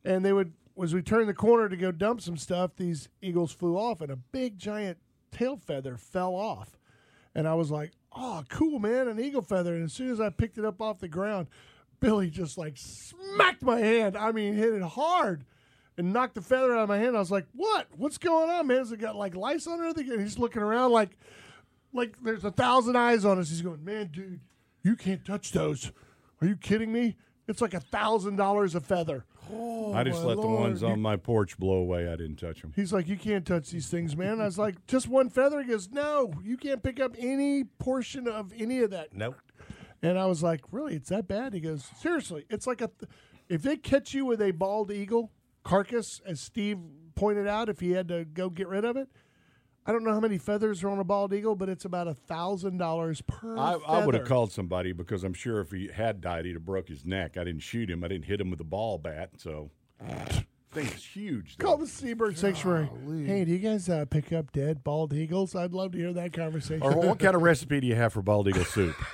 and 0.05 0.25
they 0.25 0.33
would. 0.33 0.53
As 0.83 0.93
we 0.93 1.03
turned 1.03 1.29
the 1.29 1.35
corner 1.35 1.69
to 1.69 1.77
go 1.77 1.93
dump 1.93 2.21
some 2.21 2.37
stuff, 2.37 2.73
these 2.77 3.09
eagles 3.23 3.53
flew 3.53 3.77
off, 3.77 4.01
and 4.01 4.11
a 4.11 4.17
big 4.17 4.59
giant 4.59 4.99
tail 5.31 5.57
feather 5.57 5.97
fell 5.97 6.35
off. 6.35 6.77
And 7.33 7.47
I 7.47 7.55
was 7.55 7.71
like, 7.71 7.93
oh, 8.13 8.43
cool, 8.49 8.81
man, 8.81 9.07
an 9.07 9.21
eagle 9.21 9.43
feather. 9.43 9.75
And 9.75 9.85
as 9.85 9.93
soon 9.93 10.11
as 10.11 10.21
I 10.21 10.31
picked 10.31 10.59
it 10.59 10.65
up 10.65 10.83
off 10.83 10.99
the 10.99 11.07
ground, 11.07 11.47
Billy 12.01 12.29
just 12.29 12.59
like 12.59 12.75
smacked 12.77 13.63
my 13.63 13.79
hand. 13.79 14.17
I 14.17 14.33
mean, 14.33 14.55
hit 14.55 14.73
it 14.73 14.83
hard 14.83 15.45
and 15.97 16.13
knocked 16.13 16.35
the 16.35 16.43
feather 16.43 16.73
out 16.73 16.83
of 16.83 16.89
my 16.89 16.99
hand. 16.99 17.17
I 17.17 17.21
was 17.21 17.31
like, 17.31 17.47
what? 17.55 17.87
What's 17.97 18.19
going 18.19 18.51
on, 18.51 18.67
man? 18.67 18.79
Has 18.79 18.93
it 18.93 18.99
got 19.01 19.17
like 19.17 19.37
lice 19.37 19.67
on 19.67 19.83
it? 19.83 19.97
And 19.97 20.21
he's 20.21 20.39
looking 20.39 20.63
around 20.63 20.93
like, 20.93 21.17
like 21.93 22.23
there's 22.23 22.45
a 22.45 22.51
thousand 22.51 22.97
eyes 22.97 23.25
on 23.25 23.39
us. 23.39 23.51
He's 23.51 23.63
going, 23.63 23.85
man, 23.85 24.11
dude, 24.13 24.41
you 24.83 24.97
can't 24.97 25.25
touch 25.25 25.53
those. 25.53 25.93
Are 26.41 26.47
you 26.47 26.57
kidding 26.57 26.93
me? 26.93 27.17
It's 27.47 27.61
like 27.61 27.75
a 27.75 27.81
thousand 27.81 28.37
dollars 28.37 28.75
a 28.75 28.81
feather. 28.81 29.25
I 29.47 30.03
just 30.05 30.21
oh, 30.21 30.23
my 30.23 30.29
let 30.29 30.41
the 30.41 30.47
ones 30.47 30.83
on 30.83 31.01
my 31.01 31.17
porch 31.17 31.59
blow 31.59 31.77
away. 31.77 32.09
I 32.09 32.17
didn't 32.17 32.37
touch 32.37 32.63
them. 32.63 32.73
He's 32.75 32.93
like, 32.95 33.07
you 33.07 33.17
can't 33.17 33.45
touch 33.45 33.71
these 33.71 33.89
things, 33.89 34.17
man. 34.17 34.41
I 34.41 34.47
was 34.47 34.59
like, 34.59 34.87
just 34.87 35.07
one 35.07 35.29
feather. 35.29 35.63
He 35.63 35.69
goes, 35.69 35.91
no, 35.91 36.33
you 36.43 36.57
can't 36.57 36.83
pick 36.83 36.99
up 36.99 37.15
any 37.19 37.65
portion 37.65 38.27
of 38.27 38.53
any 38.59 38.81
of 38.81 38.91
that. 38.91 39.15
Nope. 39.15 39.37
And 40.03 40.19
I 40.19 40.27
was 40.27 40.43
like, 40.43 40.63
really? 40.73 40.95
It's 40.95 41.11
that 41.11 41.29
bad? 41.29 41.53
He 41.53 41.61
goes, 41.61 41.85
seriously. 42.01 42.47
It's 42.49 42.67
like 42.67 42.81
a, 42.81 42.89
th- 42.89 43.11
if 43.49 43.63
they 43.63 43.77
catch 43.77 44.15
you 44.15 44.25
with 44.25 44.41
a 44.41 44.51
bald 44.51 44.91
eagle 44.91 45.31
carcass, 45.65 46.21
as 46.25 46.41
Steve 46.41 46.79
pointed 47.15 47.47
out, 47.49 47.69
if 47.69 47.81
he 47.81 47.93
had 47.93 48.09
to 48.09 48.25
go 48.25 48.49
get 48.51 48.69
rid 48.69 48.85
of 48.85 48.97
it, 48.97 49.09
I 49.87 49.93
don't 49.93 50.05
know 50.05 50.13
how 50.13 50.21
many 50.21 50.39
feathers 50.39 50.83
are 50.83 50.89
on 50.89 50.99
a 50.99 51.05
bald 51.05 51.35
eagle, 51.35 51.57
but 51.57 51.69
it's 51.69 51.85
about 51.85 52.09
a 52.09 52.15
thousand 52.15 52.79
dollars 52.79 53.21
per. 53.23 53.59
I, 53.59 53.75
I 53.87 54.07
would 54.07 54.15
have 54.15 54.27
called 54.27 54.51
somebody 54.51 54.93
because 54.93 55.25
I'm 55.25 55.35
sure 55.35 55.61
if 55.61 55.73
he 55.73 55.89
had 55.89 56.21
died, 56.21 56.47
he'd 56.47 56.55
have 56.55 56.65
broke 56.65 56.89
his 56.89 57.05
neck. 57.05 57.37
I 57.37 57.45
didn't 57.45 57.61
shoot 57.61 57.91
him. 57.91 58.03
I 58.03 58.09
didn't 58.09 58.25
hit 58.25 58.41
him 58.41 58.51
with 58.51 58.61
a 58.61 58.65
ball 58.65 58.97
bat. 58.97 59.33
So, 59.37 59.71
thing 60.73 60.87
is 60.87 61.05
huge. 61.05 61.57
though. 61.59 61.67
Call 61.67 61.77
the 61.77 61.87
Seabird 61.87 62.39
Sanctuary. 62.39 62.89
Hey, 63.27 63.45
do 63.45 63.53
you 63.53 63.59
guys 63.59 63.91
uh, 63.91 64.07
pick 64.07 64.33
up 64.33 64.53
dead 64.53 64.83
bald 64.85 65.13
eagles? 65.13 65.55
I'd 65.55 65.73
love 65.75 65.93
to 65.93 65.99
hear 65.99 66.15
that 66.15 66.33
conversation. 66.33 66.83
Or 66.83 66.93
what 66.93 67.19
kind 67.19 67.35
of 67.35 67.43
recipe 67.43 67.81
do 67.81 67.87
you 67.87 67.95
have 67.95 68.15
for 68.15 68.23
bald 68.23 68.49
eagle 68.49 68.65
soup? 68.65 68.97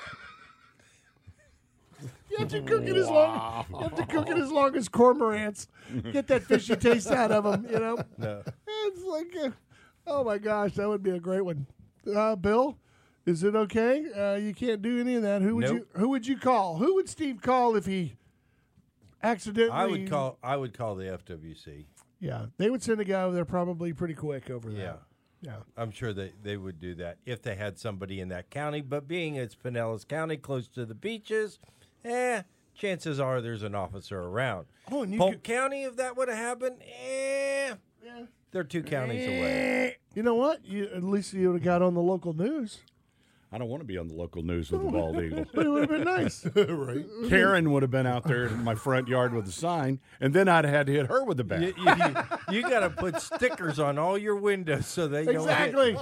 You 2.41 2.47
have 2.47 2.53
to 2.53 2.63
cook 2.63 2.85
it 2.89 2.97
as 2.97 3.09
long. 3.09 3.67
You 3.71 3.79
have 3.81 3.95
to 3.97 4.07
cook 4.07 4.29
it 4.31 4.39
as 4.39 4.51
long 4.51 4.75
as 4.77 4.89
cormorants. 4.89 5.67
Get 6.13 6.27
that 6.29 6.43
fishy 6.45 6.75
taste 6.77 7.11
out 7.11 7.31
of 7.31 7.45
them. 7.45 7.67
You 7.71 7.79
know. 7.79 7.99
No. 8.19 8.43
It's 8.87 9.05
like, 9.05 9.35
uh, 9.45 9.51
oh 10.07 10.25
my 10.25 10.39
gosh, 10.39 10.73
that 10.75 10.89
would 10.89 11.03
be 11.03 11.11
a 11.11 11.21
great 11.21 11.43
one. 11.45 11.67
Uh, 12.15 12.35
Bill, 12.37 12.79
is 13.27 13.43
it 13.45 13.55
okay? 13.55 14.05
Uh, 14.17 14.37
you 14.37 14.55
can't 14.55 14.81
do 14.81 14.99
any 15.01 15.17
of 15.17 15.23
that. 15.23 15.43
Who 15.43 15.57
would 15.57 15.65
Nope. 15.67 15.75
you? 15.75 15.87
Who 16.01 16.09
would 16.11 16.27
you 16.27 16.39
call? 16.39 16.79
Who 16.79 16.95
would 16.95 17.09
Steve 17.09 17.43
call 17.43 17.77
if 17.77 17.85
he 17.87 18.15
accidentally? 19.23 19.71
I 19.79 19.87
would 19.87 20.09
call. 20.09 20.39
I 20.43 20.57
would 20.57 20.77
call 20.77 20.95
the 20.95 21.05
FWC. 21.05 21.87
Yeah, 22.21 22.47
they 22.59 22.71
would 22.71 22.83
send 22.83 23.01
a 23.01 23.05
guy 23.05 23.23
over 23.23 23.35
there 23.35 23.45
probably 23.45 23.93
pretty 23.93 24.15
quick 24.15 24.51
over 24.51 24.71
there. 24.71 24.83
Yeah. 24.83 24.97
Yeah. 25.43 25.57
I'm 25.77 25.91
sure 25.91 26.13
they, 26.13 26.33
they 26.43 26.59
would 26.59 26.79
do 26.79 26.95
that 26.97 27.17
if 27.25 27.41
they 27.41 27.55
had 27.55 27.79
somebody 27.79 28.21
in 28.21 28.29
that 28.29 28.51
county. 28.51 28.83
But 28.83 29.09
being 29.09 29.37
it's 29.37 29.55
Pinellas 29.55 30.07
County, 30.07 30.37
close 30.37 30.69
to 30.69 30.85
the 30.85 30.95
beaches, 30.95 31.59
eh, 32.05 32.43
chances 32.75 33.21
are 33.21 33.41
there's 33.41 33.63
an 33.63 33.75
officer 33.75 34.19
around. 34.21 34.67
Oh, 34.91 35.03
and 35.03 35.13
you 35.13 35.19
Polk 35.19 35.33
could- 35.33 35.43
County, 35.45 35.83
if 35.85 35.97
that 35.97 36.17
would 36.17 36.29
have 36.29 36.39
happened, 36.39 36.77
eh, 36.83 37.75
Yeah. 38.05 38.25
they're 38.51 38.65
two 38.65 38.83
counties 38.83 39.27
away. 39.27 39.97
You 40.15 40.23
know 40.23 40.35
what? 40.35 40.65
You 40.65 40.85
at 40.95 41.05
least 41.05 41.33
you 41.33 41.49
would 41.53 41.57
have 41.61 41.65
got 41.65 41.83
on 41.83 41.95
the 41.95 42.01
local 42.03 42.33
news. 42.33 42.81
I 43.53 43.59
don't 43.59 43.69
want 43.69 43.81
to 43.81 43.85
be 43.87 43.99
on 43.99 44.07
the 44.07 44.15
local 44.15 44.43
news 44.45 44.71
with 44.71 44.81
the 44.85 44.91
bald 44.91 45.17
eagle. 45.23 45.45
But 45.53 45.67
it 45.67 45.69
would 45.69 45.81
have 45.81 45.91
been 45.91 46.05
nice. 46.05 46.47
right? 46.55 47.05
Karen 47.29 47.73
would 47.73 47.83
have 47.83 47.91
been 47.91 48.07
out 48.07 48.23
there 48.25 48.47
in 48.47 48.63
my 48.63 48.77
front 48.77 49.09
yard 49.09 49.35
with 49.35 49.49
a 49.49 49.53
sign, 49.53 49.99
and 50.21 50.33
then 50.33 50.47
I'd 50.49 50.65
have 50.65 50.73
had 50.75 50.87
to 50.87 50.93
hit 50.93 51.07
her 51.09 51.25
with 51.25 51.37
the 51.37 51.43
bat. 51.45 51.61
You, 51.63 51.73
you, 51.77 52.57
you 52.59 52.63
got 52.63 52.81
to 52.81 52.91
put 52.91 53.21
stickers 53.21 53.81
on 53.81 53.99
all 53.99 54.17
your 54.17 54.37
windows 54.37 54.87
so 54.87 55.09
they 55.09 55.25
don't 55.25 55.49
hit- 55.49 55.75
exactly. 55.75 55.97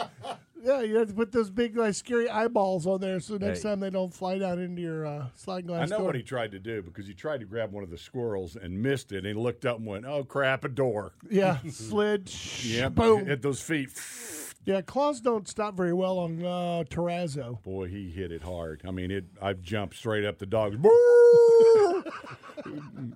Yeah, 0.62 0.82
you 0.82 0.96
have 0.96 1.09
to 1.09 1.14
put 1.14 1.30
those 1.32 1.50
big, 1.50 1.76
like, 1.76 1.94
scary 1.94 2.28
eyeballs 2.28 2.86
on 2.86 3.00
there 3.00 3.20
so 3.20 3.36
next 3.36 3.62
Hey. 3.62 3.70
time 3.70 3.80
they 3.80 3.90
don't 3.90 4.12
fly 4.12 4.38
down 4.38 4.59
into 4.59 4.82
your 4.82 5.06
uh, 5.06 5.26
sliding 5.34 5.66
glasses. 5.68 5.82
I 5.82 5.86
glass 5.86 5.90
know 5.90 5.98
door. 5.98 6.06
what 6.06 6.14
he 6.16 6.22
tried 6.22 6.50
to 6.52 6.59
do 6.59 6.82
because 6.82 7.06
he 7.06 7.14
tried 7.14 7.40
to 7.40 7.46
grab 7.46 7.72
one 7.72 7.84
of 7.84 7.90
the 7.90 7.98
squirrels 7.98 8.56
and 8.56 8.82
missed 8.82 9.12
it, 9.12 9.18
and 9.18 9.26
he 9.26 9.34
looked 9.34 9.64
up 9.64 9.78
and 9.78 9.86
went, 9.86 10.04
"Oh 10.04 10.24
crap, 10.24 10.64
a 10.64 10.68
door!" 10.68 11.12
yeah, 11.30 11.59
slid. 11.70 12.30
Yep, 12.64 12.94
Boom. 12.94 13.26
hit 13.26 13.42
those 13.42 13.61
feet. 13.61 13.90
Yeah, 14.68 14.82
claws 14.82 15.22
don't 15.22 15.48
stop 15.48 15.74
very 15.78 15.94
well 15.94 16.18
on 16.18 16.44
uh, 16.44 16.84
terrazzo. 16.90 17.62
Boy, 17.62 17.88
he 17.88 18.10
hit 18.10 18.30
it 18.30 18.42
hard. 18.42 18.82
I 18.86 18.90
mean, 18.90 19.10
it. 19.10 19.24
I 19.40 19.54
jumped 19.54 19.96
straight 19.96 20.26
up. 20.26 20.36
The 20.36 20.44
dogs. 20.44 20.76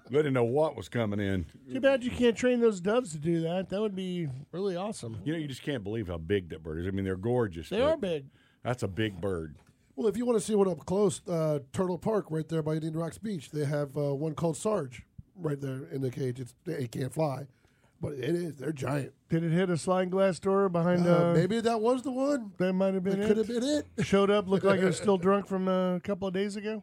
they 0.09 0.16
didn't 0.16 0.32
know 0.32 0.44
what 0.44 0.78
was 0.78 0.88
coming 0.88 1.20
in. 1.20 1.44
Too 1.70 1.78
bad 1.78 2.05
you 2.05 2.11
can't 2.11 2.34
train 2.34 2.61
those 2.61 2.80
doves 2.80 3.12
to 3.12 3.18
do 3.18 3.42
that. 3.42 3.68
That 3.68 3.82
would 3.82 3.94
be 3.94 4.30
really 4.50 4.76
awesome. 4.76 5.20
You 5.24 5.34
know, 5.34 5.38
you 5.38 5.46
just 5.46 5.62
can't 5.62 5.84
believe 5.84 6.09
how 6.09 6.16
big 6.16 6.48
that 6.48 6.62
bird 6.62 6.78
is. 6.78 6.86
I 6.86 6.90
mean, 6.90 7.05
they're 7.05 7.16
gorgeous. 7.16 7.68
They 7.68 7.82
are 7.82 7.98
big. 7.98 8.24
That's 8.62 8.82
a 8.82 8.88
big 8.88 9.20
bird. 9.20 9.57
Well, 9.94 10.09
if 10.09 10.16
you 10.16 10.24
want 10.24 10.38
to 10.38 10.44
see 10.44 10.55
one 10.55 10.68
up 10.68 10.86
close, 10.86 11.20
uh, 11.28 11.59
Turtle 11.74 11.98
Park 11.98 12.28
right 12.30 12.48
there 12.48 12.62
by 12.62 12.76
Indian 12.76 12.96
Rocks 12.96 13.18
Beach, 13.18 13.50
they 13.50 13.66
have 13.66 13.94
uh, 13.94 14.14
one 14.14 14.34
called 14.34 14.57
Sarge 14.57 15.03
right 15.36 15.61
there 15.61 15.84
in 15.92 16.00
the 16.00 16.11
cage. 16.11 16.40
It's 16.40 16.55
it 16.64 16.92
can't 16.92 17.12
fly, 17.12 17.46
but 18.03 18.12
it 18.12 18.24
is. 18.34 18.57
They're 18.57 18.72
giant. 18.72 19.12
Did 19.30 19.44
it 19.44 19.53
hit 19.53 19.70
a 19.70 19.78
sliding 19.78 20.11
glass 20.11 20.38
door 20.38 20.68
behind? 20.68 21.07
Uh, 21.07 21.30
Uh, 21.30 21.32
maybe 21.34 21.61
that 21.61 21.80
was 21.80 22.03
the 22.03 22.11
one. 22.11 22.53
that 22.59 22.72
might 22.74 22.92
have 22.92 23.03
been 23.05 23.20
That 23.20 23.24
it. 23.24 23.28
could 23.28 23.36
have 23.38 23.48
been 23.48 23.62
it. 23.62 23.86
Showed 24.05 24.30
up, 24.30 24.48
looked 24.48 24.64
like 24.66 24.80
it 24.80 24.84
was 24.84 24.96
still 24.98 25.16
drunk 25.26 25.46
from 25.46 25.68
uh, 25.68 25.94
a 25.96 26.00
couple 26.00 26.28
of 26.28 26.34
days 26.34 26.57
ago. 26.57 26.82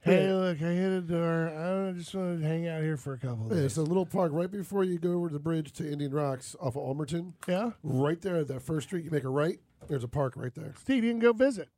Hey, 0.00 0.30
look, 0.32 0.60
I 0.60 0.66
hit 0.72 0.92
a 0.92 1.00
door. 1.00 1.48
I 1.48 1.92
just 1.98 2.14
want 2.14 2.40
to 2.40 2.46
hang 2.46 2.68
out 2.68 2.82
here 2.82 2.98
for 2.98 3.14
a 3.14 3.18
couple 3.18 3.50
of 3.50 3.56
Yeah, 3.56 3.64
it's 3.64 3.78
a 3.78 3.82
little 3.82 4.04
park 4.04 4.32
right 4.34 4.50
before 4.50 4.84
you 4.84 4.98
go 4.98 5.12
over 5.14 5.30
the 5.30 5.38
bridge 5.38 5.72
to 5.72 5.90
Indian 5.90 6.12
Rocks 6.12 6.54
off 6.60 6.76
of 6.76 6.82
Ulmerton. 6.82 7.32
Yeah, 7.48 7.70
Right 7.82 8.20
there 8.20 8.36
at 8.36 8.48
that 8.48 8.60
first 8.62 8.88
street, 8.88 9.04
you 9.04 9.10
make 9.10 9.24
a 9.24 9.30
right. 9.30 9.60
There's 9.88 10.04
a 10.04 10.08
park 10.08 10.34
right 10.36 10.54
there. 10.54 10.74
Steve, 10.78 11.04
you 11.04 11.10
can 11.10 11.20
go 11.20 11.32
visit. 11.32 11.68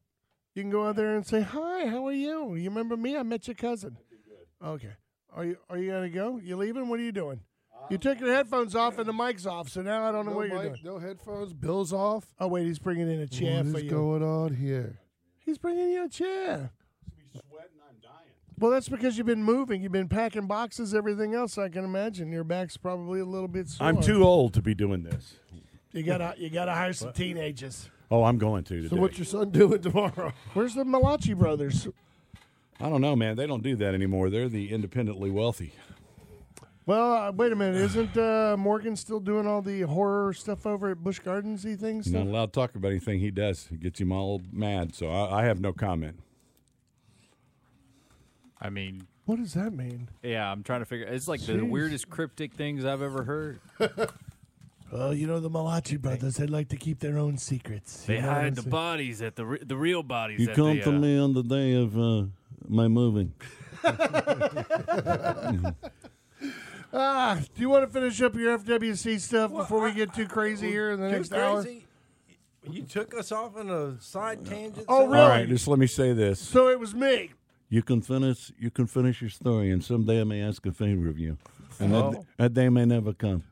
You 0.56 0.62
can 0.62 0.70
go 0.70 0.86
out 0.88 0.96
there 0.96 1.14
and 1.14 1.24
say, 1.26 1.42
"Hi, 1.42 1.86
how 1.86 2.04
are 2.06 2.12
you? 2.12 2.54
You 2.56 2.68
remember 2.68 2.96
me? 2.96 3.16
I 3.16 3.22
met 3.22 3.46
your 3.46 3.54
cousin." 3.54 3.96
Okay. 4.64 4.92
Are 5.32 5.44
you 5.44 5.58
Are 5.70 5.76
you 5.78 5.90
gonna 5.92 6.08
go? 6.08 6.38
You 6.42 6.56
leaving? 6.56 6.88
What 6.88 6.98
are 6.98 7.02
you 7.04 7.12
doing? 7.12 7.40
You 7.90 7.98
took 7.98 8.18
your 8.18 8.32
headphones 8.34 8.74
off 8.74 8.98
and 8.98 9.08
the 9.08 9.12
mic's 9.12 9.46
off, 9.46 9.68
so 9.68 9.80
now 9.80 10.08
I 10.08 10.10
don't 10.12 10.26
know 10.26 10.32
No 10.32 10.36
what 10.38 10.48
you're 10.48 10.62
mic, 10.62 10.82
doing. 10.82 10.94
no 10.94 10.98
headphones, 10.98 11.52
bills 11.52 11.92
off. 11.92 12.24
Oh 12.40 12.48
wait, 12.48 12.66
he's 12.66 12.78
bringing 12.80 13.08
in 13.10 13.20
a 13.20 13.26
chair 13.28 13.62
what 13.62 13.72
for 13.72 13.78
is 13.78 13.84
you. 13.84 13.90
going 13.90 14.22
on 14.24 14.54
here? 14.54 14.98
He's 15.38 15.58
bringing 15.58 15.90
you 15.90 16.04
a 16.04 16.08
chair. 16.08 16.70
Well, 18.58 18.70
that's 18.70 18.88
because 18.88 19.18
you've 19.18 19.26
been 19.26 19.44
moving. 19.44 19.82
You've 19.82 19.92
been 19.92 20.08
packing 20.08 20.46
boxes, 20.46 20.94
everything 20.94 21.34
else. 21.34 21.58
I 21.58 21.68
can 21.68 21.84
imagine 21.84 22.32
your 22.32 22.42
back's 22.44 22.78
probably 22.78 23.20
a 23.20 23.24
little 23.26 23.48
bit 23.48 23.68
sore. 23.68 23.86
I'm 23.86 24.00
too 24.00 24.24
old 24.24 24.54
to 24.54 24.62
be 24.62 24.74
doing 24.74 25.02
this. 25.02 25.36
You 25.92 26.02
gotta, 26.02 26.34
you 26.38 26.48
gotta 26.48 26.72
hire 26.72 26.94
some 26.94 27.12
teenagers. 27.12 27.90
Oh, 28.10 28.24
I'm 28.24 28.38
going 28.38 28.64
to 28.64 28.76
today. 28.76 28.88
So 28.88 28.96
what's 28.96 29.18
your 29.18 29.26
son 29.26 29.50
doing 29.50 29.82
tomorrow? 29.82 30.32
Where's 30.54 30.74
the 30.74 30.84
Malachi 30.86 31.34
brothers? 31.34 31.86
I 32.80 32.88
don't 32.88 33.00
know, 33.02 33.14
man. 33.16 33.36
They 33.36 33.46
don't 33.46 33.62
do 33.62 33.76
that 33.76 33.94
anymore. 33.94 34.30
They're 34.30 34.48
the 34.48 34.72
independently 34.72 35.30
wealthy. 35.30 35.72
Well, 36.86 37.12
uh, 37.12 37.32
wait 37.32 37.50
a 37.52 37.56
minute. 37.56 37.76
Isn't 37.82 38.16
uh, 38.16 38.54
Morgan 38.56 38.94
still 38.94 39.18
doing 39.18 39.44
all 39.46 39.60
the 39.60 39.80
horror 39.82 40.32
stuff 40.32 40.64
over 40.66 40.90
at 40.90 41.02
Busch 41.02 41.20
Gardensy 41.20 41.76
things? 41.78 42.08
You're 42.08 42.22
not 42.24 42.30
allowed 42.30 42.46
to 42.52 42.60
talk 42.60 42.76
about 42.76 42.92
anything 42.92 43.18
he 43.18 43.32
does. 43.32 43.68
It 43.72 43.80
gets 43.80 44.00
him 44.00 44.12
all 44.12 44.40
mad. 44.52 44.94
So 44.94 45.10
I, 45.10 45.40
I 45.40 45.44
have 45.46 45.60
no 45.60 45.72
comment. 45.72 46.20
I 48.60 48.70
mean, 48.70 49.08
What 49.24 49.38
does 49.38 49.54
that 49.54 49.72
mean? 49.72 50.08
yeah, 50.22 50.50
I'm 50.50 50.62
trying 50.62 50.80
to 50.80 50.86
figure. 50.86 51.06
It's 51.08 51.26
like 51.26 51.40
the 51.40 51.54
Jeez. 51.54 51.68
weirdest 51.68 52.08
cryptic 52.08 52.54
things 52.54 52.84
I've 52.84 53.02
ever 53.02 53.24
heard. 53.24 53.60
Well, 54.92 55.12
you 55.12 55.26
know 55.26 55.40
the 55.40 55.50
Malachi 55.50 55.96
brothers. 55.96 56.36
They 56.36 56.46
like 56.46 56.68
to 56.68 56.76
keep 56.76 57.00
their 57.00 57.18
own 57.18 57.38
secrets. 57.38 58.04
They 58.04 58.14
You 58.14 58.22
know 58.22 58.28
what 58.28 58.36
I'm 58.36 58.42
hide 58.44 58.54
the 58.54 58.62
saying? 58.62 58.70
bodies 58.70 59.20
at 59.20 59.34
the 59.34 59.44
re- 59.44 59.58
the 59.60 59.76
real 59.76 60.04
bodies. 60.04 60.38
You 60.38 60.50
at 60.50 60.54
come 60.54 60.76
the, 60.76 60.82
to 60.84 60.90
uh, 60.90 60.92
me 60.92 61.18
on 61.18 61.34
the 61.34 61.42
day 61.42 61.74
of 61.74 61.98
uh, 61.98 62.26
my 62.68 62.86
moving. 62.86 63.32
Ah, 66.92 67.40
do 67.54 67.60
you 67.60 67.68
want 67.68 67.84
to 67.86 67.92
finish 67.92 68.20
up 68.22 68.34
your 68.36 68.58
FWC 68.58 69.20
stuff 69.20 69.52
before 69.52 69.82
we 69.82 69.92
get 69.92 70.14
too 70.14 70.26
crazy 70.26 70.68
here 70.68 70.92
in 70.92 71.00
the 71.00 71.08
Too 71.10 71.16
next 71.16 71.32
hour? 71.32 71.62
crazy? 71.62 71.84
You 72.68 72.82
took 72.82 73.14
us 73.14 73.30
off 73.32 73.56
on 73.56 73.70
a 73.70 74.00
side 74.00 74.44
tangent. 74.46 74.86
Oh, 74.88 75.00
so- 75.00 75.06
really? 75.06 75.20
All 75.22 75.28
right, 75.28 75.48
just 75.48 75.68
let 75.68 75.78
me 75.78 75.86
say 75.86 76.12
this. 76.12 76.40
So 76.40 76.68
it 76.68 76.80
was 76.80 76.94
me. 76.94 77.32
You 77.68 77.82
can 77.82 78.00
finish. 78.00 78.52
You 78.58 78.70
can 78.70 78.86
finish 78.86 79.20
your 79.20 79.30
story, 79.30 79.70
and 79.70 79.82
someday 79.84 80.20
I 80.20 80.24
may 80.24 80.40
ask 80.42 80.64
a 80.66 80.72
favor 80.72 81.08
of 81.08 81.18
you, 81.18 81.36
and 81.80 81.92
that, 81.92 82.04
Oh. 82.04 82.26
that 82.38 82.54
day 82.54 82.68
may 82.68 82.84
never 82.84 83.12
come. 83.12 83.42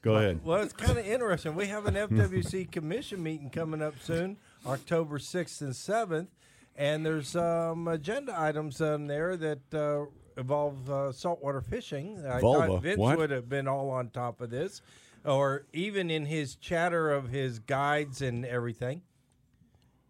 Go 0.00 0.14
ahead. 0.16 0.40
Well, 0.44 0.62
it's 0.62 0.72
kind 0.72 0.96
of 0.98 1.06
interesting. 1.06 1.54
We 1.54 1.66
have 1.66 1.86
an 1.86 1.94
FWC 1.96 2.64
commission 2.72 3.22
meeting 3.22 3.50
coming 3.50 3.82
up 3.82 3.94
soon, 4.00 4.38
October 4.64 5.18
6th 5.18 5.60
and 5.60 5.72
7th, 5.74 6.28
and 6.76 7.04
there's 7.04 7.28
some 7.28 7.88
agenda 7.88 8.34
items 8.38 8.80
on 8.80 9.06
there 9.06 9.36
that 9.36 9.74
uh, 9.74 10.06
involve 10.38 10.88
uh, 10.88 11.12
saltwater 11.12 11.60
fishing. 11.60 12.24
I 12.24 12.40
Vulva. 12.40 12.66
thought 12.66 12.82
Vince 12.82 12.98
What? 12.98 13.18
would 13.18 13.30
have 13.30 13.48
been 13.48 13.68
all 13.68 13.90
on 13.90 14.08
top 14.10 14.40
of 14.40 14.50
this, 14.50 14.80
or 15.24 15.66
even 15.72 16.10
in 16.10 16.26
his 16.26 16.54
chatter 16.56 17.10
of 17.10 17.28
his 17.28 17.58
guides 17.58 18.22
and 18.22 18.46
everything. 18.46 19.02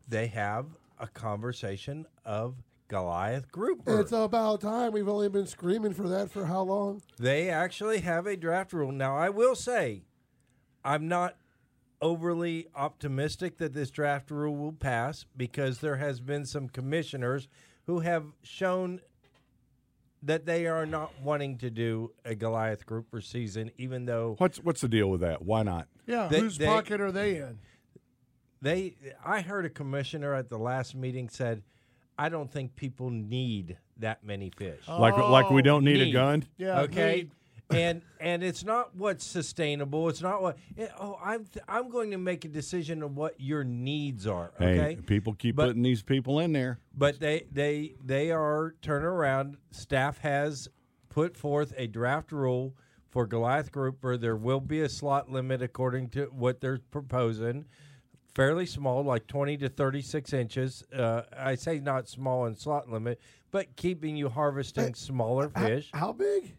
They 0.07 0.29
have 0.29 0.67
a 0.99 1.07
conversation 1.07 2.07
of 2.25 2.57
Goliath 2.89 3.51
grouper. 3.53 4.01
It's 4.01 4.13
about 4.13 4.61
time. 4.63 4.93
We've 4.93 5.09
only 5.09 5.29
been 5.29 5.47
screaming 5.47 5.93
for 5.93 6.09
that 6.09 6.31
for 6.31 6.47
how 6.47 6.63
long? 6.63 7.03
They 7.19 7.51
actually 7.51 8.01
have 8.01 8.27
a 8.27 8.37
draft 8.37 8.73
rule. 8.73 8.93
Now, 8.93 9.17
I 9.17 9.29
will 9.29 9.55
say, 9.55 10.05
I'm 10.85 11.09
not 11.09 11.37
overly 12.01 12.69
optimistic 12.75 13.59
that 13.59 13.75
this 13.75 13.91
draft 13.91 14.31
rule 14.31 14.57
will 14.57 14.73
pass 14.73 15.27
because 15.37 15.81
there 15.81 15.97
has 15.97 16.21
been 16.21 16.47
some 16.47 16.69
commissioners 16.69 17.49
who 17.87 18.01
have 18.01 18.25
shown 18.43 19.01
that 20.23 20.47
they 20.47 20.67
are 20.67 20.87
not 20.87 21.13
wanting 21.23 21.59
to 21.59 21.71
do 21.71 22.13
a 22.25 22.35
Goliath 22.35 22.85
group 22.87 23.11
grouper 23.11 23.21
season, 23.21 23.71
even 23.79 24.05
though 24.07 24.35
What's 24.39 24.59
what's 24.59 24.81
the 24.81 24.89
deal 24.89 25.09
with 25.11 25.21
that? 25.21 25.43
Why 25.43 25.63
not? 25.63 25.87
Yeah, 26.07 26.29
They- 26.29 26.41
whose 26.41 26.59
they- 26.59 26.67
pocket 26.67 27.01
are 27.01 27.13
they 27.13 27.37
in? 27.37 27.59
they. 28.61 28.95
I 29.25 29.41
heard 29.41 29.65
a 29.65 29.71
commissioner 29.71 30.35
at 30.35 30.49
the 30.49 30.59
last 30.59 30.95
meeting 30.95 31.29
said, 31.29 31.63
"I 32.19 32.29
don't 32.29 32.51
think 32.51 32.75
people 32.75 33.11
need 33.11 33.79
that 33.99 34.25
many 34.25 34.51
fish." 34.51 34.87
Like 34.89 35.17
like 35.17 35.51
we 35.51 35.63
don't 35.63 35.85
need, 35.85 35.99
need. 35.99 36.09
a 36.09 36.13
gun. 36.13 36.45
Yeah, 36.57 36.81
okay 36.83 37.17
need. 37.17 37.31
And 37.71 38.03
and 38.21 38.43
it's 38.43 38.65
not 38.65 38.95
what's 38.97 39.25
sustainable. 39.25 40.09
It's 40.09 40.23
not 40.23 40.41
what 40.43 40.57
it- 40.77 40.91
oh 40.99 41.19
i'm 41.23 41.45
th- 41.45 41.65
i'm 41.69 41.89
going 41.91 42.11
to 42.13 42.19
make 42.19 42.45
a 42.45 42.49
decision 42.49 43.03
of 43.03 43.17
what 43.17 43.35
your 43.41 43.63
needs 43.65 44.27
are 44.27 44.53
okay? 44.61 44.77
Hey, 44.95 44.97
people 44.97 45.35
keep 45.35 45.57
But- 45.57 45.67
putting 45.69 45.83
these 45.83 46.03
people 46.03 46.41
in 46.41 46.53
there. 46.53 46.79
but 46.97 47.21
they 47.21 47.47
they 47.53 47.95
they 48.05 48.31
are 48.31 48.75
turn 48.83 49.05
around. 49.05 49.57
Staff 49.71 50.19
has 50.19 50.69
put 51.09 51.37
forth 51.37 51.75
a 51.77 51.87
draft 51.87 52.33
rule 52.33 52.75
for 53.11 53.27
goliath 53.27 53.73
grouper 53.73 54.17
there 54.17 54.37
will 54.37 54.61
be 54.61 54.81
a 54.81 54.89
slot 54.89 55.31
limit 55.31 55.63
according 55.63 56.09
to 56.11 56.27
what 56.27 56.61
they're 56.61 56.79
proposing. 56.91 57.65
Fairly 58.35 58.67
small 58.67 59.03
like 59.03 59.27
20 59.27 59.57
to 59.59 59.69
36 59.69 60.33
inches. 60.33 60.85
Uh, 60.95 61.23
i 61.37 61.55
say 61.55 61.81
not 61.81 62.09
small 62.09 62.47
and 62.47 62.57
slot 62.57 62.89
limit 62.89 63.21
but 63.51 63.75
keeping 63.77 64.17
you 64.17 64.29
harvesting 64.29 64.95
smaller 64.95 65.49
fish. 65.51 65.91
How 65.93 66.13
big? 66.13 66.55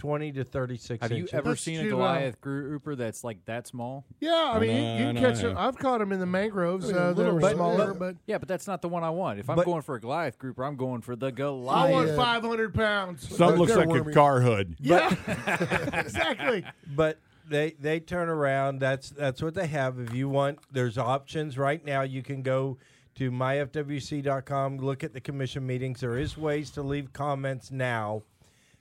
20 0.00 0.32
to 0.32 0.44
36 0.44 1.02
Have 1.02 1.12
you 1.12 1.28
ever 1.30 1.50
That's 1.50 1.60
seen 1.60 1.80
a 1.80 1.82
too, 1.82 1.88
uh, 1.88 1.90
Goliath 1.90 2.40
grouper 2.40 2.96
that's 2.96 3.22
like 3.22 3.44
that 3.44 3.66
small? 3.66 4.06
Yeah, 4.18 4.52
I 4.54 4.58
mean, 4.58 4.70
you, 4.70 4.82
you 4.82 5.12
can 5.12 5.14
no, 5.16 5.20
catch 5.20 5.42
no. 5.42 5.48
them. 5.50 5.58
I've 5.58 5.76
caught 5.76 5.98
them 5.98 6.10
in 6.10 6.20
the 6.20 6.26
mangroves 6.26 6.88
Yeah, 6.88 6.96
uh, 6.96 7.08
that 7.08 7.16
little 7.18 7.36
are 7.36 7.40
ones, 7.40 7.54
smaller, 7.54 7.92
yeah. 7.92 7.98
but 7.98 8.16
Yeah, 8.26 8.38
but 8.38 8.48
that's 8.48 8.66
not 8.66 8.80
the 8.80 8.88
one 8.88 9.04
I 9.04 9.10
want. 9.10 9.40
If 9.40 9.50
I'm 9.50 9.56
But- 9.56 9.66
going 9.66 9.82
for 9.82 9.96
a 9.96 10.00
Goliath 10.00 10.38
grouper, 10.38 10.64
I'm 10.64 10.76
going 10.76 11.02
for 11.02 11.16
the 11.16 11.26
I 11.26 11.30
Goliath. 11.32 11.92
want 11.92 12.08
Yeah. 12.08 12.16
500 12.16 12.74
pounds. 12.74 13.36
Some 13.36 13.56
looks 13.56 13.74
they're 13.74 13.84
like 13.84 14.06
a 14.06 14.10
car 14.12 14.40
hood. 14.40 14.76
Yeah, 14.80 15.14
exactly. 15.92 16.64
but 16.96 17.18
they 17.46 17.72
they 17.78 18.00
turn 18.00 18.28
around 18.30 18.78
that's 18.78 19.10
that's 19.10 19.42
what 19.42 19.52
they 19.54 19.66
have 19.66 19.98
if 19.98 20.14
you 20.14 20.28
want 20.30 20.58
there's 20.72 20.96
options 20.96 21.58
right 21.58 21.84
now 21.84 22.00
you 22.02 22.22
can 22.22 22.42
go 22.42 22.78
to 23.16 23.30
myfwc.com 23.30 24.78
look 24.78 25.02
at 25.04 25.12
the 25.12 25.20
commission 25.20 25.66
meetings 25.66 26.00
there 26.00 26.16
is 26.16 26.38
ways 26.38 26.70
to 26.70 26.80
leave 26.82 27.12
comments 27.12 27.70
now 27.70 28.22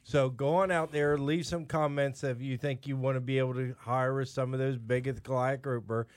so 0.10 0.28
go 0.30 0.56
on 0.56 0.72
out 0.72 0.92
there 0.92 1.18
leave 1.20 1.46
some 1.46 1.66
comments 1.66 2.24
if 2.24 2.42
you 2.42 2.58
think 2.58 2.88
you 2.88 2.98
want 2.98 3.16
to 3.16 3.22
be 3.22 3.38
able 3.38 3.54
to 3.54 3.76
hire 3.80 4.26
some 4.26 4.54
of 4.54 4.60
those 4.60 4.76
big 4.78 5.08
at 5.08 5.16
the 5.16 5.22
Goliath 5.22 5.62
grouper 5.62 6.08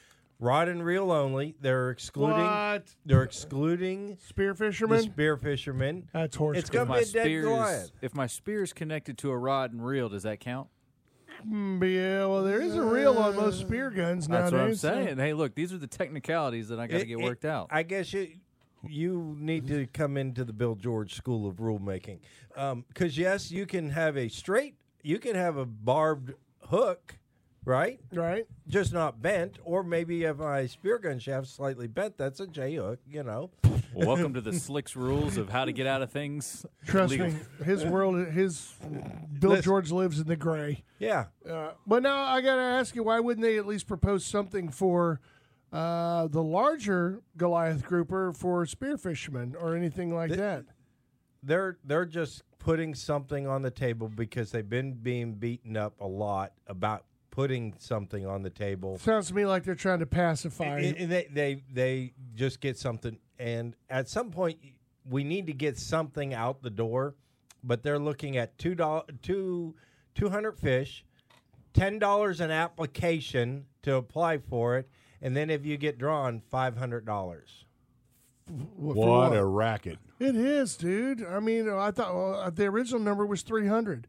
rod 0.40 0.68
and 0.68 0.82
reel 0.82 1.12
only 1.12 1.54
they're 1.60 1.90
excluding 1.90 2.38
What? 2.38 2.94
they're 3.04 3.22
excluding 3.22 4.16
Spear 4.26 4.52
the 4.54 4.64
fishermen? 4.64 5.02
spear 5.02 5.36
fishermen 5.36 6.08
That's 6.12 6.34
horse. 6.36 6.56
It's 6.58 6.70
crap. 6.70 6.88
gonna 6.88 7.00
be 7.00 7.04
my 7.04 7.08
a 7.10 7.12
dead 7.12 7.24
spear 7.24 7.40
is 7.40 7.44
Goliath. 7.44 7.90
if 8.00 8.14
my 8.14 8.26
spear 8.26 8.62
is 8.62 8.72
connected 8.72 9.18
to 9.18 9.30
a 9.30 9.36
rod 9.36 9.72
and 9.72 9.84
reel, 9.84 10.08
does 10.08 10.22
that 10.22 10.40
count? 10.40 10.68
Mm, 11.46 11.82
yeah, 11.92 12.24
well, 12.26 12.44
there 12.44 12.60
is 12.60 12.76
a 12.76 12.82
reel 12.82 13.18
on 13.18 13.34
most 13.36 13.60
spear 13.60 13.90
guns 13.90 14.26
That's 14.28 14.52
nowadays. 14.52 14.82
what 14.84 14.92
I'm 14.94 14.96
so- 15.00 15.04
saying. 15.06 15.18
Hey, 15.18 15.32
look, 15.32 15.54
these 15.56 15.72
are 15.72 15.78
the 15.78 15.86
technicalities 15.88 16.68
that 16.68 16.78
I 16.78 16.86
got 16.86 16.96
to 16.98 17.02
It- 17.02 17.06
get 17.06 17.18
it- 17.18 17.24
worked 17.24 17.44
out. 17.44 17.66
I 17.70 17.82
guess 17.82 18.12
you 18.12 18.28
you 18.86 19.36
need 19.38 19.66
to 19.68 19.86
come 19.86 20.16
into 20.16 20.44
the 20.44 20.52
Bill 20.52 20.74
George 20.74 21.14
School 21.14 21.48
of 21.48 21.56
Rulemaking 21.56 22.18
because 22.88 23.16
yes, 23.18 23.50
you 23.50 23.66
can 23.66 23.90
have 23.90 24.16
a 24.16 24.28
straight, 24.28 24.74
you 25.02 25.18
can 25.18 25.34
have 25.34 25.56
a 25.56 25.66
barbed 25.66 26.34
hook, 26.68 27.18
right? 27.64 28.00
Right? 28.12 28.46
Just 28.68 28.92
not 28.92 29.22
bent, 29.22 29.58
or 29.64 29.82
maybe 29.82 30.24
if 30.24 30.38
my 30.38 30.66
spear 30.66 30.98
gun 30.98 31.18
shaft 31.18 31.48
slightly 31.48 31.86
bent, 31.86 32.16
that's 32.16 32.40
a 32.40 32.46
J 32.46 32.74
hook. 32.76 33.00
You 33.08 33.22
know, 33.22 33.50
well, 33.94 34.08
welcome 34.08 34.34
to 34.34 34.40
the 34.40 34.52
slicks 34.52 34.96
rules 34.96 35.36
of 35.36 35.48
how 35.48 35.64
to 35.64 35.72
get 35.72 35.86
out 35.86 36.02
of 36.02 36.10
things. 36.10 36.64
Trust 36.86 37.12
legal. 37.12 37.28
me, 37.28 37.34
his 37.64 37.84
world, 37.84 38.26
his 38.28 38.74
Bill 39.38 39.50
Listen. 39.50 39.64
George 39.64 39.90
lives 39.90 40.18
in 40.18 40.26
the 40.26 40.36
gray. 40.36 40.84
yeah. 40.98 41.26
Uh, 41.48 41.72
but 41.86 42.02
now 42.02 42.22
I 42.22 42.40
got 42.40 42.56
to 42.56 42.62
ask 42.62 42.94
you, 42.94 43.02
why 43.04 43.20
wouldn't 43.20 43.44
they 43.44 43.58
at 43.58 43.66
least 43.66 43.86
propose 43.86 44.24
something 44.24 44.68
for 44.70 45.20
uh, 45.72 46.28
the 46.28 46.42
larger 46.42 47.22
Goliath 47.36 47.84
grouper 47.84 48.32
for 48.32 48.66
spear 48.66 48.96
fishermen 48.98 49.56
or 49.58 49.74
anything 49.74 50.14
like 50.14 50.30
that. 50.32 50.64
They're 51.42 51.78
they're 51.84 52.04
just 52.04 52.42
putting 52.58 52.94
something 52.94 53.46
on 53.46 53.62
the 53.62 53.70
table 53.70 54.08
because 54.08 54.52
they've 54.52 54.68
been 54.68 54.94
being 54.94 55.34
beaten 55.34 55.76
up 55.76 56.00
a 56.00 56.06
lot 56.06 56.52
about 56.66 57.04
putting 57.30 57.74
something 57.78 58.24
on 58.26 58.42
the 58.42 58.50
table. 58.50 58.98
Sounds 58.98 59.28
to 59.28 59.34
me 59.34 59.44
like 59.46 59.64
they're 59.64 59.74
trying 59.74 59.98
to 59.98 60.06
pacify. 60.06 60.78
And 60.78 61.10
they, 61.10 61.26
they 61.32 61.62
they 61.72 62.12
just 62.34 62.60
get 62.60 62.78
something, 62.78 63.18
and 63.38 63.74
at 63.90 64.08
some 64.08 64.30
point 64.30 64.58
we 65.08 65.24
need 65.24 65.46
to 65.46 65.52
get 65.52 65.78
something 65.78 66.34
out 66.34 66.62
the 66.62 66.70
door. 66.70 67.14
But 67.64 67.82
they're 67.82 67.98
looking 67.98 68.36
at 68.36 68.58
two 68.58 68.74
dollars 68.74 69.06
two 69.22 69.74
two 70.14 70.28
hundred 70.28 70.58
fish, 70.58 71.04
ten 71.72 71.98
dollars 71.98 72.40
an 72.40 72.50
application 72.50 73.66
to 73.82 73.94
apply 73.96 74.38
for 74.38 74.78
it, 74.78 74.88
and 75.22 75.36
then 75.36 75.48
if 75.48 75.64
you 75.64 75.76
get 75.78 75.96
drawn, 75.98 76.42
five 76.50 76.76
hundred 76.76 77.06
dollars. 77.06 77.64
for 78.46 78.52
What 78.94 79.36
a 79.36 79.44
racket! 79.44 79.98
It 80.18 80.36
is, 80.36 80.76
dude. 80.76 81.24
I 81.24 81.40
mean, 81.40 81.68
I 81.68 81.90
thought 81.92 82.14
well, 82.14 82.34
uh, 82.34 82.50
the 82.50 82.66
original 82.66 83.00
number 83.00 83.24
was 83.24 83.42
300. 83.42 84.06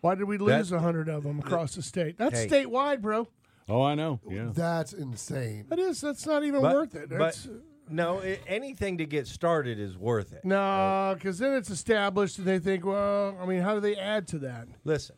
Why 0.00 0.14
did 0.14 0.24
we 0.24 0.38
lose 0.38 0.70
a 0.70 0.76
100 0.76 1.08
of 1.08 1.22
them 1.24 1.38
across 1.38 1.74
the 1.74 1.82
state? 1.82 2.18
That's 2.18 2.40
Hey. 2.42 2.48
statewide, 2.48 3.00
bro. 3.00 3.26
Oh, 3.68 3.82
I 3.82 3.94
know. 3.94 4.20
Yeah. 4.28 4.50
That's 4.52 4.92
insane. 4.92 5.66
That 5.68 5.78
is. 5.78 6.00
That's 6.00 6.26
not 6.26 6.44
even 6.44 6.60
But- 6.62 6.74
worth 6.74 6.94
it. 6.94 7.08
but- 7.08 7.46
uh, 7.50 7.54
No, 7.88 8.20
i 8.20 8.38
anything 8.48 8.98
to 8.98 9.06
get 9.06 9.26
started 9.28 9.78
is 9.78 9.96
worth 9.96 10.32
it. 10.32 10.44
no, 10.44 10.58
oh. 10.58 11.14
because 11.14 11.38
then 11.38 11.52
it's 11.54 11.70
established, 11.70 12.38
and 12.38 12.46
they 12.46 12.58
think, 12.58 12.84
well, 12.84 13.36
I 13.40 13.46
mean, 13.46 13.62
how 13.62 13.74
do 13.74 13.80
they 13.80 13.94
add 13.96 14.26
to 14.28 14.38
that? 14.40 14.66
Listen, 14.84 15.14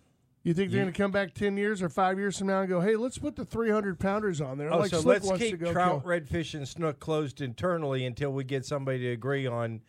You 0.48 0.54
think 0.54 0.70
they're 0.70 0.80
going 0.80 0.90
to 0.90 0.96
come 0.98 1.10
back 1.10 1.34
10 1.34 1.58
years 1.58 1.82
or 1.82 1.90
five 1.90 2.18
years 2.18 2.38
from 2.38 2.46
now 2.46 2.60
and 2.60 2.68
go, 2.70 2.80
hey, 2.80 2.96
let's 2.96 3.18
put 3.18 3.36
the 3.36 3.44
300 3.44 3.98
pounders 4.00 4.40
on 4.40 4.56
there? 4.56 4.72
oh, 4.72 4.78
like 4.78 4.90
so 4.90 5.02
Slick 5.02 5.22
let's 5.22 5.38
keep 5.42 5.60
trout, 5.60 6.02
kill. 6.02 6.10
redfish, 6.10 6.54
and 6.54 6.66
snook 6.66 6.98
closed 7.00 7.42
internally 7.42 8.06
until 8.06 8.32
we 8.32 8.44
get 8.44 8.64
somebody 8.64 9.00
to 9.00 9.08
agree 9.10 9.46
on 9.46 9.82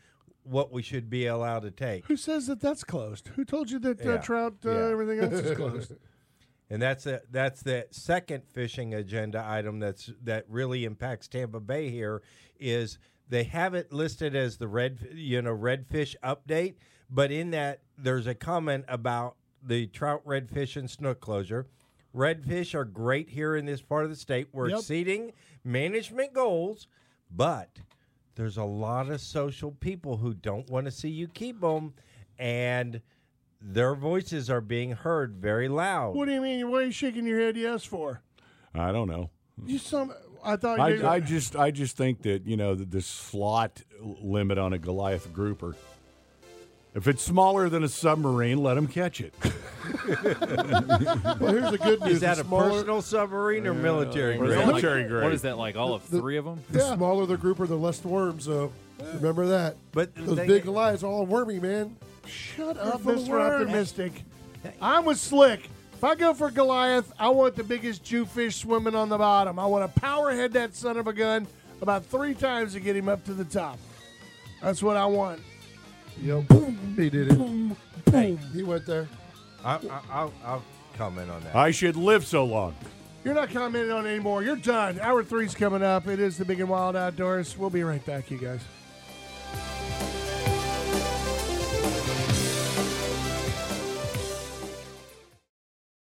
what 0.43 0.69
we 0.73 0.81
should 0.81 1.09
be 1.09 1.27
allowed 1.27 1.61
to 1.61 1.71
take. 1.71 2.05
Who 2.07 2.17
says 2.17 2.47
that 2.47 2.59
that's 2.59 2.83
closed? 2.83 3.29
Who 3.37 3.45
told 3.45 3.71
you 3.71 3.79
that 3.79 4.05
uh, 4.05 4.09
Yeah. 4.09 4.17
trout, 4.17 4.55
uh, 4.65 4.69
Yeah. 4.71 4.89
everything 4.91 5.19
else 5.19 5.33
is 5.33 5.55
closed? 5.55 5.93
And 6.71 6.79
that's 6.79 7.07
a, 7.07 7.21
that's 7.31 7.63
the 7.63 7.87
second 7.89 8.43
fishing 8.53 8.93
agenda 8.93 9.43
item 9.43 9.79
that's 9.79 10.11
that 10.21 10.45
really 10.47 10.85
impacts 10.85 11.27
Tampa 11.27 11.59
Bay 11.59 11.89
here 11.89 12.21
is 12.59 12.99
they 13.27 13.45
have 13.45 13.73
it 13.73 13.91
listed 13.91 14.35
as 14.35 14.57
the 14.57 14.67
red 14.67 15.07
you 15.15 15.41
know 15.41 15.57
redfish 15.57 16.15
update, 16.23 16.75
but 17.09 17.31
in 17.31 17.49
that 17.51 17.79
there's 17.97 18.27
a 18.27 18.35
comment 18.35 18.85
about 18.87 19.35
the 19.63 19.87
trout, 19.87 20.25
redfish, 20.25 20.75
and 20.75 20.89
snook 20.89 21.19
closure. 21.19 21.67
Redfish 22.15 22.73
are 22.73 22.85
great 22.85 23.29
here 23.29 23.55
in 23.55 23.65
this 23.65 23.81
part 23.81 24.03
of 24.03 24.09
the 24.09 24.15
state. 24.15 24.47
We're 24.51 24.69
Yep. 24.69 24.79
exceeding 24.79 25.33
management 25.63 26.33
goals, 26.33 26.87
but 27.29 27.79
there's 28.35 28.57
a 28.57 28.63
lot 28.63 29.09
of 29.09 29.21
social 29.21 29.71
people 29.71 30.17
who 30.17 30.33
don't 30.33 30.69
want 30.69 30.85
to 30.85 30.91
see 30.91 31.09
you 31.09 31.27
keep 31.27 31.61
them, 31.61 31.93
and 32.37 33.01
their 33.61 33.93
voices 33.93 34.49
are 34.49 34.61
being 34.61 34.91
heard 34.93 35.35
very 35.35 35.67
loud. 35.67 36.15
what 36.15 36.25
do 36.25 36.31
you 36.33 36.41
mean? 36.41 36.71
What 36.71 36.83
are 36.83 36.85
you 36.85 36.91
shaking 36.91 37.27
your 37.27 37.39
head 37.39 37.57
yes 37.57 37.83
for? 37.83 38.21
I 38.73 38.91
don't 38.91 39.07
know. 39.07 39.29
You 39.65 39.77
some. 39.77 40.13
I 40.43 40.55
thought. 40.55 40.79
I, 40.79 41.15
I 41.15 41.19
just 41.19 41.55
I 41.57 41.69
just 41.69 41.97
think 41.97 42.21
that 42.21 42.45
you 42.47 42.55
know 42.55 42.73
that 42.75 42.91
the 42.91 43.01
slot 43.01 43.83
limit 44.01 44.57
on 44.57 44.71
a 44.71 44.79
Goliath 44.79 45.33
grouper. 45.33 45.75
If 46.95 47.07
it's 47.07 47.21
smaller 47.23 47.69
than 47.69 47.83
a 47.83 47.87
submarine, 47.87 48.63
let 48.63 48.73
them 48.75 48.87
catch 48.87 49.21
it. 49.21 49.33
Well, 51.39 51.53
here's 51.53 51.71
the 51.71 51.79
good 51.81 52.01
news: 52.01 52.13
Is 52.15 52.19
that 52.21 52.35
the 52.35 52.41
a 52.41 52.45
smaller, 52.45 52.69
personal 52.69 53.01
submarine 53.01 53.65
or 53.67 53.73
military 53.73 54.37
What 54.37 54.49
is, 54.49 54.55
grade? 54.55 54.59
that, 54.59 54.65
like, 54.65 54.67
Military 54.83 55.03
grade. 55.07 55.23
what 55.23 55.33
is 55.33 55.41
that 55.43 55.57
like? 55.57 55.75
All 55.75 55.93
of 55.93 56.09
The- 56.09 56.19
three 56.19 56.37
of 56.37 56.45
them? 56.45 56.61
The 56.69 56.95
smaller 56.95 57.25
the 57.25 57.37
grouper, 57.37 57.65
the 57.67 57.75
less 57.75 57.99
the 57.99 58.07
worms. 58.07 58.45
So 58.45 58.71
remember 59.15 59.47
that. 59.47 59.75
But 59.91 60.13
Those 60.15 60.37
they- 60.37 60.47
big 60.47 60.63
Goliaths 60.63 61.03
are 61.03 61.07
all 61.07 61.25
wormy, 61.25 61.59
man. 61.59 61.95
Shut 62.27 62.77
up, 62.77 63.01
Mr. 63.01 63.27
worms. 63.29 63.61
Optimistic. 63.61 64.23
I'm 64.81 65.05
with 65.05 65.17
Slick. 65.19 65.69
If 65.93 66.03
I 66.03 66.15
go 66.15 66.33
for 66.33 66.51
Goliath, 66.51 67.11
I 67.19 67.29
want 67.29 67.55
the 67.55 67.63
biggest 67.63 68.03
Jewfish 68.03 68.53
swimming 68.55 68.95
on 68.95 69.09
the 69.09 69.17
bottom. 69.17 69.57
I 69.59 69.65
want 69.65 69.93
to 69.93 69.99
powerhead 70.01 70.51
that 70.53 70.75
son 70.75 70.97
of 70.97 71.07
a 71.07 71.13
gun 71.13 71.47
about 71.81 72.05
three 72.05 72.33
times 72.33 72.73
to 72.73 72.79
get 72.79 72.95
him 72.95 73.09
up 73.09 73.23
to 73.25 73.33
the 73.33 73.45
top. 73.45 73.79
That's 74.61 74.83
what 74.83 74.97
I 74.97 75.05
want. 75.05 75.41
Yep. 76.21 76.43
He 76.95 77.09
did 77.09 77.31
it. 77.31 77.37
Boom. 77.37 77.75
Hey, 78.11 78.37
He 78.53 78.63
went 78.63 78.85
there. 78.85 79.07
I, 79.63 79.75
I, 79.75 80.01
I'll, 80.11 80.33
I'll 80.45 80.63
comment 80.95 81.29
on 81.29 81.41
that. 81.43 81.55
I 81.55 81.71
should 81.71 81.95
live 81.95 82.25
so 82.25 82.45
long. 82.45 82.75
You're 83.23 83.33
not 83.33 83.49
commenting 83.51 83.91
on 83.91 84.05
it 84.05 84.11
anymore. 84.11 84.43
You're 84.43 84.55
done. 84.55 84.99
Hour 84.99 85.23
three's 85.23 85.53
coming 85.53 85.83
up. 85.83 86.07
It 86.07 86.19
is 86.19 86.37
the 86.37 86.45
Big 86.45 86.59
and 86.59 86.69
Wild 86.69 86.95
Outdoors. 86.95 87.57
We'll 87.57 87.69
be 87.69 87.83
right 87.83 88.03
back, 88.05 88.31
you 88.31 88.37
guys. 88.37 88.61